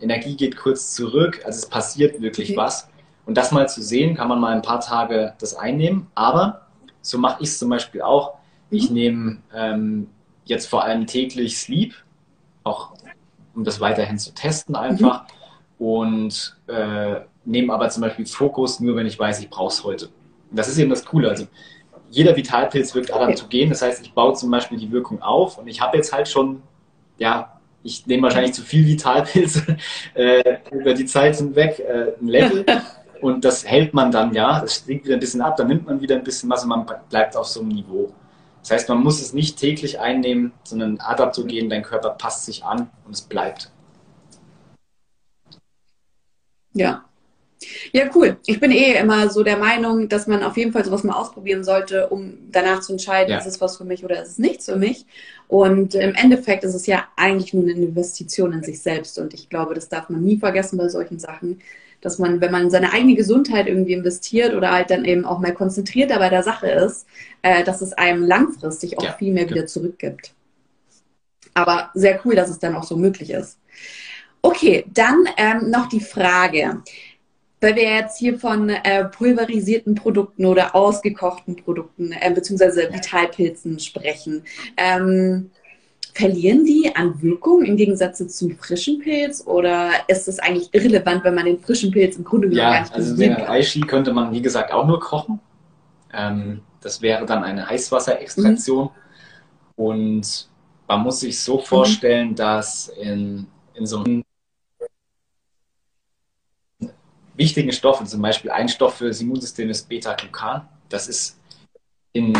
Energie 0.00 0.36
geht 0.36 0.56
kurz 0.56 0.94
zurück. 0.94 1.40
Also 1.44 1.58
es 1.58 1.66
passiert 1.66 2.20
wirklich 2.20 2.50
okay. 2.50 2.56
was. 2.56 2.88
Und 3.26 3.36
das 3.36 3.52
mal 3.52 3.68
zu 3.68 3.82
sehen, 3.82 4.16
kann 4.16 4.28
man 4.28 4.40
mal 4.40 4.52
ein 4.52 4.62
paar 4.62 4.80
Tage 4.80 5.34
das 5.38 5.54
einnehmen. 5.54 6.06
Aber 6.14 6.66
so 7.02 7.18
mache 7.18 7.42
ich 7.42 7.50
es 7.50 7.58
zum 7.58 7.68
Beispiel 7.68 8.02
auch. 8.02 8.34
Mhm. 8.70 8.76
Ich 8.76 8.90
nehme 8.90 9.36
ähm, 9.54 10.08
jetzt 10.44 10.66
vor 10.66 10.84
allem 10.84 11.06
täglich 11.06 11.58
Sleep, 11.58 11.94
auch 12.64 12.92
um 13.54 13.64
das 13.64 13.80
weiterhin 13.80 14.18
zu 14.18 14.32
testen 14.32 14.76
einfach. 14.76 15.22
Mhm. 15.22 15.86
Und 15.86 16.56
äh, 16.66 17.20
nehme 17.44 17.72
aber 17.72 17.88
zum 17.88 18.02
Beispiel 18.02 18.26
Fokus 18.26 18.80
nur, 18.80 18.96
wenn 18.96 19.06
ich 19.06 19.18
weiß, 19.18 19.40
ich 19.40 19.48
brauche 19.48 19.72
es 19.72 19.82
heute. 19.82 20.06
Und 20.50 20.58
das 20.58 20.68
ist 20.68 20.78
eben 20.78 20.90
das 20.90 21.04
Coole. 21.04 21.28
Also 21.30 21.46
jeder 22.10 22.36
Vitalpilz 22.36 22.94
wirkt 22.94 23.12
adaptogen. 23.12 23.70
Das 23.70 23.82
heißt, 23.82 24.04
ich 24.04 24.12
baue 24.12 24.34
zum 24.34 24.50
Beispiel 24.50 24.78
die 24.78 24.90
Wirkung 24.90 25.22
auf 25.22 25.58
und 25.58 25.68
ich 25.68 25.80
habe 25.80 25.96
jetzt 25.96 26.12
halt 26.12 26.28
schon, 26.28 26.62
ja, 27.18 27.60
ich 27.82 28.06
nehme 28.06 28.24
wahrscheinlich 28.24 28.52
zu 28.52 28.62
viel 28.62 28.86
Vitalpilze 28.86 29.78
äh, 30.14 30.58
über 30.70 30.92
die 30.92 31.06
Zeit 31.06 31.36
hinweg, 31.36 31.78
äh, 31.78 32.12
ein 32.20 32.28
Level. 32.28 32.66
Und 33.20 33.44
das 33.44 33.66
hält 33.66 33.92
man 33.92 34.10
dann 34.10 34.32
ja, 34.32 34.60
das 34.60 34.76
stinkt 34.76 35.04
wieder 35.04 35.14
ein 35.16 35.20
bisschen 35.20 35.42
ab, 35.42 35.54
dann 35.56 35.66
nimmt 35.68 35.84
man 35.84 36.00
wieder 36.00 36.16
ein 36.16 36.24
bisschen 36.24 36.48
was 36.48 36.62
und 36.62 36.70
man 36.70 36.86
bleibt 37.10 37.36
auf 37.36 37.46
so 37.46 37.60
einem 37.60 37.68
Niveau. 37.68 38.10
Das 38.60 38.70
heißt, 38.70 38.88
man 38.88 39.02
muss 39.02 39.20
es 39.20 39.32
nicht 39.32 39.58
täglich 39.58 40.00
einnehmen, 40.00 40.52
sondern 40.64 41.00
adaptogen, 41.00 41.70
dein 41.70 41.82
Körper 41.82 42.10
passt 42.10 42.44
sich 42.44 42.64
an 42.64 42.90
und 43.06 43.12
es 43.14 43.22
bleibt. 43.22 43.70
Ja. 46.72 47.04
Ja, 47.92 48.08
cool. 48.14 48.38
Ich 48.46 48.58
bin 48.58 48.70
eh 48.70 48.94
immer 48.94 49.28
so 49.28 49.42
der 49.42 49.58
Meinung, 49.58 50.08
dass 50.08 50.26
man 50.26 50.42
auf 50.42 50.56
jeden 50.56 50.72
Fall 50.72 50.84
sowas 50.84 51.04
mal 51.04 51.14
ausprobieren 51.14 51.62
sollte, 51.62 52.08
um 52.08 52.38
danach 52.50 52.80
zu 52.80 52.92
entscheiden, 52.92 53.32
ja. 53.32 53.38
ist 53.38 53.46
es 53.46 53.60
was 53.60 53.76
für 53.76 53.84
mich 53.84 54.02
oder 54.02 54.22
ist 54.22 54.30
es 54.30 54.38
nichts 54.38 54.64
für 54.64 54.76
mich. 54.76 55.04
Und 55.46 55.94
im 55.94 56.14
Endeffekt 56.14 56.64
ist 56.64 56.74
es 56.74 56.86
ja 56.86 57.06
eigentlich 57.16 57.52
nur 57.52 57.64
eine 57.64 57.72
Investition 57.72 58.52
in 58.52 58.62
sich 58.62 58.80
selbst. 58.80 59.18
Und 59.18 59.34
ich 59.34 59.50
glaube, 59.50 59.74
das 59.74 59.90
darf 59.90 60.08
man 60.08 60.22
nie 60.22 60.38
vergessen 60.38 60.78
bei 60.78 60.88
solchen 60.88 61.18
Sachen, 61.18 61.60
dass 62.00 62.18
man, 62.18 62.40
wenn 62.40 62.52
man 62.52 62.70
seine 62.70 62.92
eigene 62.92 63.14
Gesundheit 63.14 63.66
irgendwie 63.66 63.92
investiert 63.92 64.54
oder 64.54 64.72
halt 64.72 64.90
dann 64.90 65.04
eben 65.04 65.24
auch 65.24 65.38
mal 65.38 65.52
konzentrierter 65.52 66.18
bei 66.18 66.28
der 66.28 66.42
Sache 66.42 66.68
ist, 66.68 67.06
äh, 67.42 67.64
dass 67.64 67.80
es 67.82 67.92
einem 67.92 68.24
langfristig 68.24 68.98
auch 68.98 69.04
ja, 69.04 69.12
viel 69.12 69.32
mehr 69.32 69.44
ja. 69.44 69.50
wieder 69.50 69.66
zurückgibt. 69.66 70.34
Aber 71.54 71.90
sehr 71.94 72.20
cool, 72.24 72.34
dass 72.34 72.48
es 72.48 72.58
dann 72.58 72.74
auch 72.74 72.84
so 72.84 72.96
möglich 72.96 73.30
ist. 73.30 73.58
Okay, 74.42 74.84
dann 74.92 75.28
ähm, 75.36 75.70
noch 75.70 75.88
die 75.88 76.00
Frage, 76.00 76.82
weil 77.60 77.76
wir 77.76 77.82
jetzt 77.82 78.18
hier 78.18 78.38
von 78.38 78.70
äh, 78.70 79.04
pulverisierten 79.04 79.94
Produkten 79.94 80.46
oder 80.46 80.74
ausgekochten 80.74 81.56
Produkten 81.56 82.12
äh, 82.12 82.30
beziehungsweise 82.34 82.90
Vitalpilzen 82.92 83.78
sprechen. 83.78 84.44
Ähm, 84.78 85.50
verlieren 86.14 86.64
die 86.64 86.90
an 86.94 87.20
Wirkung 87.22 87.62
im 87.64 87.76
Gegensatz 87.76 88.18
zum 88.36 88.56
frischen 88.56 88.98
Pilz 89.00 89.46
oder 89.46 89.90
ist 90.08 90.28
es 90.28 90.38
eigentlich 90.38 90.68
irrelevant, 90.72 91.24
wenn 91.24 91.34
man 91.34 91.46
den 91.46 91.58
frischen 91.58 91.90
Pilz 91.90 92.16
im 92.16 92.24
Grunde 92.24 92.48
genommen 92.48 92.66
ja, 92.66 92.72
gar 92.72 92.80
nicht 92.80 92.94
also 92.94 93.16
den 93.16 93.32
Reishi 93.34 93.80
könnte 93.80 94.12
man 94.12 94.32
wie 94.32 94.42
gesagt 94.42 94.72
auch 94.72 94.86
nur 94.86 95.00
kochen. 95.00 95.40
Ähm, 96.12 96.60
das 96.80 97.02
wäre 97.02 97.26
dann 97.26 97.44
eine 97.44 97.68
Heißwasserextraktion 97.68 98.84
mhm. 98.84 98.90
und 99.76 100.48
man 100.88 101.02
muss 101.02 101.20
sich 101.20 101.38
so 101.38 101.58
vorstellen, 101.58 102.30
mhm. 102.30 102.34
dass 102.34 102.88
in, 102.88 103.46
in 103.74 103.86
so 103.86 104.02
einem 104.02 104.24
wichtigen 107.36 107.72
Stoffen, 107.72 108.06
zum 108.06 108.20
Beispiel 108.20 108.50
ein 108.50 108.68
Stoff 108.68 108.96
für 108.96 109.08
das 109.08 109.20
Immunsystem 109.20 109.70
ist 109.70 109.88
Beta-Glucan. 109.88 110.68
Das 110.88 111.08
ist 111.08 111.40
in, 112.12 112.36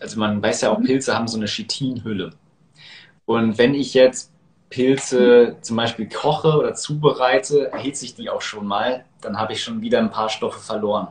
also 0.00 0.18
man 0.18 0.42
weiß 0.42 0.62
ja 0.62 0.70
auch, 0.70 0.78
mhm. 0.78 0.84
Pilze 0.84 1.14
haben 1.14 1.28
so 1.28 1.36
eine 1.36 1.46
Chitinhülle. 1.46 2.30
Und 3.24 3.58
wenn 3.58 3.74
ich 3.74 3.94
jetzt 3.94 4.32
Pilze 4.70 5.56
zum 5.60 5.76
Beispiel 5.76 6.08
koche 6.08 6.56
oder 6.56 6.74
zubereite, 6.74 7.70
erhitze 7.72 8.00
sich 8.00 8.14
die 8.14 8.30
auch 8.30 8.40
schon 8.40 8.66
mal, 8.66 9.04
dann 9.20 9.38
habe 9.38 9.52
ich 9.52 9.62
schon 9.62 9.82
wieder 9.82 9.98
ein 9.98 10.10
paar 10.10 10.28
Stoffe 10.28 10.60
verloren. 10.60 11.08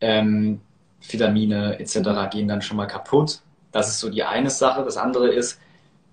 Ähm, 0.00 0.60
Vitamine 1.08 1.78
etc. 1.78 2.30
gehen 2.30 2.48
dann 2.48 2.62
schon 2.62 2.76
mal 2.76 2.86
kaputt. 2.86 3.40
Das 3.72 3.88
ist 3.88 4.00
so 4.00 4.08
die 4.08 4.24
eine 4.24 4.50
Sache. 4.50 4.82
Das 4.82 4.96
andere 4.96 5.28
ist, 5.28 5.60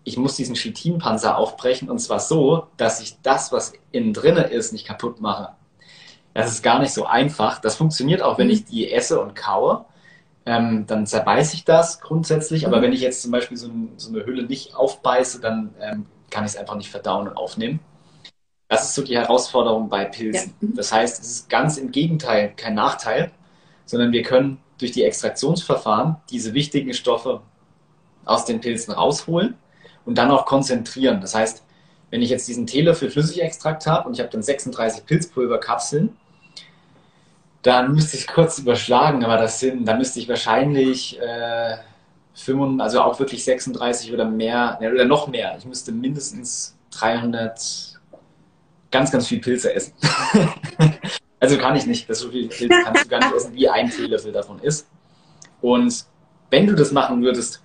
ich 0.04 0.18
muss 0.18 0.36
diesen 0.36 0.56
Chitinpanzer 0.56 1.38
aufbrechen 1.38 1.90
und 1.90 2.00
zwar 2.00 2.20
so, 2.20 2.68
dass 2.78 3.02
ich 3.02 3.22
das, 3.22 3.52
was 3.52 3.74
innen 3.92 4.14
drinne 4.14 4.44
ist, 4.44 4.72
nicht 4.72 4.88
kaputt 4.88 5.22
mache. 5.22 5.54
Das 6.34 6.52
ist 6.52 6.64
gar 6.64 6.80
nicht 6.80 6.94
so 6.94 7.06
einfach. 7.06 7.60
Das 7.60 7.76
funktioniert 7.76 8.22
auch, 8.22 8.38
wenn 8.38 8.48
mhm. 8.48 8.54
ich 8.54 8.66
die 8.66 8.92
esse 8.92 9.20
und 9.20 9.36
kaue 9.36 9.86
ähm, 10.48 10.86
dann 10.88 11.06
zerbeiße 11.06 11.56
ich 11.56 11.66
das 11.66 12.00
grundsätzlich. 12.00 12.66
Aber 12.66 12.78
mhm. 12.78 12.84
wenn 12.84 12.94
ich 12.94 13.02
jetzt 13.02 13.22
zum 13.22 13.32
Beispiel 13.32 13.58
so, 13.58 13.68
ein, 13.68 13.92
so 13.98 14.10
eine 14.10 14.26
Hülle 14.26 14.44
nicht 14.44 14.76
aufbeiße, 14.76 15.42
dann 15.42 15.76
ähm, 15.82 16.06
kann 16.30 16.46
ich 16.46 16.52
es 16.52 16.58
einfach 16.58 16.76
nicht 16.76 16.90
verdauen 16.90 17.28
und 17.28 17.36
aufnehmen. 17.36 17.82
Das 18.70 18.84
ist 18.84 18.96
so 18.96 19.04
die 19.04 19.18
Herausforderung 19.18 19.90
bei 19.90 20.06
Pilzen. 20.06 20.54
Ja. 20.62 20.68
Mhm. 20.70 20.76
Das 20.76 20.94
heißt, 20.94 21.22
es 21.22 21.32
ist 21.32 21.50
ganz 21.50 21.78
im 21.78 21.92
Gegenteil 21.92 22.54
kein 22.56 22.76
Nachteil, 22.76 23.32
sondern 23.86 24.14
wir 24.14 24.24
können 24.24 24.60
durch 24.78 24.94
die 24.94 25.04
Extraktionsverfahren 25.04 26.16
diese 26.30 26.54
wichtigen 26.54 26.94
Stoffe 26.94 27.42
aus 28.24 28.46
den 28.46 28.62
Pilzen 28.62 28.94
rausholen 28.94 29.56
und 30.06 30.18
dann 30.18 30.32
auch 30.32 30.46
konzentrieren. 30.46 31.20
Das 31.20 31.36
heißt, 31.36 31.64
wenn 32.10 32.22
ich 32.22 32.30
jetzt 32.30 32.48
diesen 32.48 32.68
Teelöffel 32.68 33.12
Flüssigextrakt 33.12 33.86
habe 33.86 34.08
und 34.08 34.14
ich 34.14 34.22
habe 34.22 34.30
dann 34.30 34.42
36 34.42 35.06
Pilzpulverkapseln, 35.06 36.16
dann 37.68 37.94
müsste 37.94 38.16
ich 38.16 38.28
kurz 38.28 38.60
überschlagen, 38.60 39.26
aber 39.26 39.36
das 39.36 39.60
sind, 39.60 39.86
da 39.86 39.98
müsste 39.98 40.22
ich 40.22 40.30
wahrscheinlich 40.30 41.20
äh, 41.20 41.76
5, 42.34 42.80
also 42.80 43.02
auch 43.02 43.20
wirklich 43.20 43.44
36 43.44 44.14
oder 44.14 44.24
mehr, 44.24 44.80
oder 44.80 45.04
noch 45.04 45.28
mehr. 45.28 45.54
Ich 45.58 45.66
müsste 45.66 45.92
mindestens 45.92 46.78
300 46.92 48.00
ganz, 48.90 49.12
ganz 49.12 49.28
viel 49.28 49.40
Pilze 49.40 49.74
essen. 49.74 49.94
also 51.42 51.58
kann 51.58 51.76
ich 51.76 51.86
nicht. 51.86 52.10
Das 52.10 52.20
so 52.20 52.30
viel 52.30 52.48
Pilze 52.48 52.74
kannst 52.86 53.04
du 53.04 53.10
gar 53.10 53.20
nicht 53.20 53.36
essen, 53.36 53.54
wie 53.54 53.68
ein 53.68 53.90
Teelöffel 53.90 54.32
davon 54.32 54.60
ist. 54.60 54.88
Und 55.60 56.06
wenn 56.50 56.68
du 56.68 56.74
das 56.74 56.94
machen 56.94 57.22
würdest, 57.22 57.62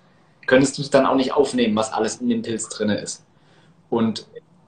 könntest 0.46 0.78
du 0.78 0.82
es 0.82 0.90
dann 0.90 1.06
auch 1.06 1.14
nicht 1.14 1.32
aufnehmen, 1.32 1.76
was 1.76 1.92
alles 1.92 2.16
in 2.16 2.28
dem 2.28 2.42
Pilz 2.42 2.68
drin 2.68 2.88
ist. 2.90 3.24
Und 3.88 4.26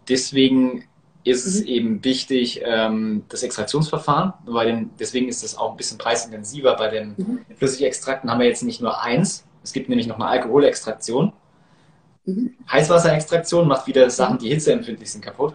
deswegen 0.09 0.84
ist 1.24 1.46
es 1.46 1.62
mhm. 1.62 1.66
eben 1.66 2.04
wichtig, 2.04 2.60
ähm, 2.64 3.24
das 3.28 3.42
Extraktionsverfahren. 3.42 4.34
Bei 4.46 4.66
den, 4.66 4.90
deswegen 4.98 5.28
ist 5.28 5.42
es 5.42 5.56
auch 5.56 5.72
ein 5.72 5.76
bisschen 5.76 5.98
preisintensiver. 5.98 6.76
Bei 6.76 6.88
den 6.88 7.14
mhm. 7.16 7.40
Flüssigextrakten 7.56 8.30
haben 8.30 8.40
wir 8.40 8.46
jetzt 8.46 8.62
nicht 8.62 8.80
nur 8.80 9.02
eins. 9.02 9.46
Es 9.62 9.72
gibt 9.72 9.88
nämlich 9.88 10.06
noch 10.06 10.16
eine 10.16 10.26
Alkoholextraktion. 10.26 11.32
Mhm. 12.26 12.54
Heißwasserextraktion 12.70 13.66
macht 13.66 13.86
wieder 13.86 14.08
Sachen, 14.10 14.38
die 14.38 14.50
hitzeempfindlich 14.50 15.10
sind, 15.10 15.24
kaputt. 15.24 15.54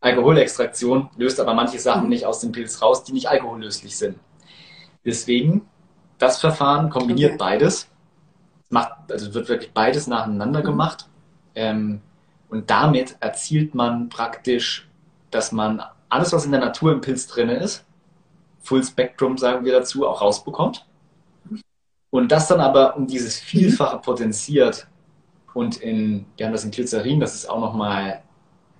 Alkoholextraktion 0.00 1.10
löst 1.16 1.40
aber 1.40 1.54
manche 1.54 1.80
Sachen 1.80 2.04
mhm. 2.04 2.10
nicht 2.10 2.24
aus 2.24 2.40
dem 2.40 2.52
Pilz 2.52 2.80
raus, 2.80 3.02
die 3.02 3.12
nicht 3.12 3.28
alkohollöslich 3.28 3.96
sind. 3.96 4.16
Deswegen, 5.04 5.62
das 6.18 6.40
Verfahren 6.40 6.88
kombiniert 6.88 7.32
okay. 7.32 7.38
beides. 7.38 7.88
Macht, 8.70 9.10
also 9.10 9.34
wird 9.34 9.48
wirklich 9.48 9.72
beides 9.72 10.06
nacheinander 10.06 10.60
mhm. 10.60 10.64
gemacht. 10.64 11.08
Ähm, 11.56 12.00
und 12.48 12.70
damit 12.70 13.16
erzielt 13.20 13.74
man 13.74 14.08
praktisch, 14.08 14.88
dass 15.30 15.52
man 15.52 15.82
alles, 16.08 16.32
was 16.32 16.44
in 16.44 16.52
der 16.52 16.60
Natur 16.60 16.92
im 16.92 17.00
Pilz 17.00 17.26
drin 17.26 17.48
ist, 17.48 17.84
Full 18.60 18.84
Spectrum 18.84 19.38
sagen 19.38 19.64
wir 19.64 19.72
dazu, 19.72 20.06
auch 20.06 20.20
rausbekommt. 20.20 20.86
Und 22.10 22.32
das 22.32 22.48
dann 22.48 22.60
aber 22.60 22.96
um 22.96 23.06
dieses 23.06 23.38
Vielfache 23.38 23.98
potenziert 23.98 24.86
und 25.54 25.76
in, 25.78 26.26
wir 26.36 26.46
haben 26.46 26.52
das 26.52 26.64
in 26.64 26.70
Glycerin, 26.70 27.20
das 27.20 27.34
ist 27.34 27.48
auch 27.48 27.60
nochmal 27.60 28.22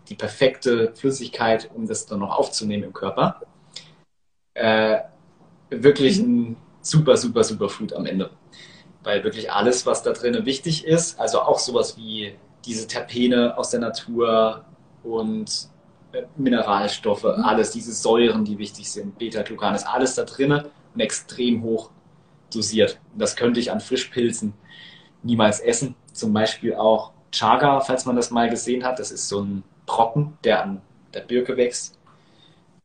die 0.09 0.15
perfekte 0.15 0.95
Flüssigkeit, 0.95 1.71
um 1.75 1.87
das 1.87 2.07
dann 2.07 2.21
noch 2.21 2.37
aufzunehmen 2.37 2.85
im 2.85 2.93
Körper. 2.93 3.41
Äh, 4.55 5.01
wirklich 5.71 6.19
ein 6.19 6.57
super, 6.81 7.17
super, 7.17 7.45
super 7.45 7.69
Food 7.69 7.93
am 7.93 8.07
Ende. 8.07 8.31
Weil 9.03 9.25
wirklich 9.25 9.53
alles, 9.53 9.87
was 9.87 10.03
da 10.03 10.13
drin 10.13 10.47
wichtig 10.47 10.87
ist, 10.87 11.21
also 11.21 11.43
auch 11.43 11.59
sowas 11.59 11.97
wie 11.97 12.35
diese 12.69 12.87
Terpene 12.87 13.57
aus 13.57 13.71
der 13.71 13.81
Natur 13.81 14.65
und 15.03 15.69
äh, 16.13 16.23
Mineralstoffe, 16.37 17.25
mhm. 17.25 17.43
alles, 17.43 17.71
diese 17.73 17.93
Säuren, 17.93 18.45
die 18.45 18.59
wichtig 18.59 18.91
sind, 18.91 19.19
Beta-Glucan, 19.19 19.75
ist 19.75 19.87
alles 19.87 20.15
da 20.15 20.25
drin 20.25 20.53
und 20.95 21.01
extrem 21.01 21.63
hoch 21.63 21.91
dosiert. 22.53 23.01
Das 23.17 23.37
könnte 23.37 23.59
ich 23.59 23.73
an 23.73 23.81
Frischpilzen 23.81 24.53
niemals 25.23 25.61
essen. 25.61 25.95
Zum 26.13 26.33
Beispiel 26.33 26.75
auch 26.75 27.13
Chaga, 27.33 27.81
falls 27.81 28.05
man 28.05 28.17
das 28.17 28.31
mal 28.31 28.49
gesehen 28.49 28.85
hat. 28.85 28.99
Das 28.99 29.11
ist 29.11 29.29
so 29.29 29.41
ein 29.41 29.65
Brocken, 29.87 30.37
der 30.45 30.63
an 30.63 30.83
der 31.15 31.21
Birke 31.21 31.57
wächst. 31.57 31.99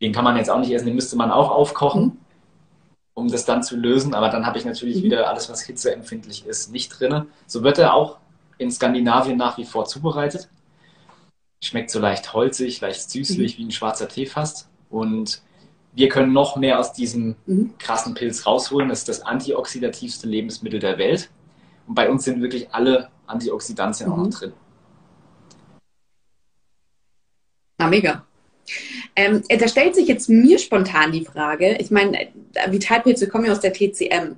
Den 0.02 0.14
kann 0.14 0.24
man 0.24 0.38
jetzt 0.38 0.50
auch 0.50 0.60
nicht 0.60 0.72
essen, 0.72 0.86
den 0.86 0.96
müsste 0.96 1.16
man 1.16 1.32
auch 1.32 1.52
aufkochen, 1.52 2.04
mhm. 2.04 2.18
um 3.14 3.30
das 3.30 3.46
dann 3.46 3.64
zu 3.64 3.76
lösen. 3.76 4.14
Aber 4.14 4.30
dann 4.30 4.46
habe 4.46 4.58
ich 4.58 4.66
natürlich 4.66 4.98
mhm. 4.98 5.04
wieder 5.04 5.30
alles, 5.30 5.50
was 5.50 5.62
hitzeempfindlich 5.62 6.46
ist, 6.46 6.72
nicht 6.72 6.90
drin. 6.90 7.26
So 7.48 7.64
wird 7.64 7.78
er 7.78 7.94
auch 7.94 8.18
in 8.64 8.72
Skandinavien 8.72 9.38
nach 9.38 9.57
wie 9.57 9.66
vor 9.66 9.86
zubereitet. 9.86 10.49
Schmeckt 11.61 11.91
so 11.91 11.99
leicht 11.99 12.34
holzig, 12.34 12.82
leicht 12.82 13.09
süßlich, 13.09 13.57
mhm. 13.57 13.61
wie 13.61 13.68
ein 13.68 13.72
schwarzer 13.72 14.07
Tee 14.07 14.26
fast. 14.26 14.70
Und 14.89 15.41
wir 15.93 16.09
können 16.09 16.34
noch 16.34 16.55
mehr 16.55 16.80
aus 16.80 16.93
diesem 16.93 17.36
mhm. 17.45 17.74
krassen 17.78 18.16
Pilz 18.16 18.45
rausholen. 18.45 18.89
Das 18.89 18.99
ist 18.99 19.09
das 19.09 19.22
antioxidativste 19.22 20.28
Lebensmittel 20.28 20.80
der 20.80 20.97
Welt. 20.97 21.30
Und 21.88 21.95
bei 21.95 22.09
uns 22.09 22.24
sind 22.24 22.41
wirklich 22.41 22.74
alle 22.74 23.09
Antioxidantien 23.28 24.09
mhm. 24.09 24.14
auch 24.14 24.18
noch 24.18 24.26
mhm. 24.26 24.32
drin. 24.32 24.53
Ah, 27.78 27.88
mega. 27.88 28.26
Ähm, 29.16 29.43
da 29.47 29.68
stellt 29.68 29.93
sich 29.93 30.07
jetzt 30.07 30.30
mir 30.30 30.57
spontan 30.57 31.11
die 31.11 31.26
Frage, 31.26 31.78
ich 31.80 31.91
meine, 31.91 32.30
Vitalpilze 32.70 33.28
kommen 33.28 33.45
ja 33.45 33.51
aus 33.51 33.59
der 33.59 33.74
TCM. 33.74 34.38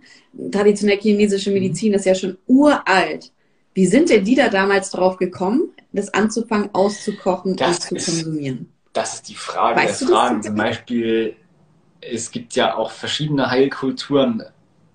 Traditionell 0.52 0.98
chinesische 0.98 1.52
mhm. 1.52 1.56
Medizin 1.56 1.94
ist 1.94 2.06
ja 2.06 2.16
schon 2.16 2.38
uralt. 2.48 3.32
Wie 3.76 3.86
sind 3.86 4.10
denn 4.10 4.24
die 4.24 4.36
da 4.36 4.48
damals 4.48 4.90
drauf 4.90 5.18
gekommen, 5.18 5.70
das 5.92 6.14
anzufangen, 6.14 6.70
auszukochen 6.74 7.58
das 7.58 7.68
und 7.68 7.82
zu 7.82 7.96
ist, 7.96 8.06
konsumieren? 8.06 8.72
Das 8.94 9.16
ist 9.16 9.28
die 9.28 9.36
Frage 9.36 9.82
weißt 9.82 10.02
der 10.02 10.08
Fragen. 10.08 10.42
Zum 10.42 10.56
Beispiel, 10.56 11.36
es 12.00 12.32
gibt 12.32 12.56
ja 12.56 12.76
auch 12.78 12.90
verschiedene 12.90 13.52
Heilkulturen, 13.52 14.44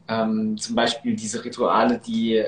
ähm, 0.09 0.57
zum 0.57 0.75
Beispiel 0.75 1.15
diese 1.15 1.45
Rituale, 1.45 1.99
die 1.99 2.43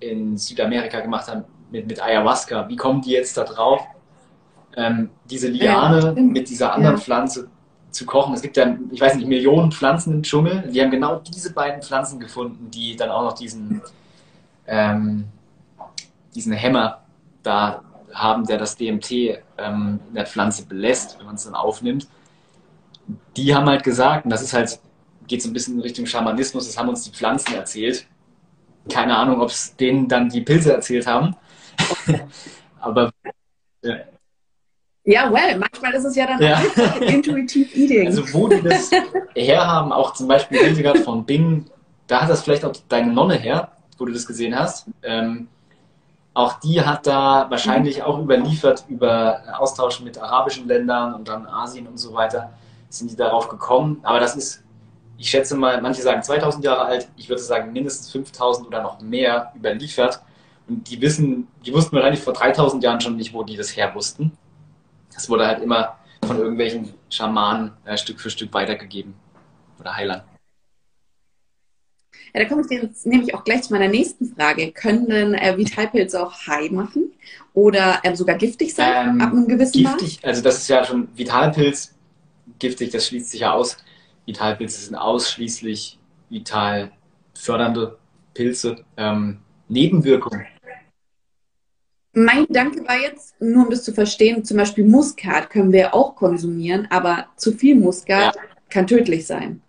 in 0.00 0.36
Südamerika 0.36 1.00
gemacht 1.00 1.28
haben 1.28 1.44
mit, 1.70 1.86
mit 1.86 2.02
Ayahuasca. 2.02 2.68
Wie 2.68 2.76
kommen 2.76 3.00
die 3.00 3.12
jetzt 3.12 3.38
da 3.38 3.44
drauf, 3.44 3.80
ähm, 4.76 5.08
diese 5.30 5.48
Liane 5.48 6.14
ja, 6.14 6.22
mit 6.22 6.50
dieser 6.50 6.74
anderen 6.74 6.96
ja. 6.96 7.02
Pflanze 7.02 7.48
zu 7.90 8.04
kochen? 8.04 8.34
Es 8.34 8.42
gibt 8.42 8.58
ja, 8.58 8.76
ich 8.90 9.00
weiß 9.00 9.14
nicht, 9.14 9.26
Millionen 9.26 9.72
Pflanzen 9.72 10.12
im 10.12 10.22
Dschungel. 10.22 10.70
Die 10.70 10.82
haben 10.82 10.90
genau 10.90 11.20
diese 11.20 11.54
beiden 11.54 11.80
Pflanzen 11.80 12.20
gefunden, 12.20 12.70
die 12.70 12.94
dann 12.94 13.08
auch 13.08 13.22
noch 13.22 13.32
diesen, 13.32 13.80
ähm, 14.66 15.24
diesen 16.34 16.52
Hämmer 16.52 17.02
da 17.42 17.82
haben, 18.12 18.46
der 18.46 18.58
das 18.58 18.76
DMT 18.76 19.10
ähm, 19.58 20.00
in 20.08 20.14
der 20.14 20.26
Pflanze 20.26 20.66
belässt, 20.66 21.18
wenn 21.18 21.26
man 21.26 21.36
es 21.36 21.44
dann 21.44 21.54
aufnimmt. 21.54 22.08
Die 23.36 23.54
haben 23.54 23.66
halt 23.66 23.82
gesagt, 23.84 24.24
und 24.24 24.30
das 24.30 24.42
ist 24.42 24.52
halt 24.52 24.78
geht 25.26 25.42
so 25.42 25.48
ein 25.48 25.52
bisschen 25.52 25.76
in 25.76 25.80
Richtung 25.80 26.06
Schamanismus, 26.06 26.66
das 26.66 26.78
haben 26.78 26.88
uns 26.88 27.04
die 27.04 27.10
Pflanzen 27.10 27.54
erzählt. 27.54 28.06
Keine 28.90 29.16
Ahnung, 29.16 29.40
ob 29.40 29.48
es 29.48 29.76
denen 29.76 30.08
dann 30.08 30.28
die 30.28 30.40
Pilze 30.40 30.72
erzählt 30.72 31.06
haben. 31.06 31.36
Aber 32.80 33.10
ja. 33.82 33.96
Ja, 35.04 35.32
well, 35.32 35.58
manchmal 35.58 35.94
ist 35.94 36.04
es 36.04 36.14
ja 36.14 36.26
dann 36.26 36.40
ja. 36.40 36.62
intuitiv 37.00 37.74
Eating. 37.74 38.06
Also 38.06 38.22
wo 38.32 38.46
die 38.46 38.62
das 38.62 38.90
herhaben, 39.34 39.92
auch 39.92 40.12
zum 40.12 40.28
Beispiel 40.28 40.58
Hildegard 40.58 40.98
von 40.98 41.24
Bingen, 41.24 41.68
da 42.06 42.22
hat 42.22 42.30
das 42.30 42.42
vielleicht 42.42 42.64
auch 42.64 42.72
deine 42.88 43.12
Nonne 43.12 43.34
her, 43.34 43.72
wo 43.98 44.04
du 44.04 44.12
das 44.12 44.26
gesehen 44.26 44.56
hast. 44.56 44.86
Ähm, 45.02 45.48
auch 46.34 46.60
die 46.60 46.80
hat 46.80 47.06
da 47.06 47.46
wahrscheinlich 47.50 48.02
auch 48.02 48.18
überliefert 48.18 48.84
über 48.88 49.42
Austausch 49.58 50.00
mit 50.00 50.18
arabischen 50.18 50.66
Ländern 50.66 51.14
und 51.14 51.28
dann 51.28 51.46
Asien 51.46 51.86
und 51.86 51.98
so 51.98 52.14
weiter, 52.14 52.52
sind 52.88 53.10
die 53.10 53.16
darauf 53.16 53.48
gekommen. 53.48 54.00
Aber 54.02 54.18
das 54.18 54.36
ist 54.36 54.62
ich 55.22 55.30
schätze 55.30 55.56
mal, 55.56 55.80
manche 55.80 56.02
sagen 56.02 56.20
2000 56.20 56.64
Jahre 56.64 56.84
alt, 56.84 57.08
ich 57.16 57.28
würde 57.28 57.40
sagen 57.40 57.72
mindestens 57.72 58.10
5000 58.10 58.66
oder 58.66 58.82
noch 58.82 59.00
mehr 59.00 59.52
überliefert. 59.54 60.20
Und 60.66 60.90
die 60.90 61.00
wissen, 61.00 61.46
die 61.64 61.72
wussten 61.72 61.94
wahrscheinlich 61.94 62.20
vor 62.20 62.32
3000 62.32 62.82
Jahren 62.82 63.00
schon 63.00 63.16
nicht, 63.16 63.32
wo 63.32 63.44
die 63.44 63.56
das 63.56 63.76
her 63.76 63.94
wussten. 63.94 64.32
Das 65.14 65.30
wurde 65.30 65.46
halt 65.46 65.62
immer 65.62 65.96
von 66.26 66.38
irgendwelchen 66.38 66.94
Schamanen 67.08 67.72
äh, 67.84 67.96
Stück 67.96 68.20
für 68.20 68.30
Stück 68.30 68.52
weitergegeben 68.52 69.14
oder 69.78 69.94
Heilern. 69.94 70.22
Ja, 72.34 72.42
da 72.42 72.48
komme 72.48 72.62
ich 72.62 72.70
jetzt 72.70 73.06
nämlich 73.06 73.34
auch 73.34 73.44
gleich 73.44 73.62
zu 73.62 73.72
meiner 73.72 73.88
nächsten 73.88 74.34
Frage. 74.34 74.72
Können 74.72 75.08
denn 75.08 75.34
äh, 75.34 75.56
Vitalpilze 75.56 76.22
auch 76.22 76.46
high 76.46 76.70
machen 76.70 77.12
oder 77.52 78.00
äh, 78.02 78.16
sogar 78.16 78.36
giftig 78.36 78.74
sein 78.74 79.10
ähm, 79.10 79.20
ab 79.20 79.32
einem 79.32 79.46
gewissen 79.46 79.82
Giftig, 79.82 80.22
Mal? 80.22 80.28
also 80.28 80.42
das 80.42 80.58
ist 80.58 80.68
ja 80.68 80.84
schon 80.84 81.08
Vitalpilz, 81.14 81.94
giftig, 82.58 82.90
das 82.90 83.06
schließt 83.06 83.30
sich 83.30 83.40
ja 83.40 83.52
aus. 83.52 83.76
Vitalpilze 84.24 84.80
sind 84.80 84.94
ausschließlich 84.94 85.98
vital 86.30 86.92
fördernde 87.34 87.98
Pilze. 88.34 88.84
Ähm, 88.96 89.38
Nebenwirkungen. 89.68 90.46
Mein 92.14 92.46
Gedanke 92.46 92.86
war 92.86 92.98
jetzt, 92.98 93.40
nur 93.40 93.64
um 93.64 93.70
das 93.70 93.84
zu 93.84 93.92
verstehen, 93.92 94.44
zum 94.44 94.58
Beispiel 94.58 94.84
Muskat 94.84 95.48
können 95.48 95.72
wir 95.72 95.94
auch 95.94 96.14
konsumieren, 96.14 96.86
aber 96.90 97.26
zu 97.36 97.52
viel 97.52 97.74
Muskat 97.74 98.36
ja. 98.36 98.42
kann 98.68 98.86
tödlich 98.86 99.26
sein. 99.26 99.62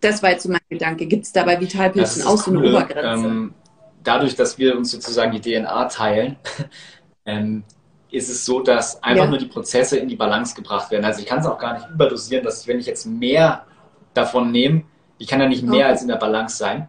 Das 0.00 0.22
war 0.22 0.30
jetzt 0.30 0.44
so 0.44 0.50
mein 0.50 0.60
Gedanke. 0.68 1.06
Gibt 1.06 1.24
es 1.24 1.32
da 1.32 1.44
bei 1.44 1.60
Vitalpilzen 1.60 2.26
auch 2.26 2.36
so 2.36 2.50
eine 2.50 2.60
Obergrenze? 2.60 3.26
Ähm, 3.26 3.54
dadurch, 4.02 4.36
dass 4.36 4.58
wir 4.58 4.76
uns 4.76 4.90
sozusagen 4.90 5.32
die 5.32 5.40
DNA 5.40 5.86
teilen, 5.86 6.36
ähm, 7.26 7.64
ist 8.10 8.28
es 8.28 8.44
so, 8.44 8.60
dass 8.60 9.02
einfach 9.02 9.24
ja. 9.24 9.30
nur 9.30 9.38
die 9.38 9.46
Prozesse 9.46 9.98
in 9.98 10.08
die 10.08 10.16
Balance 10.16 10.54
gebracht 10.54 10.90
werden. 10.90 11.04
Also 11.04 11.20
ich 11.20 11.26
kann 11.26 11.40
es 11.40 11.46
auch 11.46 11.58
gar 11.58 11.74
nicht 11.74 11.88
überdosieren, 11.90 12.44
dass 12.44 12.66
wenn 12.66 12.78
ich 12.78 12.86
jetzt 12.86 13.06
mehr 13.06 13.66
davon 14.14 14.50
nehmen. 14.50 14.84
Ich 15.18 15.26
kann 15.26 15.40
ja 15.40 15.48
nicht 15.48 15.62
mehr 15.62 15.86
okay. 15.86 15.92
als 15.92 16.02
in 16.02 16.08
der 16.08 16.16
Balance 16.16 16.56
sein. 16.56 16.88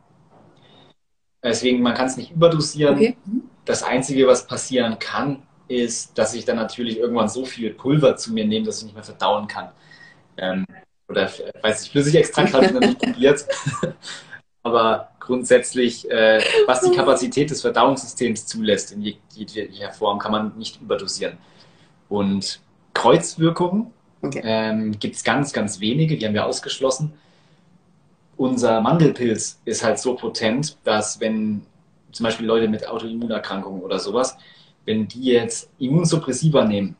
Deswegen, 1.43 1.81
man 1.81 1.93
kann 1.93 2.07
es 2.07 2.17
nicht 2.17 2.31
überdosieren. 2.31 2.95
Okay. 2.95 3.17
Das 3.65 3.83
Einzige, 3.83 4.27
was 4.27 4.45
passieren 4.47 4.99
kann, 4.99 5.43
ist, 5.67 6.17
dass 6.17 6.33
ich 6.33 6.45
dann 6.45 6.57
natürlich 6.57 6.97
irgendwann 6.97 7.29
so 7.29 7.45
viel 7.45 7.73
Pulver 7.73 8.15
zu 8.17 8.33
mir 8.33 8.45
nehme, 8.45 8.65
dass 8.65 8.79
ich 8.79 8.85
nicht 8.85 8.95
mehr 8.95 9.03
verdauen 9.03 9.47
kann. 9.47 9.69
Ähm, 10.37 10.65
oder, 11.09 11.29
weiß 11.61 11.83
ich, 11.83 11.91
Flüssigextrakt 11.91 12.53
habe 12.53 12.65
ich 12.65 12.71
noch 12.71 12.81
nicht 12.81 12.99
probiert. 12.99 13.45
Aber 14.63 15.09
grundsätzlich, 15.19 16.09
äh, 16.09 16.41
was 16.65 16.81
die 16.81 16.95
Kapazität 16.95 17.49
des 17.49 17.61
Verdauungssystems 17.61 18.45
zulässt, 18.45 18.91
in 18.91 19.01
jeglicher 19.01 19.91
Form, 19.91 20.19
kann 20.19 20.31
man 20.31 20.57
nicht 20.57 20.81
überdosieren. 20.81 21.37
Und 22.07 22.59
Kreuzwirkungen 22.93 23.93
Okay. 24.21 24.41
Ähm, 24.43 24.99
Gibt 24.99 25.15
es 25.15 25.23
ganz, 25.23 25.53
ganz 25.53 25.79
wenige, 25.79 26.17
die 26.17 26.25
haben 26.25 26.33
wir 26.33 26.45
ausgeschlossen. 26.45 27.13
Unser 28.37 28.81
Mandelpilz 28.81 29.59
ist 29.65 29.83
halt 29.83 29.99
so 29.99 30.15
potent, 30.15 30.77
dass 30.83 31.19
wenn 31.19 31.61
zum 32.11 32.23
Beispiel 32.25 32.45
Leute 32.45 32.67
mit 32.67 32.87
Autoimmunerkrankungen 32.87 33.81
oder 33.81 33.99
sowas, 33.99 34.37
wenn 34.85 35.07
die 35.07 35.25
jetzt 35.25 35.69
Immunsuppressiva 35.77 36.65
nehmen 36.65 36.95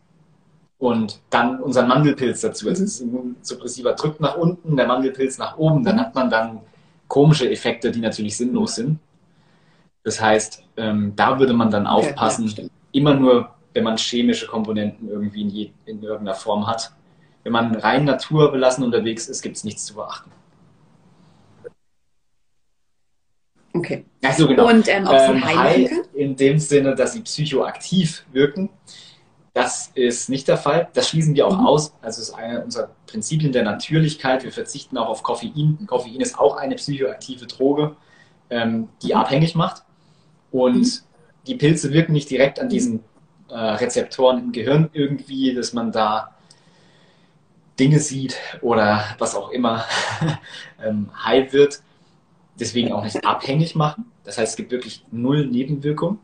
und 0.79 1.19
dann 1.29 1.59
unseren 1.59 1.89
Mandelpilz 1.89 2.41
dazu, 2.41 2.67
also 2.67 2.81
mhm. 2.81 2.85
das 2.85 2.99
Immunsuppressiva 3.01 3.91
drückt 3.93 4.21
nach 4.21 4.37
unten, 4.37 4.75
der 4.75 4.87
Mandelpilz 4.87 5.37
nach 5.37 5.57
oben, 5.57 5.83
dann 5.83 5.97
mhm. 5.97 5.99
hat 5.99 6.15
man 6.15 6.29
dann 6.29 6.61
komische 7.07 7.51
Effekte, 7.51 7.91
die 7.91 7.99
natürlich 7.99 8.37
sinnlos 8.37 8.75
sind. 8.75 8.97
Das 10.03 10.21
heißt, 10.21 10.63
ähm, 10.77 11.13
da 11.15 11.37
würde 11.37 11.53
man 11.53 11.69
dann 11.69 11.85
aufpassen, 11.85 12.47
ja, 12.47 12.63
immer 12.93 13.13
nur, 13.13 13.49
wenn 13.73 13.83
man 13.83 13.97
chemische 13.97 14.47
Komponenten 14.47 15.09
irgendwie 15.09 15.41
in, 15.41 15.49
je, 15.49 15.71
in 15.85 16.01
irgendeiner 16.01 16.35
Form 16.35 16.65
hat, 16.65 16.93
wenn 17.43 17.51
man 17.51 17.75
rein 17.75 18.05
naturbelassen 18.05 18.83
unterwegs 18.83 19.27
ist, 19.27 19.41
gibt 19.41 19.57
es 19.57 19.65
nichts 19.65 19.85
zu 19.85 19.95
beachten. 19.95 20.31
Okay. 23.73 24.05
Ach 24.23 24.33
so, 24.33 24.47
genau. 24.47 24.67
Und 24.67 24.87
ähm, 24.87 25.05
ob 25.07 25.19
sie 25.19 25.25
ähm, 25.25 25.45
high 25.45 25.91
in 26.13 26.35
dem 26.35 26.57
Sinne, 26.57 26.95
dass 26.95 27.13
sie 27.13 27.21
psychoaktiv 27.21 28.25
wirken, 28.31 28.69
das 29.53 29.91
ist 29.95 30.29
nicht 30.29 30.47
der 30.47 30.57
Fall. 30.57 30.89
Das 30.93 31.09
schließen 31.09 31.35
wir 31.35 31.47
auch 31.47 31.57
mhm. 31.57 31.65
aus. 31.65 31.93
Also 32.01 32.21
es 32.21 32.29
ist 32.29 32.35
eine 32.35 32.63
unserer 32.63 32.89
Prinzipien 33.07 33.51
der 33.51 33.63
Natürlichkeit. 33.63 34.43
Wir 34.43 34.51
verzichten 34.51 34.97
auch 34.97 35.07
auf 35.07 35.23
Koffein. 35.23 35.85
Koffein 35.87 36.21
ist 36.21 36.37
auch 36.37 36.57
eine 36.57 36.75
psychoaktive 36.75 37.47
Droge, 37.47 37.95
ähm, 38.49 38.89
die 39.01 39.13
mhm. 39.13 39.19
abhängig 39.19 39.55
macht. 39.55 39.83
Und 40.51 40.81
mhm. 40.81 40.99
die 41.47 41.55
Pilze 41.55 41.93
wirken 41.93 42.13
nicht 42.13 42.29
direkt 42.29 42.59
an 42.59 42.69
diesen 42.69 43.03
äh, 43.49 43.57
Rezeptoren 43.57 44.39
im 44.39 44.51
Gehirn 44.51 44.89
irgendwie, 44.93 45.53
dass 45.53 45.73
man 45.73 45.91
da 45.91 46.35
Dinge 47.79 47.99
sieht 47.99 48.37
oder 48.61 49.03
was 49.17 49.35
auch 49.35 49.49
immer 49.49 49.85
ähm, 50.83 51.09
high 51.23 51.51
wird. 51.53 51.81
Deswegen 52.59 52.91
auch 52.91 53.03
nicht 53.03 53.25
abhängig 53.25 53.73
machen. 53.75 54.11
Das 54.25 54.37
heißt, 54.37 54.51
es 54.51 54.57
gibt 54.57 54.71
wirklich 54.71 55.05
null 55.11 55.47
Nebenwirkungen. 55.47 56.19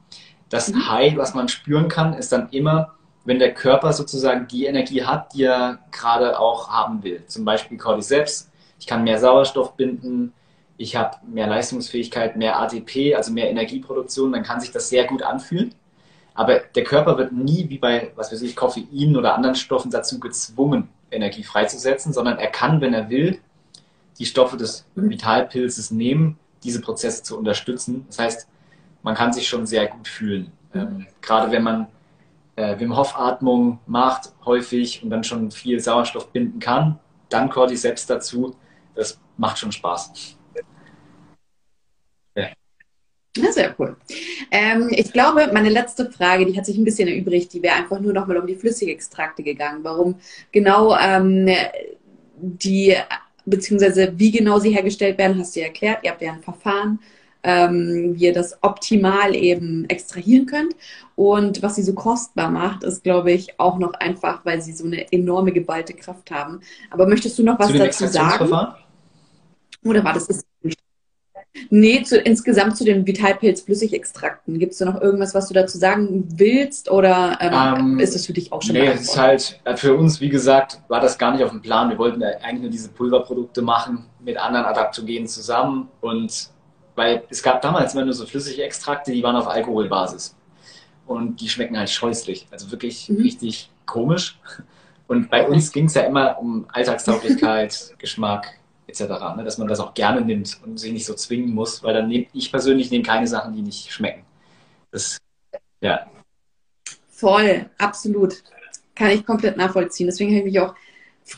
Das 0.50 0.72
mhm. 0.72 0.90
High, 0.90 1.18
was 1.18 1.34
man 1.34 1.48
spüren 1.48 1.88
kann, 1.88 2.14
ist 2.14 2.32
dann 2.32 2.50
immer, 2.50 2.94
wenn 3.26 3.40
der 3.40 3.54
Körper 3.54 3.92
sozusagen 3.92 4.48
die 4.48 4.66
Energie 4.66 5.04
hat, 5.04 5.34
die 5.34 5.44
er 5.44 5.80
gerade 5.92 6.40
auch 6.40 6.70
haben 6.70 7.04
will. 7.04 7.26
Zum 7.28 7.44
Beispiel 7.44 7.78
Cordyceps. 7.78 8.52
Ich 8.80 8.88
kann 8.88 9.04
mehr 9.04 9.20
Sauerstoff 9.20 9.76
binden. 9.76 10.32
Ich 10.78 10.96
habe 10.96 11.18
mehr 11.28 11.48
Leistungsfähigkeit, 11.48 12.36
mehr 12.36 12.60
ATP, 12.60 13.16
also 13.16 13.32
mehr 13.32 13.50
Energieproduktion. 13.50 14.32
Dann 14.32 14.44
kann 14.44 14.62
sich 14.62 14.72
das 14.72 14.90
sehr 14.90 15.06
gut 15.06 15.24
anfühlen. 15.24 15.74
Aber 16.36 16.60
der 16.60 16.84
Körper 16.84 17.18
wird 17.18 17.32
nie 17.32 17.70
wie 17.70 17.80
bei, 17.80 18.12
was 18.16 18.32
weiß 18.32 18.42
ich, 18.42 18.56
Koffein 18.56 19.16
oder 19.16 19.36
anderen 19.36 19.56
Stoffen 19.56 19.90
dazu 19.90 20.20
gezwungen, 20.20 20.90
Energie 21.10 21.44
freizusetzen, 21.44 22.14
sondern 22.14 22.38
er 22.38 22.48
kann, 22.48 22.82
wenn 22.82 22.94
er 22.94 23.10
will, 23.10 23.40
die 24.20 24.26
Stoffe 24.26 24.58
des 24.58 24.86
Vitalpilzes 24.96 25.92
nehmen, 25.92 26.38
diese 26.64 26.82
Prozesse 26.82 27.24
zu 27.24 27.38
unterstützen. 27.38 28.06
Das 28.08 28.20
heißt, 28.20 28.48
man 29.02 29.16
kann 29.16 29.34
sich 29.34 29.48
schon 29.48 29.66
sehr 29.66 29.88
gut 29.88 30.08
fühlen. 30.08 30.52
Ähm, 30.74 31.08
gerade 31.22 31.52
wenn 31.52 31.64
man 31.64 31.88
äh, 32.56 32.80
Wim 32.80 32.96
Hof 32.96 33.18
Atmung 33.18 33.80
macht, 33.86 34.34
häufig 34.46 35.04
und 35.04 35.10
dann 35.10 35.24
schon 35.24 35.52
viel 35.52 35.80
Sauerstoff 35.80 36.32
binden 36.32 36.60
kann, 36.60 37.00
dann 37.30 37.50
Cordyceps 37.50 38.06
dazu, 38.06 38.56
das 38.94 39.20
macht 39.38 39.58
schon 39.58 39.72
Spaß. 39.72 40.38
Ja, 43.38 43.52
sehr 43.52 43.76
cool. 43.78 43.98
Ähm, 44.50 44.88
ich 44.92 45.12
glaube, 45.12 45.50
meine 45.52 45.70
letzte 45.70 46.10
Frage, 46.10 46.46
die 46.46 46.58
hat 46.58 46.66
sich 46.66 46.78
ein 46.78 46.86
bisschen 46.86 47.10
erübrigt, 47.10 47.52
die 47.52 47.62
wäre 47.62 47.76
einfach 47.76 48.00
nur 48.00 48.14
nochmal 48.14 48.38
um 48.38 48.48
die 48.48 48.56
Flüssigextrakte 48.56 49.44
gegangen. 49.44 49.84
Warum 49.84 50.16
genau 50.54 50.96
ähm, 50.98 51.50
die, 52.38 52.96
beziehungsweise 53.46 54.14
wie 54.16 54.32
genau 54.32 54.60
sie 54.60 54.74
hergestellt 54.74 55.18
werden, 55.18 55.38
hast 55.38 55.54
du 55.56 55.60
ja 55.60 55.66
erklärt. 55.66 56.00
Ihr 56.04 56.12
habt 56.12 56.22
ja 56.22 56.32
ein 56.32 56.44
Verfahren, 56.44 57.00
ähm, 57.46 58.16
wie 58.16 58.26
ihr 58.26 58.34
das 58.34 58.58
optimal 58.62 59.36
eben 59.36 59.86
extrahieren 59.88 60.48
könnt. 60.48 60.76
Und 61.16 61.62
was 61.62 61.76
sie 61.76 61.84
so 61.84 61.94
kostbar 61.94 62.50
macht, 62.50 62.84
ist, 62.84 63.04
glaube 63.04 63.32
ich, 63.32 63.60
auch 63.60 63.78
noch 63.78 63.94
einfach, 63.94 64.44
weil 64.44 64.62
sie 64.62 64.74
so 64.74 64.86
eine 64.86 65.12
enorme 65.14 65.52
geballte 65.52 65.94
Kraft 65.94 66.32
haben. 66.32 66.60
Aber 66.90 67.08
möchtest 67.08 67.38
du 67.38 67.44
noch 67.44 67.60
was 67.60 67.72
dazu 67.72 68.08
sagen? 68.08 68.50
Oder 69.84 70.04
war 70.04 70.14
das 70.14 70.28
das? 70.28 70.44
Nee, 71.70 72.04
zu, 72.04 72.20
insgesamt 72.20 72.76
zu 72.76 72.84
den 72.84 73.06
Vitalpilz-Flüssigextrakten. 73.06 74.60
Gibt 74.60 74.74
es 74.74 74.80
da 74.80 74.86
noch 74.86 75.00
irgendwas, 75.00 75.34
was 75.34 75.48
du 75.48 75.54
dazu 75.54 75.78
sagen 75.78 76.26
willst 76.38 76.92
oder 76.92 77.38
ähm, 77.40 77.94
ähm, 77.94 78.00
ist 78.00 78.14
das 78.14 78.26
für 78.26 78.34
dich 78.34 78.52
auch 78.52 78.62
schon 78.62 78.74
Nee, 78.74 78.88
es 78.88 79.04
ist 79.04 79.18
halt, 79.18 79.62
äh, 79.64 79.78
für 79.78 79.96
uns, 79.96 80.20
wie 80.20 80.28
gesagt, 80.28 80.82
war 80.90 81.00
das 81.00 81.18
gar 81.18 81.32
nicht 81.32 81.44
auf 81.46 81.52
dem 81.52 81.62
Plan. 81.62 81.90
Wir 81.90 81.98
wollten 81.98 82.22
eigentlich 82.24 82.62
nur 82.62 82.72
diese 82.72 82.90
Pulverprodukte 82.90 83.62
machen 83.62 84.06
mit 84.20 84.38
anderen 84.38 84.66
Adaptogenen 84.66 85.28
zusammen 85.28 85.88
und 86.02 86.50
weil 86.96 87.24
es 87.30 87.44
gab 87.44 87.62
damals 87.62 87.94
immer 87.94 88.06
nur 88.06 88.14
so 88.14 88.26
flüssige 88.26 88.64
Extrakte, 88.64 89.12
die 89.12 89.24
waren 89.24 89.36
auf 89.36 89.48
Alkoholbasis. 89.48 90.36
Und 91.06 91.40
die 91.42 91.50
schmecken 91.50 91.78
halt 91.78 91.90
scheußlich. 91.90 92.48
Also 92.52 92.72
wirklich 92.72 93.10
mhm. 93.10 93.22
richtig 93.22 93.70
komisch. 93.86 94.40
Und 95.08 95.30
bei 95.30 95.48
uns 95.48 95.72
ging 95.72 95.86
es 95.86 95.94
ja 95.94 96.04
immer 96.04 96.40
um 96.40 96.66
Alltagstauglichkeit, 96.72 97.94
Geschmack, 98.00 98.58
etc. 98.88 99.02
Ne? 99.38 99.44
Dass 99.44 99.58
man 99.58 99.68
das 99.68 99.80
auch 99.80 99.94
gerne 99.94 100.22
nimmt 100.22 100.60
und 100.66 100.80
sich 100.80 100.92
nicht 100.92 101.06
so 101.06 101.14
zwingen 101.14 101.54
muss, 101.54 101.84
weil 101.84 101.94
dann 101.94 102.08
nehme 102.08 102.26
ich 102.34 102.52
persönlich 102.52 102.90
nehme 102.90 103.04
keine 103.04 103.28
Sachen, 103.28 103.54
die 103.54 103.62
nicht 103.62 103.92
schmecken. 103.92 104.24
Das, 104.92 105.20
ja. 105.82 106.08
Voll, 107.10 107.70
absolut. 107.78 108.44
Kann 108.96 109.12
ich 109.12 109.26
komplett 109.26 109.58
nachvollziehen. 109.58 110.08
Deswegen 110.08 110.32
habe 110.32 110.48
ich 110.48 110.54
mich 110.54 110.60
auch 110.60 110.74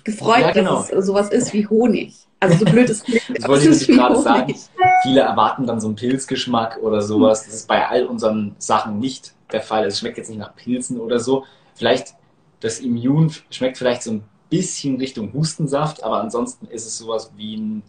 gefreut, 0.04 0.42
ja, 0.42 0.52
genau. 0.52 0.80
dass 0.80 0.92
es 0.92 1.06
sowas 1.06 1.30
ist 1.30 1.54
wie 1.54 1.68
Honig. 1.68 2.14
Also 2.40 2.58
so 2.58 2.66
blöd 2.66 2.90
es 2.90 3.04
klingt. 3.04 3.24
das 3.36 3.48
wollte 3.48 3.70
ich 3.70 3.88
gerade 3.88 4.22
sagen. 4.22 4.56
Viele 5.04 5.22
erwarten 5.22 5.68
dann 5.68 5.80
so 5.80 5.88
einen 5.88 5.96
Pilzgeschmack 5.96 6.80
oder 6.82 7.02
sowas. 7.02 7.46
Das 7.46 7.54
ist 7.54 7.68
bei 7.68 7.88
all 7.88 8.06
unseren 8.06 8.56
Sachen 8.58 9.00
nicht 9.00 9.34
der 9.52 9.62
Fall. 9.62 9.86
Es 9.86 10.00
schmeckt 10.00 10.18
jetzt 10.18 10.30
nicht 10.30 10.40
nach 10.40 10.56
Pilzen 10.56 11.00
oder 11.00 11.20
so. 11.20 11.46
Vielleicht 11.76 12.16
das 12.60 12.80
Immun 12.80 13.32
schmeckt 13.50 13.78
vielleicht 13.78 14.04
so 14.04 14.12
ein 14.12 14.24
bisschen 14.50 14.98
Richtung 14.98 15.34
Hustensaft, 15.34 16.04
aber 16.04 16.22
ansonsten 16.22 16.68
ist 16.68 16.86
es 16.86 16.98
sowas 16.98 17.32
wie 17.36 17.58
ein, 17.58 17.84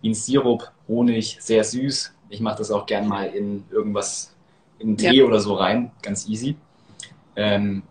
wie 0.00 0.10
ein 0.10 0.14
Sirup, 0.14 0.70
Honig, 0.86 1.38
sehr 1.40 1.64
süß. 1.64 2.14
Ich 2.30 2.40
mache 2.40 2.58
das 2.58 2.70
auch 2.70 2.86
gern 2.86 3.08
mal 3.08 3.26
in 3.26 3.64
irgendwas, 3.70 4.34
in 4.78 4.96
Tee 4.96 5.18
ja. 5.18 5.24
oder 5.24 5.40
so 5.40 5.54
rein, 5.54 5.90
ganz 6.02 6.28
easy. 6.28 6.56
Ähm, 7.36 7.82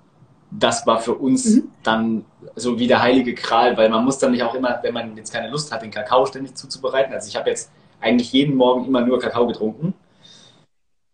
das 0.49 0.87
war 0.87 0.99
für 0.99 1.15
uns 1.15 1.45
mhm. 1.45 1.69
dann 1.83 2.25
so 2.55 2.79
wie 2.79 2.87
der 2.87 3.01
heilige 3.01 3.35
Kral, 3.35 3.75
weil 3.77 3.89
man 3.89 4.05
muss 4.05 4.17
dann 4.17 4.31
nicht 4.31 4.43
auch 4.43 4.55
immer, 4.55 4.79
wenn 4.81 4.93
man 4.93 5.17
jetzt 5.17 5.33
keine 5.33 5.49
Lust 5.49 5.71
hat, 5.71 5.81
den 5.81 5.91
Kakao 5.91 6.25
ständig 6.25 6.55
zuzubereiten. 6.55 7.13
Also 7.13 7.27
ich 7.27 7.35
habe 7.35 7.49
jetzt 7.49 7.69
eigentlich 7.99 8.31
jeden 8.31 8.55
Morgen 8.55 8.85
immer 8.85 9.01
nur 9.01 9.19
Kakao 9.19 9.47
getrunken. 9.47 9.93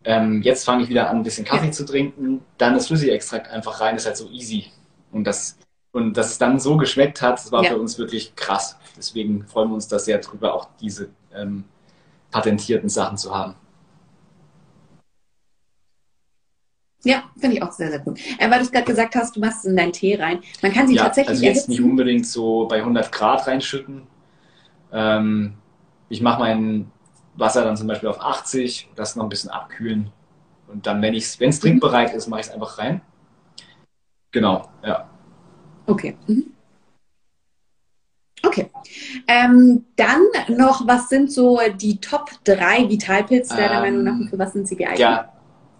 Ähm, 0.06 0.42
jetzt 0.42 0.66
fange 0.66 0.84
ich 0.84 0.90
wieder 0.90 1.10
an, 1.10 1.18
ein 1.18 1.24
bisschen 1.24 1.46
Kaffee 1.46 1.68
ja. 1.68 1.72
zu 1.72 1.86
trinken. 1.86 2.42
Dann 2.58 2.74
das 2.74 2.88
Flüssigextrakt 2.88 3.50
einfach 3.50 3.80
rein, 3.80 3.96
ist 3.96 4.06
halt 4.06 4.18
so 4.18 4.30
easy. 4.30 4.66
Und 5.12 5.26
das 5.26 5.58
und 5.94 6.18
dass 6.18 6.32
es 6.32 6.38
dann 6.40 6.60
so 6.60 6.76
geschmeckt 6.76 7.22
hat, 7.22 7.34
das 7.36 7.52
war 7.52 7.64
ja. 7.64 7.70
für 7.70 7.78
uns 7.78 8.00
wirklich 8.00 8.36
krass. 8.36 8.78
Deswegen 8.98 9.46
freuen 9.46 9.70
wir 9.70 9.76
uns 9.76 9.88
da 9.88 10.00
sehr 10.00 10.18
drüber, 10.18 10.56
auch 10.56 10.68
diese 10.82 11.10
ähm, 11.34 11.66
patentierten 12.32 12.90
Sachen 12.90 13.16
zu 13.16 13.34
haben. 13.34 13.54
Ja, 17.04 17.24
finde 17.38 17.58
ich 17.58 17.64
auch 17.64 17.72
sehr, 17.72 17.90
sehr 17.90 18.00
gut. 18.00 18.20
Äh, 18.40 18.50
weil 18.50 18.60
du 18.60 18.66
es 18.66 18.72
gerade 18.72 18.86
gesagt 18.86 19.14
hast, 19.16 19.36
du 19.36 19.40
machst 19.40 19.60
es 19.60 19.66
in 19.66 19.78
deinen 19.78 19.94
Tee 19.94 20.16
rein. 20.16 20.42
Man 20.64 20.74
kann 20.74 20.88
sie 20.88 20.96
ja, 20.96 21.04
tatsächlich 21.04 21.30
also 21.30 21.44
jetzt 21.44 21.56
erhitzen. 21.58 21.72
nicht 21.72 21.82
unbedingt 21.82 22.26
so 22.26 22.68
bei 22.68 22.78
100 22.78 23.12
Grad 23.12 23.46
reinschütten. 23.46 24.08
Ähm, 24.92 25.54
ich 26.10 26.22
mache 26.22 26.40
mein 26.40 26.92
Wasser 27.36 27.64
dann 27.64 27.78
zum 27.78 27.88
Beispiel 27.88 28.10
auf 28.10 28.22
80, 28.22 28.90
das 28.96 29.16
noch 29.16 29.24
ein 29.24 29.30
bisschen 29.30 29.50
abkühlen. 29.50 30.12
Und 30.68 30.88
dann, 30.88 31.02
wenn 31.02 31.14
es 31.14 31.40
mhm. 31.40 31.52
trinkbereit 31.52 32.14
ist, 32.14 32.28
mache 32.28 32.42
ich 32.42 32.48
es 32.48 32.54
einfach 32.54 32.78
rein. 32.78 33.02
Genau, 34.32 34.68
ja. 34.84 35.10
Okay. 35.86 36.18
Mhm. 36.28 36.54
Okay. 38.46 38.70
Ähm, 39.28 39.86
dann 39.96 40.22
noch, 40.50 40.86
was 40.86 41.10
sind 41.10 41.32
so 41.32 41.60
die 41.78 42.00
Top 42.00 42.30
3 42.44 42.90
Vitalpilze 42.90 43.56
deiner 43.56 43.76
ähm, 43.76 43.82
Meinung 43.82 44.04
nach 44.04 44.14
und 44.14 44.30
für 44.30 44.40
was 44.40 44.54
sind 44.54 44.68
sie 44.68 44.76
geeignet? 44.76 45.00
Ja, 45.00 45.34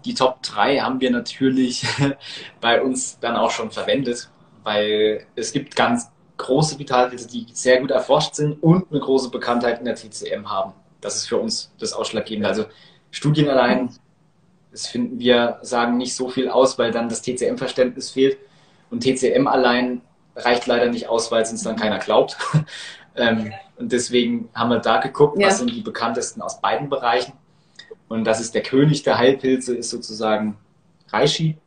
die 0.06 0.14
Top 0.14 0.42
3 0.44 0.80
haben 0.80 1.02
wir 1.02 1.12
natürlich 1.12 1.86
bei 2.62 2.82
uns 2.82 3.20
dann 3.20 3.36
auch 3.36 3.52
schon 3.52 3.72
verwendet, 3.72 4.30
weil 4.64 5.26
es 5.36 5.52
gibt 5.52 5.76
ganz 5.76 6.10
große 6.44 6.78
Vitalpilze, 6.78 7.28
die 7.28 7.48
sehr 7.54 7.80
gut 7.80 7.92
erforscht 7.92 8.36
sind 8.36 8.62
und 8.62 8.92
eine 8.92 9.00
große 9.00 9.30
Bekanntheit 9.30 9.80
in 9.80 9.86
der 9.86 9.96
TCM 9.96 10.50
haben. 10.50 10.74
Das 11.02 11.16
ist 11.16 11.28
für 11.28 11.38
uns 11.38 11.72
das 11.80 11.94
Ausschlaggebende. 11.94 12.48
Also 12.48 12.66
Studien 13.12 13.50
allein, 13.50 13.90
das 14.72 14.88
finden 14.88 15.20
wir, 15.20 15.60
sagen 15.62 15.98
nicht 15.98 16.16
so 16.16 16.30
viel 16.30 16.50
aus, 16.50 16.78
weil 16.78 16.92
dann 16.92 17.10
das 17.10 17.22
TCM-Verständnis 17.22 18.12
fehlt. 18.12 18.38
Und 18.90 19.02
TCM 19.04 19.48
allein 19.48 20.02
reicht 20.36 20.68
leider 20.68 20.90
nicht 20.90 21.08
aus, 21.08 21.32
weil 21.32 21.44
es 21.44 21.52
uns 21.52 21.64
dann 21.64 21.76
keiner 21.76 22.00
glaubt. 22.00 22.38
ähm, 23.16 23.54
und 23.78 23.92
deswegen 23.92 24.50
haben 24.54 24.70
wir 24.70 24.80
da 24.80 25.00
geguckt, 25.00 25.40
ja. 25.40 25.48
was 25.48 25.60
sind 25.60 25.72
die 25.72 25.82
bekanntesten 25.82 26.42
aus 26.42 26.62
beiden 26.62 26.90
Bereichen. 26.90 27.34
Und 28.08 28.26
das 28.26 28.40
ist 28.40 28.54
der 28.54 28.64
König 28.64 29.04
der 29.04 29.18
Heilpilze, 29.18 29.76
ist 29.76 29.90
sozusagen 29.90 30.58
Reishi, 31.10 31.58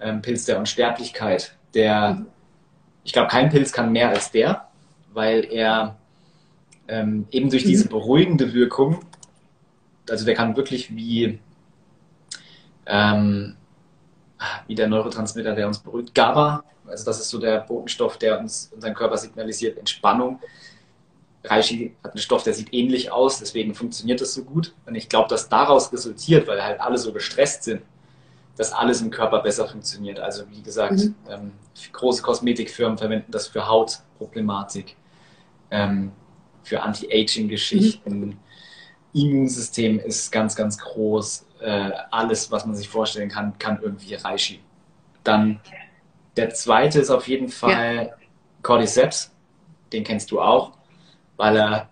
ähm, 0.00 0.22
Pilz 0.22 0.44
der 0.44 0.58
Unsterblichkeit. 0.58 1.56
Der, 1.74 2.14
mhm. 2.14 2.26
Ich 3.08 3.14
glaube, 3.14 3.28
kein 3.28 3.48
Pilz 3.48 3.72
kann 3.72 3.90
mehr 3.90 4.10
als 4.10 4.32
der, 4.32 4.68
weil 5.14 5.46
er 5.50 5.96
ähm, 6.88 7.26
eben 7.30 7.48
durch 7.48 7.64
diese 7.64 7.86
mhm. 7.86 7.88
beruhigende 7.88 8.52
Wirkung, 8.52 9.00
also 10.10 10.26
der 10.26 10.34
kann 10.34 10.58
wirklich 10.58 10.94
wie 10.94 11.38
ähm, 12.84 13.56
wie 14.66 14.74
der 14.74 14.88
Neurotransmitter, 14.88 15.54
der 15.54 15.68
uns 15.68 15.78
beruhigt. 15.78 16.14
GABA, 16.14 16.62
also 16.86 17.06
das 17.06 17.18
ist 17.18 17.30
so 17.30 17.38
der 17.38 17.60
Botenstoff, 17.60 18.18
der 18.18 18.40
uns 18.40 18.70
unseren 18.74 18.92
Körper 18.92 19.16
signalisiert, 19.16 19.78
Entspannung. 19.78 20.38
Reishi 21.44 21.96
hat 22.04 22.12
einen 22.12 22.20
Stoff, 22.20 22.42
der 22.42 22.52
sieht 22.52 22.74
ähnlich 22.74 23.10
aus, 23.10 23.38
deswegen 23.38 23.74
funktioniert 23.74 24.20
das 24.20 24.34
so 24.34 24.44
gut. 24.44 24.74
Und 24.84 24.96
ich 24.96 25.08
glaube, 25.08 25.30
dass 25.30 25.48
daraus 25.48 25.90
resultiert, 25.94 26.46
weil 26.46 26.62
halt 26.62 26.78
alle 26.78 26.98
so 26.98 27.14
gestresst 27.14 27.62
sind, 27.62 27.80
dass 28.58 28.72
alles 28.72 29.00
im 29.00 29.10
Körper 29.10 29.40
besser 29.40 29.68
funktioniert. 29.68 30.18
Also 30.18 30.42
wie 30.50 30.60
gesagt, 30.60 30.98
mhm. 30.98 31.14
ähm, 31.30 31.52
große 31.92 32.22
Kosmetikfirmen 32.22 32.98
verwenden 32.98 33.30
das 33.30 33.46
für 33.46 33.66
Hautproblematik, 33.66 34.96
ähm, 35.70 36.10
für 36.64 36.82
Anti-Aging-Geschichten. 36.82 38.18
Mhm. 38.18 38.38
Immunsystem 39.14 40.00
ist 40.00 40.32
ganz, 40.32 40.56
ganz 40.56 40.76
groß 40.76 41.46
äh, 41.60 41.90
alles, 42.10 42.50
was 42.50 42.66
man 42.66 42.74
sich 42.74 42.88
vorstellen 42.88 43.28
kann, 43.28 43.56
kann 43.58 43.80
irgendwie 43.80 44.14
Reishi. 44.14 44.60
Dann 45.22 45.60
der 46.36 46.50
zweite 46.50 47.00
ist 47.00 47.10
auf 47.10 47.28
jeden 47.28 47.48
Fall 47.48 48.06
ja. 48.06 48.16
Cordyceps. 48.62 49.32
Den 49.92 50.02
kennst 50.02 50.32
du 50.32 50.40
auch, 50.40 50.72
weil 51.36 51.56
er 51.56 51.90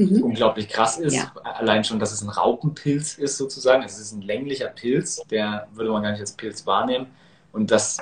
mhm. 0.00 0.22
unglaublich 0.22 0.68
krass 0.68 0.98
ist. 0.98 1.14
Ja. 1.14 1.32
Allein 1.42 1.84
schon, 1.84 1.98
dass 1.98 2.12
es 2.12 2.22
ein 2.22 2.28
Raupenpilz 2.28 3.18
ist 3.18 3.36
sozusagen. 3.36 3.82
Es 3.82 3.98
ist 3.98 4.12
ein 4.12 4.22
länglicher 4.22 4.68
Pilz, 4.68 5.22
der 5.30 5.68
würde 5.72 5.90
man 5.90 6.02
gar 6.02 6.12
nicht 6.12 6.20
als 6.20 6.32
Pilz 6.32 6.66
wahrnehmen. 6.66 7.06
Und 7.52 7.70
dass 7.70 7.98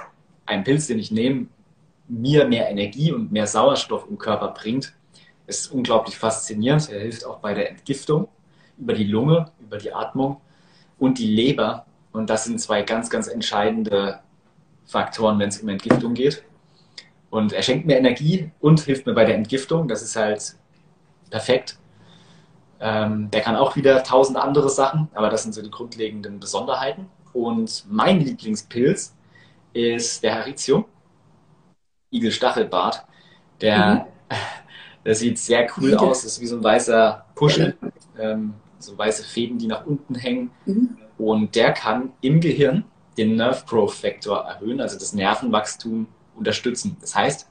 ein 0.47 0.65
Pilz, 0.65 0.87
den 0.87 0.99
ich 0.99 1.11
nehme, 1.11 1.47
mir 2.09 2.47
mehr 2.47 2.71
Energie 2.71 3.13
und 3.13 3.33
mehr 3.33 3.47
Sauerstoff 3.47 4.07
im 4.09 4.19
Körper 4.19 4.49
bringt. 4.49 4.95
Ist 5.47 5.73
unglaublich 5.73 6.17
faszinierend. 6.17 6.91
Er 6.91 7.01
hilft 7.01 7.25
auch 7.25 7.39
bei 7.39 7.55
der 7.55 7.71
Entgiftung 7.71 8.29
über 8.79 8.93
die 8.95 9.05
Lunge, 9.05 9.51
über 9.61 9.79
die 9.79 9.93
Atmung 9.93 10.41
und 10.99 11.19
die 11.19 11.27
Leber. 11.27 11.87
Und 12.13 12.31
das 12.31 12.45
sind 12.45 12.61
zwei 12.61 12.83
ganz, 12.83 13.11
ganz 13.11 13.29
entscheidende 13.29 14.21
Faktoren, 14.87 15.39
wenn 15.39 15.49
es 15.49 15.61
um 15.61 15.69
Entgiftung 15.69 16.15
geht. 16.15 16.45
Und 17.31 17.53
er 17.53 17.63
schenkt 17.63 17.87
mir 17.87 17.99
Energie 17.99 18.51
und 18.61 18.81
hilft 18.81 19.07
mir 19.07 19.15
bei 19.15 19.25
der 19.25 19.35
Entgiftung. 19.35 19.89
Das 19.89 20.03
ist 20.03 20.17
halt 20.17 20.57
perfekt. 21.31 21.79
Ähm, 22.81 23.31
der 23.31 23.41
kann 23.41 23.57
auch 23.57 23.77
wieder 23.77 24.03
tausend 24.03 24.39
andere 24.39 24.71
Sachen, 24.71 25.09
aber 25.15 25.31
das 25.31 25.43
sind 25.43 25.53
so 25.53 25.63
die 25.63 25.71
grundlegenden 25.71 26.39
Besonderheiten. 26.39 27.07
Und 27.33 27.85
mein 27.89 28.21
Lieblingspilz 28.21 29.15
ist 29.73 30.23
der 30.23 30.37
Haritium, 30.37 30.85
Igelstachelbart. 32.11 33.05
Der, 33.61 34.07
mhm. 34.31 34.37
der 35.05 35.15
sieht 35.15 35.39
sehr 35.39 35.67
cool 35.77 35.95
aus, 35.97 36.23
das 36.23 36.33
ist 36.33 36.41
wie 36.41 36.47
so 36.47 36.57
ein 36.57 36.65
weißer 36.65 37.27
Puschel, 37.35 37.77
ähm, 38.19 38.55
so 38.79 38.97
weiße 38.97 39.25
Fäden, 39.25 39.59
die 39.59 39.67
nach 39.67 39.85
unten 39.87 40.15
hängen. 40.15 40.51
Mhm. 40.65 40.97
Und 41.19 41.57
der 41.57 41.73
kann 41.73 42.13
im 42.21 42.41
Gehirn 42.41 42.85
den 43.17 43.35
Nerve 43.35 43.65
Growth 43.67 43.95
Factor 43.95 44.45
erhöhen, 44.45 44.81
also 44.81 44.97
das 44.97 45.13
Nervenwachstum 45.13 46.07
unterstützen. 46.37 46.97
Das 47.01 47.17
heißt, 47.17 47.49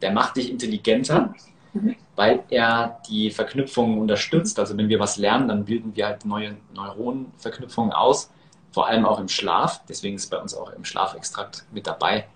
der 0.00 0.12
macht 0.12 0.36
dich 0.36 0.50
intelligenter, 0.50 1.34
mhm. 1.72 1.96
weil 2.16 2.42
er 2.50 3.00
die 3.08 3.30
Verknüpfungen 3.30 3.98
unterstützt. 3.98 4.58
Also 4.58 4.76
wenn 4.76 4.88
wir 4.88 5.00
was 5.00 5.16
lernen, 5.16 5.48
dann 5.48 5.64
bilden 5.64 5.94
wir 5.96 6.06
halt 6.06 6.24
neue 6.24 6.56
Neuronenverknüpfungen 6.74 7.92
aus, 7.92 8.30
vor 8.72 8.86
allem 8.86 9.04
auch 9.04 9.18
im 9.18 9.28
Schlaf. 9.28 9.82
Deswegen 9.88 10.16
ist 10.16 10.30
bei 10.30 10.38
uns 10.38 10.54
auch 10.54 10.72
im 10.72 10.84
Schlafextrakt 10.84 11.64
mit 11.72 11.86
dabei. 11.86 12.26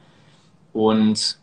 Und 0.72 1.38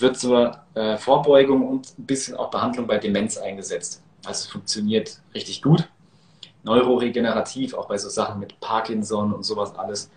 wird 0.00 0.18
zur 0.18 0.58
äh, 0.74 0.96
Vorbeugung 0.96 1.66
und 1.68 1.98
ein 1.98 2.06
bisschen 2.06 2.36
auch 2.36 2.50
Behandlung 2.50 2.86
bei 2.86 2.98
Demenz 2.98 3.36
eingesetzt. 3.36 4.02
Also 4.24 4.44
es 4.44 4.46
funktioniert 4.46 5.20
richtig 5.34 5.62
gut. 5.62 5.88
Neuroregenerativ, 6.62 7.74
auch 7.74 7.88
bei 7.88 7.98
so 7.98 8.08
Sachen 8.08 8.38
mit 8.38 8.60
Parkinson 8.60 9.32
und 9.32 9.44
sowas 9.44 9.74
alles. 9.76 10.10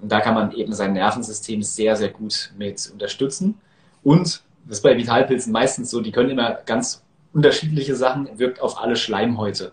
Und 0.00 0.10
da 0.10 0.20
kann 0.20 0.34
man 0.34 0.52
eben 0.52 0.72
sein 0.72 0.94
Nervensystem 0.94 1.62
sehr, 1.62 1.96
sehr 1.96 2.08
gut 2.08 2.52
mit 2.56 2.90
unterstützen. 2.92 3.60
Und 4.02 4.42
das 4.66 4.78
ist 4.78 4.82
bei 4.82 4.96
Vitalpilzen 4.96 5.52
meistens 5.52 5.90
so, 5.90 6.00
die 6.00 6.12
können 6.12 6.30
immer 6.30 6.54
ganz 6.66 7.04
unterschiedliche 7.32 7.96
Sachen, 7.96 8.38
wirkt 8.38 8.60
auf 8.60 8.80
alle 8.80 8.96
Schleimhäute. 8.96 9.72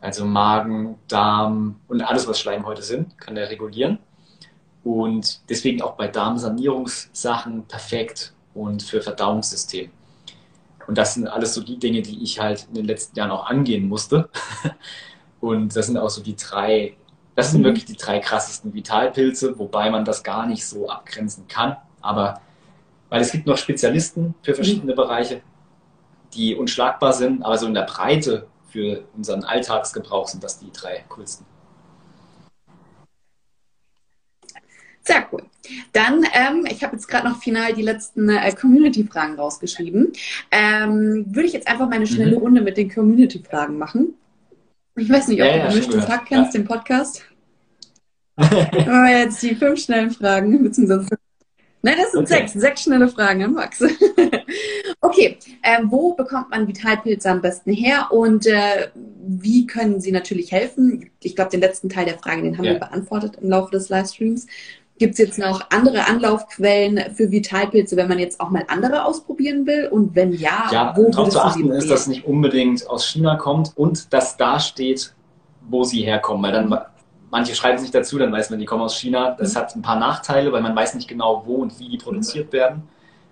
Also 0.00 0.24
Magen, 0.24 0.98
Darm 1.08 1.80
und 1.88 2.02
alles, 2.02 2.28
was 2.28 2.38
Schleimhäute 2.38 2.82
sind, 2.82 3.18
kann 3.18 3.36
er 3.36 3.50
regulieren. 3.50 3.98
Und 4.84 5.40
deswegen 5.48 5.82
auch 5.82 5.96
bei 5.96 6.06
Darmsanierungssachen 6.06 7.64
perfekt 7.64 8.32
und 8.54 8.82
für 8.82 9.02
Verdauungssystem. 9.02 9.90
Und 10.86 10.96
das 10.96 11.14
sind 11.14 11.26
alles 11.26 11.54
so 11.54 11.62
die 11.62 11.78
Dinge, 11.78 12.02
die 12.02 12.22
ich 12.22 12.38
halt 12.38 12.66
in 12.68 12.74
den 12.74 12.84
letzten 12.84 13.18
Jahren 13.18 13.32
auch 13.32 13.46
angehen 13.46 13.88
musste. 13.88 14.28
Und 15.40 15.74
das 15.76 15.86
sind 15.86 15.98
auch 15.98 16.08
so 16.08 16.22
die 16.22 16.36
drei 16.36 16.96
das 17.36 17.50
sind 17.50 17.60
mhm. 17.60 17.66
wirklich 17.66 17.84
die 17.84 17.96
drei 17.96 18.18
krassesten 18.18 18.74
Vitalpilze, 18.74 19.58
wobei 19.58 19.90
man 19.90 20.04
das 20.04 20.24
gar 20.24 20.46
nicht 20.46 20.66
so 20.66 20.88
abgrenzen 20.88 21.46
kann. 21.46 21.76
Aber 22.00 22.40
weil 23.08 23.20
es 23.20 23.32
gibt 23.32 23.46
noch 23.46 23.56
Spezialisten 23.56 24.34
für 24.42 24.54
verschiedene 24.54 24.92
mhm. 24.92 24.96
Bereiche, 24.96 25.42
die 26.34 26.54
unschlagbar 26.54 27.12
sind, 27.12 27.42
aber 27.42 27.58
so 27.58 27.66
in 27.66 27.74
der 27.74 27.82
Breite 27.82 28.46
für 28.68 29.04
unseren 29.16 29.44
Alltagsgebrauch 29.44 30.28
sind 30.28 30.42
das 30.42 30.58
die 30.58 30.70
drei 30.72 31.04
coolsten. 31.08 31.46
Sehr 35.02 35.24
cool. 35.30 35.44
Dann, 35.92 36.24
ähm, 36.32 36.66
ich 36.68 36.82
habe 36.82 36.96
jetzt 36.96 37.06
gerade 37.06 37.28
noch 37.28 37.40
final 37.40 37.72
die 37.72 37.82
letzten 37.82 38.28
äh, 38.28 38.52
Community-Fragen 38.52 39.36
rausgeschrieben. 39.36 40.12
Ähm, 40.50 41.26
würde 41.28 41.46
ich 41.46 41.52
jetzt 41.52 41.68
einfach 41.68 41.88
mal 41.88 41.94
eine 41.94 42.08
schnelle 42.08 42.32
mhm. 42.32 42.42
Runde 42.42 42.60
mit 42.60 42.76
den 42.76 42.92
Community-Fragen 42.92 43.78
machen. 43.78 44.14
Ich 44.96 45.08
weiß 45.08 45.28
nicht, 45.28 45.40
ob 45.40 45.46
ja, 45.46 45.52
du 45.52 45.58
ja, 45.60 45.68
Gemischtes 45.68 46.08
Hack 46.08 46.26
kennst, 46.26 46.54
ja. 46.54 46.60
den 46.60 46.66
Podcast. 46.66 47.24
Aber 48.36 49.08
jetzt 49.08 49.40
die 49.42 49.54
fünf 49.54 49.80
schnellen 49.80 50.10
Fragen, 50.10 50.62
beziehungsweise 50.62 51.06
Nein, 51.86 51.98
das 51.98 52.10
sind 52.10 52.22
okay. 52.22 52.38
sechs, 52.40 52.52
sechs 52.54 52.82
schnelle 52.82 53.06
Fragen 53.06 53.44
an 53.44 53.54
Max. 53.54 53.80
okay, 55.00 55.38
ähm, 55.62 55.86
wo 55.88 56.14
bekommt 56.14 56.50
man 56.50 56.66
Vitalpilze 56.66 57.30
am 57.30 57.40
besten 57.40 57.72
her 57.72 58.08
und 58.10 58.44
äh, 58.44 58.88
wie 59.24 59.68
können 59.68 60.00
sie 60.00 60.10
natürlich 60.10 60.50
helfen? 60.50 61.10
Ich 61.22 61.36
glaube, 61.36 61.52
den 61.52 61.60
letzten 61.60 61.88
Teil 61.88 62.06
der 62.06 62.18
Frage, 62.18 62.42
den 62.42 62.58
haben 62.58 62.64
ja. 62.64 62.72
wir 62.72 62.80
beantwortet 62.80 63.38
im 63.40 63.50
Laufe 63.50 63.70
des 63.70 63.88
Livestreams. 63.88 64.48
Gibt 64.98 65.12
es 65.12 65.18
jetzt 65.18 65.38
noch 65.38 65.60
andere 65.70 66.08
Anlaufquellen 66.08 67.14
für 67.14 67.30
Vitalpilze, 67.30 67.96
wenn 67.96 68.08
man 68.08 68.18
jetzt 68.18 68.40
auch 68.40 68.50
mal 68.50 68.64
andere 68.66 69.04
ausprobieren 69.04 69.64
will? 69.64 69.86
Und 69.86 70.16
wenn 70.16 70.32
ja, 70.32 70.68
ja 70.72 70.92
wo 70.96 71.08
darauf 71.08 71.28
zu 71.28 71.40
achten 71.40 71.70
ist, 71.70 71.88
dass 71.88 72.08
nicht 72.08 72.24
unbedingt 72.24 72.90
aus 72.90 73.06
China 73.06 73.36
kommt 73.36 73.76
und 73.76 74.12
dass 74.12 74.36
da 74.36 74.58
steht, 74.58 75.14
wo 75.68 75.84
sie 75.84 76.00
herkommen. 76.00 76.42
Weil 76.42 76.52
dann 76.52 76.80
manche 77.30 77.54
schreiben 77.54 77.78
sich 77.78 77.90
dazu, 77.90 78.18
dann 78.18 78.32
weiß 78.32 78.50
man, 78.50 78.58
die 78.58 78.66
kommen 78.66 78.82
aus 78.82 78.96
China. 78.96 79.32
Das 79.32 79.54
mhm. 79.54 79.58
hat 79.58 79.76
ein 79.76 79.82
paar 79.82 79.98
Nachteile, 79.98 80.52
weil 80.52 80.62
man 80.62 80.76
weiß 80.76 80.94
nicht 80.94 81.08
genau, 81.08 81.42
wo 81.46 81.56
und 81.56 81.78
wie 81.78 81.88
die 81.88 81.98
produziert 81.98 82.52
werden. 82.52 82.88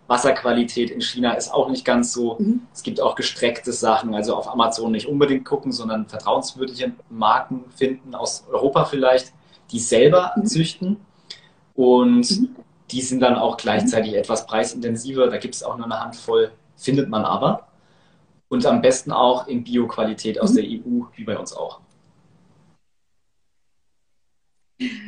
Wasserqualität 0.06 0.90
in 0.90 1.00
China 1.00 1.32
ist 1.32 1.52
auch 1.52 1.70
nicht 1.70 1.84
ganz 1.84 2.12
so. 2.12 2.36
Mhm. 2.38 2.62
Es 2.72 2.82
gibt 2.82 3.00
auch 3.00 3.14
gestreckte 3.14 3.72
Sachen, 3.72 4.14
also 4.14 4.34
auf 4.34 4.48
Amazon 4.48 4.92
nicht 4.92 5.06
unbedingt 5.06 5.44
gucken, 5.44 5.72
sondern 5.72 6.06
vertrauenswürdige 6.06 6.92
Marken 7.08 7.64
finden, 7.74 8.14
aus 8.14 8.44
Europa 8.50 8.84
vielleicht, 8.84 9.32
die 9.70 9.78
selber 9.78 10.32
mhm. 10.36 10.46
züchten 10.46 10.96
und 11.74 12.30
mhm. 12.30 12.56
die 12.90 13.00
sind 13.00 13.20
dann 13.20 13.36
auch 13.36 13.56
gleichzeitig 13.56 14.12
mhm. 14.12 14.18
etwas 14.18 14.46
preisintensiver. 14.46 15.28
Da 15.28 15.38
gibt 15.38 15.54
es 15.54 15.62
auch 15.62 15.76
nur 15.76 15.86
eine 15.86 16.00
Handvoll, 16.00 16.52
findet 16.76 17.08
man 17.08 17.24
aber. 17.24 17.68
Und 18.48 18.66
am 18.66 18.82
besten 18.82 19.10
auch 19.10 19.48
in 19.48 19.64
Bioqualität 19.64 20.40
aus 20.40 20.50
mhm. 20.50 20.56
der 20.56 20.64
EU, 20.64 21.04
wie 21.16 21.24
bei 21.24 21.38
uns 21.38 21.54
auch. 21.54 21.80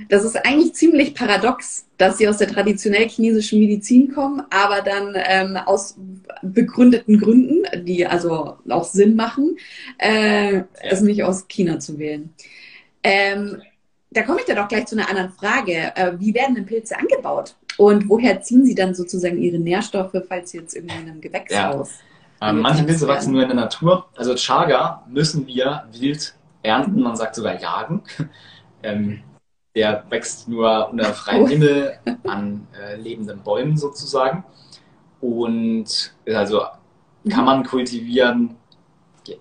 Das 0.08 0.24
ist 0.24 0.36
eigentlich 0.36 0.74
ziemlich 0.74 1.14
paradox, 1.14 1.86
dass 1.98 2.18
sie 2.18 2.28
aus 2.28 2.36
der 2.38 2.48
traditionell 2.48 3.08
chinesischen 3.08 3.58
Medizin 3.58 4.12
kommen, 4.12 4.42
aber 4.50 4.80
dann 4.82 5.14
ähm, 5.16 5.56
aus 5.56 5.96
begründeten 6.42 7.18
Gründen, 7.18 7.64
die 7.84 8.06
also 8.06 8.58
auch 8.68 8.84
Sinn 8.84 9.16
machen, 9.16 9.56
äh, 9.98 10.58
ja. 10.58 10.64
es 10.82 11.00
nicht 11.00 11.24
aus 11.24 11.48
China 11.48 11.80
zu 11.80 11.98
wählen. 11.98 12.32
Ähm, 13.02 13.60
da 14.10 14.22
komme 14.22 14.40
ich 14.40 14.46
dann 14.46 14.58
auch 14.58 14.68
gleich 14.68 14.86
zu 14.86 14.96
einer 14.96 15.08
anderen 15.08 15.32
Frage. 15.32 15.92
Äh, 15.96 16.12
wie 16.18 16.32
werden 16.34 16.54
denn 16.54 16.66
Pilze 16.66 16.96
angebaut? 16.98 17.56
Und 17.76 18.08
woher 18.08 18.40
ziehen 18.42 18.64
sie 18.64 18.74
dann 18.74 18.94
sozusagen 18.94 19.38
ihre 19.38 19.58
Nährstoffe, 19.58 20.16
falls 20.28 20.50
sie 20.50 20.58
jetzt 20.58 20.74
irgendwie 20.74 20.96
in 20.96 21.10
einem 21.10 21.20
Gewächshaus? 21.20 21.90
Ja. 22.40 22.50
Ähm, 22.50 22.60
manche 22.60 22.84
Pilze 22.84 23.08
wachsen 23.08 23.32
nur 23.32 23.42
in 23.42 23.48
der 23.48 23.56
Natur. 23.56 24.06
Also 24.16 24.34
Chaga 24.34 25.04
müssen 25.08 25.46
wir 25.46 25.86
wild 25.92 26.34
ernten, 26.62 27.00
man 27.00 27.16
sagt 27.16 27.34
sogar 27.34 27.60
jagen. 27.60 28.02
Ähm, 28.82 29.22
der 29.76 30.04
wächst 30.08 30.48
nur 30.48 30.88
unter 30.90 31.04
freiem 31.14 31.44
oh. 31.44 31.48
Himmel 31.48 31.98
an 32.24 32.66
äh, 32.76 32.96
lebenden 32.96 33.42
Bäumen 33.42 33.76
sozusagen. 33.76 34.44
Und 35.20 36.14
also 36.26 36.62
kann 37.30 37.44
man 37.44 37.64
kultivieren, 37.64 38.56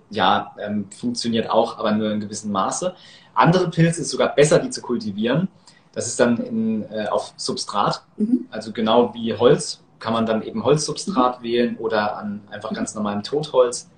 ja, 0.09 0.55
ähm, 0.59 0.87
funktioniert 0.91 1.49
auch, 1.49 1.79
aber 1.79 1.91
nur 1.91 2.11
in 2.11 2.19
gewissem 2.19 2.51
Maße. 2.51 2.93
Andere 3.33 3.69
Pilze 3.69 4.01
ist 4.01 4.09
sogar 4.09 4.35
besser, 4.35 4.59
die 4.59 4.69
zu 4.69 4.81
kultivieren. 4.81 5.47
Das 5.93 6.07
ist 6.07 6.19
dann 6.19 6.37
in, 6.37 6.91
äh, 6.91 7.07
auf 7.07 7.33
Substrat, 7.37 8.03
mhm. 8.17 8.47
also 8.51 8.71
genau 8.73 9.13
wie 9.13 9.33
Holz 9.33 9.81
kann 9.99 10.13
man 10.13 10.25
dann 10.27 10.43
eben 10.43 10.63
Holzsubstrat 10.63 11.39
mhm. 11.39 11.43
wählen 11.43 11.77
oder 11.77 12.17
an 12.17 12.41
einfach 12.51 12.71
ganz 12.73 12.93
normalem 12.93 13.23
Totholz. 13.23 13.89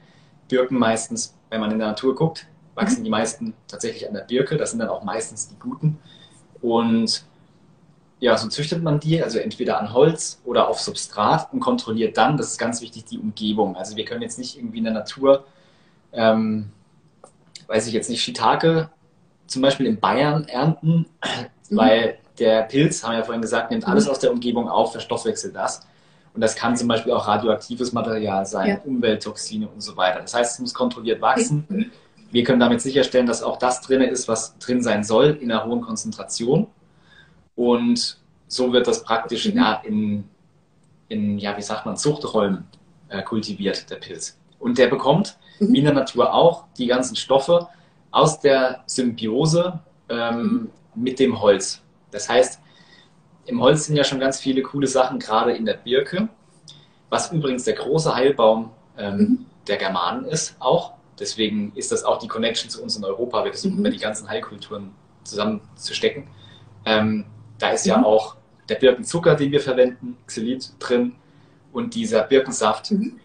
Birken 0.47 0.79
meistens, 0.79 1.35
wenn 1.49 1.59
man 1.59 1.71
in 1.71 1.79
der 1.79 1.89
Natur 1.89 2.15
guckt, 2.15 2.47
wachsen 2.75 2.99
mhm. 2.99 3.03
die 3.03 3.09
meisten 3.09 3.53
tatsächlich 3.67 4.07
an 4.07 4.13
der 4.13 4.21
Birke. 4.21 4.55
Das 4.55 4.71
sind 4.71 4.79
dann 4.79 4.89
auch 4.89 5.03
meistens 5.03 5.49
die 5.49 5.59
guten. 5.59 5.99
Und 6.61 7.23
ja, 8.19 8.37
so 8.37 8.47
züchtet 8.47 8.81
man 8.81 8.99
die, 8.99 9.21
also 9.21 9.37
entweder 9.37 9.79
an 9.79 9.93
Holz 9.93 10.41
oder 10.43 10.67
auf 10.67 10.79
Substrat 10.79 11.53
und 11.53 11.59
kontrolliert 11.59 12.17
dann, 12.17 12.37
das 12.37 12.47
ist 12.47 12.57
ganz 12.57 12.81
wichtig, 12.81 13.05
die 13.05 13.19
Umgebung. 13.19 13.75
Also 13.75 13.95
wir 13.95 14.05
können 14.05 14.21
jetzt 14.21 14.39
nicht 14.39 14.57
irgendwie 14.57 14.79
in 14.79 14.85
der 14.85 14.93
Natur, 14.93 15.45
ähm, 16.13 16.71
weiß 17.67 17.87
ich 17.87 17.93
jetzt 17.93 18.09
nicht, 18.09 18.21
Shiitake 18.21 18.89
zum 19.45 19.61
Beispiel 19.61 19.85
in 19.85 19.99
Bayern 19.99 20.45
ernten, 20.45 21.05
mhm. 21.69 21.77
weil 21.77 22.17
der 22.39 22.63
Pilz, 22.63 23.03
haben 23.03 23.11
wir 23.11 23.19
ja 23.19 23.23
vorhin 23.23 23.41
gesagt, 23.41 23.71
nimmt 23.71 23.87
alles 23.87 24.05
mhm. 24.05 24.11
aus 24.11 24.19
der 24.19 24.31
Umgebung 24.31 24.67
auf, 24.69 24.91
verstoffwechselt 24.91 25.55
das. 25.55 25.85
Und 26.33 26.41
das 26.41 26.55
kann 26.55 26.75
zum 26.75 26.87
Beispiel 26.87 27.13
auch 27.13 27.27
radioaktives 27.27 27.93
Material 27.93 28.45
sein, 28.45 28.67
ja. 28.67 28.81
Umwelttoxine 28.85 29.67
und 29.67 29.81
so 29.81 29.97
weiter. 29.97 30.21
Das 30.21 30.33
heißt, 30.35 30.53
es 30.53 30.59
muss 30.59 30.73
kontrolliert 30.73 31.19
wachsen. 31.21 31.65
Mhm. 31.67 31.91
Wir 32.31 32.43
können 32.43 32.59
damit 32.59 32.81
sicherstellen, 32.81 33.25
dass 33.25 33.43
auch 33.43 33.57
das 33.57 33.81
drin 33.81 34.01
ist, 34.01 34.27
was 34.27 34.57
drin 34.59 34.81
sein 34.81 35.03
soll, 35.03 35.37
in 35.41 35.51
einer 35.51 35.65
hohen 35.65 35.81
Konzentration. 35.81 36.67
Und 37.55 38.17
so 38.47 38.73
wird 38.73 38.87
das 38.87 39.03
praktisch 39.03 39.45
ja, 39.45 39.81
in, 39.85 40.25
in, 41.07 41.37
ja, 41.39 41.57
wie 41.57 41.61
sagt 41.61 41.85
man, 41.85 41.97
Zuchträumen 41.97 42.65
äh, 43.09 43.21
kultiviert, 43.23 43.89
der 43.89 43.95
Pilz. 43.95 44.37
Und 44.59 44.77
der 44.77 44.87
bekommt, 44.87 45.37
mhm. 45.59 45.73
wie 45.73 45.79
in 45.79 45.85
der 45.85 45.93
Natur 45.93 46.33
auch, 46.33 46.65
die 46.77 46.87
ganzen 46.87 47.15
Stoffe 47.15 47.67
aus 48.11 48.39
der 48.39 48.83
Symbiose 48.85 49.79
ähm, 50.09 50.41
mhm. 50.41 50.69
mit 50.95 51.19
dem 51.19 51.41
Holz. 51.41 51.81
Das 52.11 52.29
heißt, 52.29 52.59
im 53.45 53.61
Holz 53.61 53.85
sind 53.85 53.95
ja 53.95 54.03
schon 54.03 54.19
ganz 54.19 54.39
viele 54.39 54.61
coole 54.61 54.87
Sachen, 54.87 55.19
gerade 55.19 55.53
in 55.53 55.65
der 55.65 55.75
Birke. 55.75 56.29
was 57.09 57.31
übrigens 57.31 57.63
der 57.63 57.75
große 57.75 58.13
Heilbaum 58.13 58.71
ähm, 58.97 59.17
mhm. 59.17 59.45
der 59.67 59.77
Germanen 59.77 60.25
ist 60.25 60.55
auch. 60.59 60.93
Deswegen 61.19 61.71
ist 61.75 61.91
das 61.91 62.03
auch 62.03 62.19
die 62.19 62.27
Connection 62.27 62.69
zu 62.69 62.81
uns 62.81 62.95
in 62.95 63.03
Europa. 63.03 63.43
Wir 63.43 63.51
versuchen 63.51 63.73
mhm. 63.73 63.79
immer 63.85 63.89
die 63.89 63.99
ganzen 63.99 64.29
Heilkulturen 64.29 64.91
zusammenzustecken. 65.23 66.27
Ähm, 66.85 67.25
da 67.57 67.69
ist 67.69 67.85
mhm. 67.85 67.91
ja 67.91 68.03
auch 68.03 68.37
der 68.69 68.75
Birkenzucker, 68.75 69.35
den 69.35 69.51
wir 69.51 69.61
verwenden, 69.61 70.17
Xylit 70.27 70.73
drin 70.79 71.15
und 71.71 71.95
dieser 71.95 72.23
Birkensaft. 72.23 72.91
Mhm. 72.91 73.19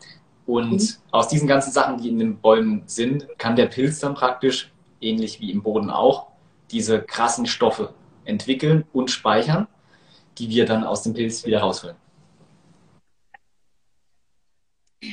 Und 0.47 0.73
mhm. 0.73 0.89
aus 1.11 1.29
diesen 1.29 1.47
ganzen 1.47 1.73
Sachen, 1.73 1.99
die 1.99 2.09
in 2.09 2.19
den 2.19 2.39
Bäumen 2.39 2.83
sind, 2.87 3.29
kann 3.39 3.57
der 3.57 3.67
Pilz 3.67 4.01
dann 4.01 4.15
praktisch, 4.15 4.73
ähnlich 5.01 5.41
wie 5.41 5.51
im 5.51 5.63
Boden 5.63 5.91
auch, 5.91 6.29
diese 6.71 7.03
krassen 7.03 7.47
Stoffe 7.47 7.95
entwickeln 8.25 8.85
und 8.93 9.11
speichern, 9.11 9.69
die 10.39 10.49
wir 10.49 10.65
dann 10.65 10.85
aus 10.85 11.03
dem 11.03 11.13
Pilz 11.13 11.45
wieder 11.45 11.61
rausholen. 11.61 11.97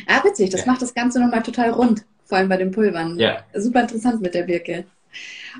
Ah, 0.07 0.23
witzig, 0.23 0.51
das 0.51 0.65
ja. 0.65 0.71
macht 0.71 0.81
das 0.81 0.93
Ganze 0.93 1.19
nochmal 1.19 1.41
total 1.41 1.71
rund, 1.71 2.05
vor 2.29 2.37
allem 2.37 2.47
bei 2.47 2.57
den 2.57 2.71
Pulvern. 2.71 3.17
Ja. 3.17 3.39
Super 3.55 3.81
interessant 3.81 4.21
mit 4.21 4.35
der 4.35 4.43
Birke. 4.43 4.85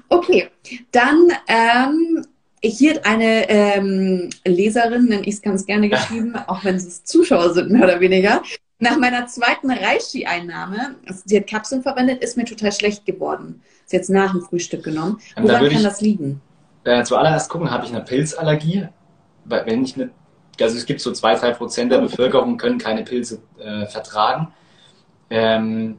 Okay, 0.08 0.50
dann 0.92 1.28
ähm, 1.48 2.26
hier 2.62 2.96
hat 2.96 3.06
eine 3.06 3.50
ähm, 3.50 4.30
Leserin, 4.46 5.06
nenne 5.06 5.24
ich 5.24 5.36
es 5.36 5.42
ganz 5.42 5.66
gerne 5.66 5.90
geschrieben, 5.90 6.36
auch 6.48 6.64
wenn 6.64 6.76
es 6.76 7.04
Zuschauer 7.04 7.54
sind, 7.54 7.72
mehr 7.72 7.84
oder 7.84 8.00
weniger. 8.00 8.44
Nach 8.78 8.98
meiner 8.98 9.26
zweiten 9.28 9.72
Reishi-Einnahme, 9.72 10.96
also 11.06 11.24
sie 11.26 11.38
hat 11.38 11.48
Kapseln 11.48 11.82
verwendet, 11.82 12.24
ist 12.24 12.38
mir 12.38 12.46
total 12.46 12.72
schlecht 12.72 13.06
geworden. 13.06 13.62
Ist 13.84 13.94
jetzt 13.94 14.10
nach 14.10 14.32
dem 14.32 14.42
Frühstück 14.42 14.84
genommen. 14.84 15.20
Woran 15.36 15.64
da 15.64 15.70
kann 15.70 15.84
das 15.84 16.00
liegen? 16.00 16.40
Äh, 16.84 17.04
zuallererst 17.04 17.50
gucken, 17.50 17.72
habe 17.72 17.86
ich 17.86 17.92
eine 17.92 18.06
Pilzallergie? 18.06 18.88
Wenn 19.46 19.84
ich 19.84 19.96
eine, 19.96 20.12
also 20.62 20.78
es 20.78 20.86
gibt 20.86 21.02
so 21.02 21.12
zwei, 21.12 21.36
drei 21.36 21.52
Prozent 21.52 21.92
der 21.92 22.00
Bevölkerung 22.00 22.58
können 22.58 22.78
keine 22.78 23.04
Pilze 23.04 23.42
äh, 23.58 23.86
vertragen. 23.88 24.50
Ähm, 25.30 25.98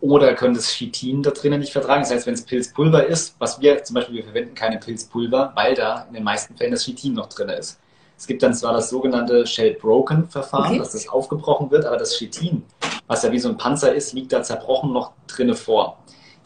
oder 0.00 0.34
können 0.34 0.54
das 0.54 0.68
Chitin 0.68 1.22
da 1.22 1.30
drinnen 1.30 1.60
nicht 1.60 1.72
vertragen. 1.72 2.02
Das 2.02 2.12
heißt, 2.12 2.26
wenn 2.26 2.34
es 2.34 2.42
Pilzpulver 2.42 3.06
ist, 3.06 3.34
was 3.38 3.60
wir 3.60 3.82
zum 3.82 3.94
Beispiel, 3.94 4.16
wir 4.16 4.24
verwenden 4.24 4.54
keine 4.54 4.78
Pilzpulver, 4.78 5.52
weil 5.54 5.74
da 5.74 6.06
in 6.08 6.14
den 6.14 6.24
meisten 6.24 6.56
Fällen 6.56 6.72
das 6.72 6.84
Chitin 6.84 7.14
noch 7.14 7.28
drin 7.28 7.48
ist. 7.48 7.80
Es 8.16 8.26
gibt 8.26 8.42
dann 8.42 8.54
zwar 8.54 8.72
das 8.72 8.90
sogenannte 8.90 9.46
Shell-Broken-Verfahren, 9.46 10.70
okay. 10.70 10.78
dass 10.78 10.92
das 10.92 11.08
aufgebrochen 11.08 11.70
wird, 11.70 11.84
aber 11.84 11.96
das 11.96 12.16
Chitin, 12.16 12.64
was 13.06 13.22
ja 13.22 13.30
wie 13.30 13.38
so 13.38 13.48
ein 13.48 13.56
Panzer 13.56 13.94
ist, 13.94 14.12
liegt 14.12 14.32
da 14.32 14.42
zerbrochen 14.42 14.92
noch 14.92 15.12
drinne 15.28 15.54
vor. 15.54 15.98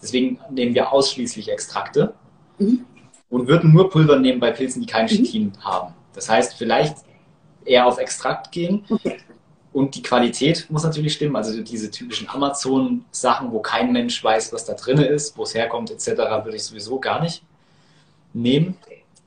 Deswegen 0.03 0.39
nehmen 0.51 0.75
wir 0.75 0.93
ausschließlich 0.93 1.51
Extrakte 1.51 2.15
mhm. 2.59 2.85
und 3.31 3.49
würden 3.49 3.73
nur 3.73 3.89
Pulver 3.89 4.19
nehmen 4.19 4.41
bei 4.41 4.51
Pilzen, 4.51 4.83
die 4.83 4.87
kein 4.87 5.05
mhm. 5.05 5.09
Chitin 5.09 5.53
haben. 5.61 5.95
Das 6.15 6.29
heißt, 6.29 6.55
vielleicht 6.55 6.97
eher 7.65 7.87
auf 7.87 7.99
Extrakt 7.99 8.53
gehen. 8.53 8.85
Okay. 8.91 9.19
Und 9.73 9.95
die 9.95 10.03
Qualität 10.03 10.67
muss 10.69 10.85
natürlich 10.85 11.15
stimmen. 11.15 11.35
Also 11.35 11.63
diese 11.63 11.91
typischen 11.91 12.29
Amazon-Sachen, 12.29 13.53
wo 13.53 13.61
kein 13.61 13.93
Mensch 13.93 14.23
weiß, 14.23 14.53
was 14.53 14.67
da 14.67 14.75
drin 14.75 14.99
ist, 14.99 15.37
wo 15.37 15.45
es 15.45 15.55
herkommt, 15.55 15.91
etc., 15.91 16.09
würde 16.45 16.57
ich 16.57 16.65
sowieso 16.65 17.01
gar 17.01 17.23
nicht 17.23 17.43
nehmen. 18.35 18.77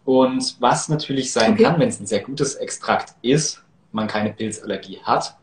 Und 0.03 0.55
was 0.59 0.87
natürlich 0.87 1.31
sein 1.31 1.53
okay. 1.53 1.63
kann, 1.63 1.79
wenn 1.79 1.89
es 1.89 1.99
ein 1.99 2.05
sehr 2.05 2.21
gutes 2.21 2.55
Extrakt 2.55 3.15
ist, 3.23 3.63
man 3.91 4.07
keine 4.07 4.33
Pilzallergie 4.33 4.99
hat, 5.03 5.35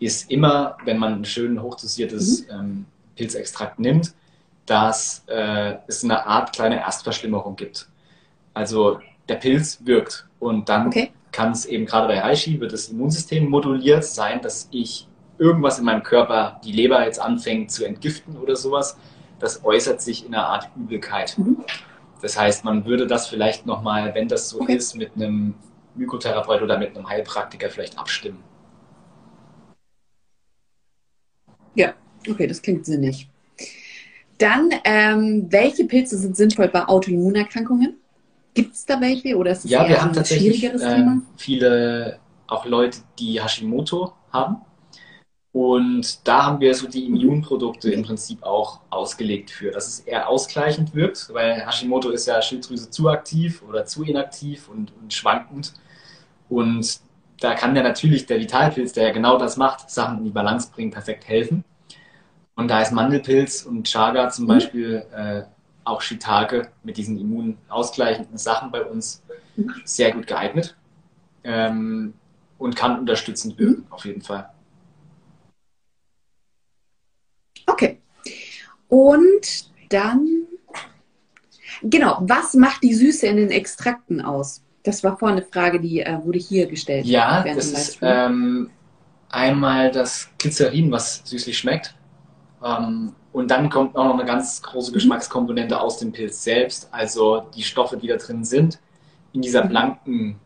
ist 0.00 0.28
immer, 0.30 0.76
wenn 0.84 0.98
man 0.98 1.20
ein 1.20 1.24
schön 1.24 1.62
hochdosiertes 1.62 2.42
mhm. 2.46 2.50
ähm, 2.50 2.86
Pilzextrakt 3.14 3.78
nimmt, 3.78 4.12
dass 4.66 5.22
äh, 5.26 5.74
es 5.86 6.02
eine 6.02 6.26
Art 6.26 6.52
kleine 6.52 6.80
Erstverschlimmerung 6.80 7.54
gibt. 7.54 7.88
Also 8.54 8.98
der 9.28 9.36
Pilz 9.36 9.78
wirkt 9.84 10.26
und 10.40 10.68
dann 10.68 10.88
okay 10.88 11.12
kann 11.32 11.52
es 11.52 11.64
eben 11.64 11.86
gerade 11.86 12.06
bei 12.06 12.20
Reishi, 12.20 12.60
wird 12.60 12.72
das 12.72 12.88
Immunsystem 12.88 13.48
moduliert 13.48 14.04
sein, 14.04 14.40
dass 14.42 14.68
ich 14.70 15.08
irgendwas 15.38 15.78
in 15.78 15.84
meinem 15.84 16.02
Körper, 16.02 16.60
die 16.64 16.72
Leber 16.72 17.04
jetzt 17.04 17.18
anfängt 17.18 17.70
zu 17.70 17.84
entgiften 17.84 18.36
oder 18.36 18.54
sowas, 18.54 18.96
das 19.40 19.64
äußert 19.64 20.00
sich 20.00 20.24
in 20.24 20.34
einer 20.34 20.46
Art 20.46 20.70
Übelkeit. 20.76 21.36
Mhm. 21.36 21.64
Das 22.20 22.38
heißt, 22.38 22.64
man 22.64 22.84
würde 22.84 23.06
das 23.06 23.26
vielleicht 23.26 23.66
nochmal, 23.66 24.14
wenn 24.14 24.28
das 24.28 24.50
so 24.50 24.60
okay. 24.60 24.76
ist, 24.76 24.94
mit 24.94 25.16
einem 25.16 25.54
Mykotherapeut 25.96 26.62
oder 26.62 26.78
mit 26.78 26.96
einem 26.96 27.08
Heilpraktiker 27.08 27.68
vielleicht 27.68 27.98
abstimmen. 27.98 28.38
Ja, 31.74 31.94
okay, 32.28 32.46
das 32.46 32.62
klingt 32.62 32.86
sinnig. 32.86 33.28
Dann, 34.38 34.70
ähm, 34.84 35.46
welche 35.50 35.84
Pilze 35.84 36.18
sind 36.18 36.36
sinnvoll 36.36 36.68
bei 36.68 36.86
Autoimmunerkrankungen? 36.86 38.01
Gibt 38.54 38.74
es 38.74 38.84
da 38.84 39.00
welche 39.00 39.36
oder 39.36 39.52
ist 39.52 39.64
es 39.64 39.70
ja, 39.70 39.88
wir 39.88 40.00
haben 40.00 40.12
tatsächlich 40.12 40.62
äh, 40.64 41.06
viele 41.36 42.18
auch 42.46 42.66
Leute, 42.66 42.98
die 43.18 43.42
Hashimoto 43.42 44.12
haben. 44.30 44.56
Und 45.52 46.26
da 46.26 46.46
haben 46.46 46.60
wir 46.60 46.74
so 46.74 46.88
die 46.88 47.06
Immunprodukte 47.06 47.90
im 47.90 48.02
Prinzip 48.02 48.42
auch 48.42 48.80
ausgelegt 48.88 49.50
für, 49.50 49.70
dass 49.70 49.86
es 49.86 50.00
eher 50.00 50.28
ausgleichend 50.28 50.94
wirkt, 50.94 51.28
weil 51.32 51.66
Hashimoto 51.66 52.08
ist 52.08 52.26
ja 52.26 52.40
Schilddrüse 52.40 52.88
zu 52.88 53.10
aktiv 53.10 53.62
oder 53.68 53.84
zu 53.84 54.02
inaktiv 54.02 54.68
und, 54.68 54.92
und 55.00 55.12
schwankend. 55.12 55.74
Und 56.48 57.00
da 57.38 57.54
kann 57.54 57.76
ja 57.76 57.82
natürlich 57.82 58.24
der 58.26 58.40
Vitalpilz, 58.40 58.92
der 58.92 59.08
ja 59.08 59.12
genau 59.12 59.36
das 59.36 59.58
macht, 59.58 59.90
Sachen 59.90 60.18
in 60.18 60.24
die 60.24 60.30
Balance 60.30 60.70
bringen, 60.74 60.90
perfekt 60.90 61.28
helfen. 61.28 61.64
Und 62.54 62.68
da 62.68 62.80
ist 62.80 62.92
Mandelpilz 62.92 63.64
und 63.64 63.86
Chaga 63.86 64.30
zum 64.30 64.44
mhm. 64.44 64.48
Beispiel 64.48 65.06
äh, 65.14 65.42
auch 65.84 66.00
Shiitake 66.00 66.70
mit 66.82 66.96
diesen 66.96 67.18
immunausgleichenden 67.18 68.38
Sachen 68.38 68.70
bei 68.70 68.84
uns 68.84 69.22
sehr 69.84 70.12
gut 70.12 70.26
geeignet 70.26 70.76
ähm, 71.44 72.14
und 72.58 72.76
kann 72.76 72.98
unterstützend 72.98 73.58
wirken, 73.58 73.86
auf 73.90 74.04
jeden 74.04 74.22
Fall. 74.22 74.50
Okay. 77.66 78.00
Und 78.88 79.70
dann, 79.88 80.46
genau, 81.82 82.18
was 82.22 82.54
macht 82.54 82.82
die 82.82 82.94
Süße 82.94 83.26
in 83.26 83.36
den 83.36 83.50
Extrakten 83.50 84.20
aus? 84.20 84.62
Das 84.82 85.04
war 85.04 85.16
vorhin 85.16 85.38
eine 85.38 85.46
Frage, 85.46 85.80
die 85.80 86.00
äh, 86.00 86.18
wurde 86.22 86.38
hier 86.38 86.66
gestellt. 86.66 87.06
Ja, 87.06 87.42
das 87.42 87.66
ist 87.66 87.98
ähm, 88.02 88.70
einmal 89.28 89.90
das 89.90 90.28
Glycerin, 90.38 90.90
was 90.90 91.22
süßlich 91.24 91.56
schmeckt. 91.56 91.94
Ähm, 92.64 93.14
und 93.32 93.50
dann 93.50 93.70
kommt 93.70 93.96
auch 93.96 94.04
noch 94.04 94.14
eine 94.14 94.24
ganz 94.24 94.62
große 94.62 94.90
mhm. 94.90 94.94
Geschmackskomponente 94.94 95.80
aus 95.80 95.98
dem 95.98 96.12
Pilz 96.12 96.42
selbst, 96.44 96.88
also 96.92 97.46
die 97.54 97.62
Stoffe, 97.62 97.96
die 97.96 98.06
da 98.06 98.16
drin 98.16 98.44
sind. 98.44 98.78
In 99.32 99.40
dieser 99.40 99.64
mhm. 99.64 99.68
blanken, 99.68 100.40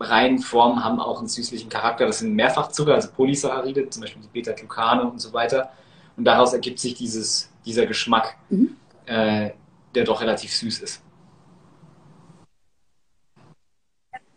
reinen 0.00 0.38
Form 0.38 0.82
haben 0.82 1.00
auch 1.00 1.18
einen 1.18 1.28
süßlichen 1.28 1.68
Charakter. 1.68 2.06
Das 2.06 2.20
sind 2.20 2.34
Mehrfachzucker, 2.34 2.94
also 2.94 3.10
Polysaccharide, 3.10 3.88
zum 3.90 4.02
Beispiel 4.02 4.22
die 4.22 4.28
Beta-Glucane 4.28 5.04
und 5.04 5.20
so 5.20 5.32
weiter. 5.32 5.70
Und 6.16 6.24
daraus 6.24 6.52
ergibt 6.52 6.78
sich 6.78 6.94
dieses, 6.94 7.50
dieser 7.66 7.86
Geschmack, 7.86 8.36
mhm. 8.48 8.76
äh, 9.06 9.50
der 9.94 10.04
doch 10.04 10.20
relativ 10.20 10.54
süß 10.54 10.80
ist. 10.80 11.02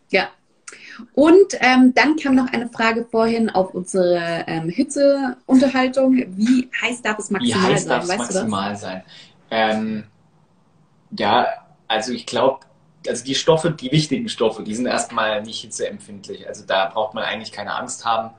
Ja, 0.09 0.29
und 1.13 1.53
ähm, 1.59 1.93
dann 1.93 2.15
kam 2.15 2.35
noch 2.35 2.51
eine 2.51 2.69
Frage 2.69 3.05
vorhin 3.09 3.49
auf 3.49 3.73
unsere 3.73 4.45
ähm, 4.47 4.69
Hitzeunterhaltung. 4.69 6.15
Wie 6.35 6.69
heiß 6.81 7.01
darf 7.01 7.19
es 7.19 7.29
maximal 7.29 7.61
sein? 7.61 7.69
Wie 7.69 7.73
heiß 7.73 7.83
sein? 7.83 7.89
darf 7.89 8.03
es 8.03 8.17
maximal 8.17 8.75
sein? 8.75 9.03
Ähm, 9.51 10.03
ja, 11.11 11.47
also 11.87 12.11
ich 12.11 12.25
glaube, 12.25 12.59
also 13.07 13.23
die 13.23 13.35
Stoffe, 13.35 13.71
die 13.71 13.91
wichtigen 13.91 14.29
Stoffe, 14.29 14.63
die 14.63 14.75
sind 14.75 14.85
erstmal 14.85 15.41
nicht 15.41 15.61
hitzeempfindlich. 15.61 16.47
Also 16.47 16.65
da 16.65 16.85
braucht 16.87 17.13
man 17.13 17.23
eigentlich 17.23 17.51
keine 17.51 17.75
Angst 17.75 18.05
haben. 18.05 18.31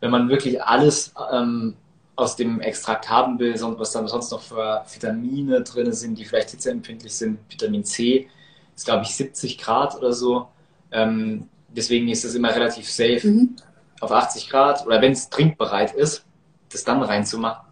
Wenn 0.00 0.10
man 0.10 0.28
wirklich 0.28 0.62
alles 0.62 1.14
ähm, 1.32 1.76
aus 2.16 2.36
dem 2.36 2.60
Extrakt 2.60 3.10
haben 3.10 3.38
will, 3.38 3.54
was 3.60 3.92
dann 3.92 4.06
sonst 4.08 4.30
noch 4.30 4.40
für 4.40 4.84
Vitamine 4.92 5.62
drin 5.62 5.92
sind, 5.92 6.18
die 6.18 6.24
vielleicht 6.24 6.50
hitzeempfindlich 6.50 7.14
sind, 7.14 7.38
Vitamin 7.48 7.84
C 7.84 8.28
ist 8.74 8.84
glaube 8.86 9.04
ich 9.04 9.14
70 9.14 9.58
Grad 9.58 9.96
oder 9.96 10.12
so. 10.12 10.48
Ähm, 10.90 11.48
deswegen 11.76 12.08
ist 12.08 12.24
es 12.24 12.34
immer 12.34 12.54
relativ 12.54 12.90
safe, 12.90 13.26
mhm. 13.26 13.56
auf 14.00 14.12
80 14.12 14.48
Grad 14.48 14.86
oder 14.86 15.00
wenn 15.00 15.12
es 15.12 15.28
trinkbereit 15.28 15.92
ist, 15.94 16.24
das 16.70 16.84
dann 16.84 17.02
reinzumachen. 17.02 17.64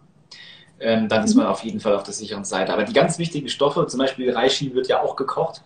Ähm, 0.79 1.07
dann 1.07 1.19
mhm. 1.19 1.25
ist 1.25 1.35
man 1.35 1.45
auf 1.45 1.63
jeden 1.63 1.79
Fall 1.79 1.95
auf 1.95 2.03
der 2.03 2.13
sicheren 2.13 2.43
Seite. 2.43 2.73
Aber 2.73 2.83
die 2.83 2.93
ganz 2.93 3.17
wichtigen 3.17 3.49
Stoffe, 3.49 3.87
zum 3.87 3.99
Beispiel 3.99 4.31
Reishi 4.31 4.73
wird 4.73 4.87
ja 4.87 5.01
auch 5.01 5.15
gekocht, 5.15 5.63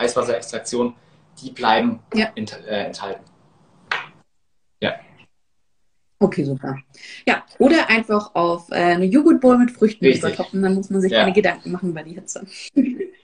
Heißwasserextraktion, 0.00 0.94
die 1.42 1.50
bleiben 1.50 2.00
ja. 2.14 2.30
ent, 2.34 2.58
äh, 2.66 2.84
enthalten. 2.84 3.24
Ja. 4.80 4.94
Okay, 6.18 6.44
super. 6.44 6.76
Ja, 7.26 7.44
oder 7.58 7.88
einfach 7.90 8.34
auf 8.34 8.70
äh, 8.70 8.74
eine 8.74 9.04
Joghurtbowl 9.04 9.58
mit 9.58 9.70
Früchten 9.70 10.04
übertoppen, 10.04 10.62
dann 10.62 10.74
muss 10.74 10.90
man 10.90 11.00
sich 11.00 11.12
ja. 11.12 11.20
keine 11.20 11.32
Gedanken 11.32 11.70
machen 11.70 11.90
über 11.90 12.02
die 12.02 12.14
Hitze. 12.14 12.46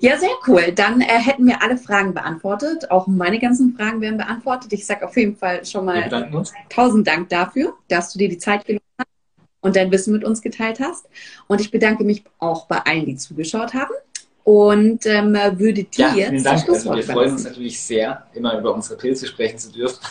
Ja, 0.00 0.18
sehr 0.18 0.30
cool. 0.46 0.72
Dann 0.74 1.00
äh, 1.00 1.06
hätten 1.06 1.46
wir 1.46 1.62
alle 1.62 1.76
Fragen 1.76 2.14
beantwortet. 2.14 2.90
Auch 2.90 3.06
meine 3.06 3.38
ganzen 3.38 3.74
Fragen 3.74 4.00
werden 4.00 4.18
beantwortet. 4.18 4.72
Ich 4.72 4.86
sage 4.86 5.06
auf 5.06 5.16
jeden 5.16 5.36
Fall 5.36 5.64
schon 5.64 5.84
mal 5.84 6.08
tausend 6.68 7.06
Dank 7.06 7.28
dafür, 7.28 7.74
dass 7.88 8.12
du 8.12 8.18
dir 8.18 8.28
die 8.28 8.38
Zeit 8.38 8.64
genommen 8.66 8.82
hast 8.98 9.08
und 9.60 9.76
dein 9.76 9.90
Wissen 9.90 10.12
mit 10.12 10.24
uns 10.24 10.42
geteilt 10.42 10.80
hast. 10.80 11.06
Und 11.46 11.60
ich 11.60 11.70
bedanke 11.70 12.04
mich 12.04 12.24
auch 12.38 12.66
bei 12.66 12.78
allen, 12.78 13.06
die 13.06 13.16
zugeschaut 13.16 13.74
haben. 13.74 13.94
Und 14.44 15.04
ähm, 15.04 15.34
würde 15.34 15.84
dir 15.84 16.08
ja, 16.08 16.14
jetzt 16.14 16.30
vielen 16.30 16.44
Dank. 16.44 16.68
Also 16.68 16.94
wir 16.94 17.02
freuen 17.02 17.32
uns 17.32 17.44
natürlich 17.44 17.80
sehr, 17.80 18.26
immer 18.32 18.58
über 18.58 18.74
unsere 18.74 18.96
Pilze 18.96 19.26
sprechen 19.26 19.58
zu 19.58 19.72
dürfen. 19.72 20.00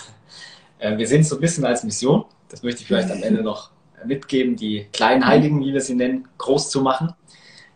Äh, 0.80 0.96
wir 0.96 1.08
sehen 1.08 1.22
es 1.22 1.30
so 1.30 1.38
ein 1.38 1.42
bisschen 1.42 1.66
als 1.66 1.84
Mission. 1.84 2.26
Das 2.50 2.62
möchte 2.62 2.82
ich 2.82 2.88
vielleicht 2.88 3.10
am 3.10 3.24
Ende 3.24 3.42
noch 3.42 3.72
mitgeben, 4.06 4.56
die 4.56 4.86
kleinen 4.94 5.26
Heiligen, 5.26 5.60
wie 5.60 5.74
wir 5.74 5.82
sie 5.82 5.96
nennen, 5.96 6.28
groß 6.38 6.70
zu 6.70 6.82
machen. 6.82 7.16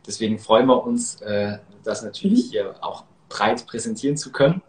Deswegen 0.05 0.39
freuen 0.39 0.67
wir 0.67 0.83
uns, 0.83 1.21
äh, 1.21 1.57
das 1.83 2.03
natürlich 2.03 2.47
mhm. 2.47 2.51
hier 2.51 2.75
auch 2.81 3.03
breit 3.29 3.65
präsentieren 3.65 4.17
zu 4.17 4.31
können. 4.31 4.61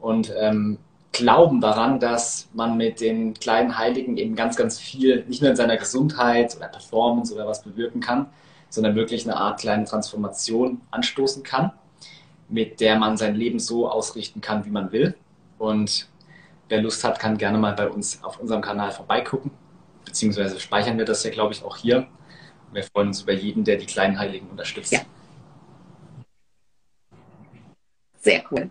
Und 0.00 0.32
ähm, 0.36 0.78
glauben 1.12 1.60
daran, 1.60 1.98
dass 1.98 2.48
man 2.52 2.76
mit 2.76 3.00
den 3.00 3.34
kleinen 3.34 3.78
Heiligen 3.78 4.16
eben 4.18 4.36
ganz, 4.36 4.56
ganz 4.56 4.78
viel, 4.78 5.24
nicht 5.26 5.40
nur 5.40 5.50
in 5.50 5.56
seiner 5.56 5.76
Gesundheit 5.76 6.54
oder 6.56 6.68
Performance 6.68 7.34
oder 7.34 7.46
was 7.46 7.62
bewirken 7.62 8.00
kann, 8.00 8.26
sondern 8.68 8.94
wirklich 8.94 9.24
eine 9.26 9.36
Art 9.36 9.60
kleine 9.60 9.84
Transformation 9.84 10.82
anstoßen 10.90 11.42
kann, 11.42 11.72
mit 12.48 12.80
der 12.80 12.98
man 12.98 13.16
sein 13.16 13.34
Leben 13.34 13.58
so 13.58 13.88
ausrichten 13.88 14.40
kann, 14.40 14.66
wie 14.66 14.70
man 14.70 14.92
will. 14.92 15.14
Und 15.58 16.08
wer 16.68 16.82
Lust 16.82 17.02
hat, 17.02 17.18
kann 17.18 17.38
gerne 17.38 17.58
mal 17.58 17.72
bei 17.72 17.88
uns 17.88 18.22
auf 18.22 18.38
unserem 18.38 18.60
Kanal 18.60 18.90
vorbeigucken. 18.90 19.50
Beziehungsweise 20.04 20.60
speichern 20.60 20.98
wir 20.98 21.04
das 21.04 21.24
ja, 21.24 21.30
glaube 21.30 21.54
ich, 21.54 21.64
auch 21.64 21.76
hier. 21.78 22.06
Wir 22.76 22.82
freuen 22.82 23.08
uns 23.08 23.22
über 23.22 23.32
jeden, 23.32 23.64
der 23.64 23.78
die 23.78 23.86
kleinen 23.86 24.18
Heiligen 24.18 24.50
unterstützt. 24.50 24.92
Ja. 24.92 25.00
Sehr 28.18 28.44
cool. 28.50 28.68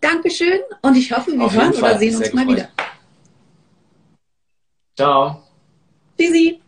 Dankeschön 0.00 0.60
und 0.82 0.94
ich 0.94 1.10
hoffe, 1.10 1.32
wir 1.32 1.52
hören 1.52 1.72
oder 1.72 1.98
sehen 1.98 2.14
uns 2.14 2.32
mal 2.32 2.46
gefreut. 2.46 2.58
wieder. 2.58 2.68
Ciao. 4.96 5.42
Tschüssi. 6.16 6.60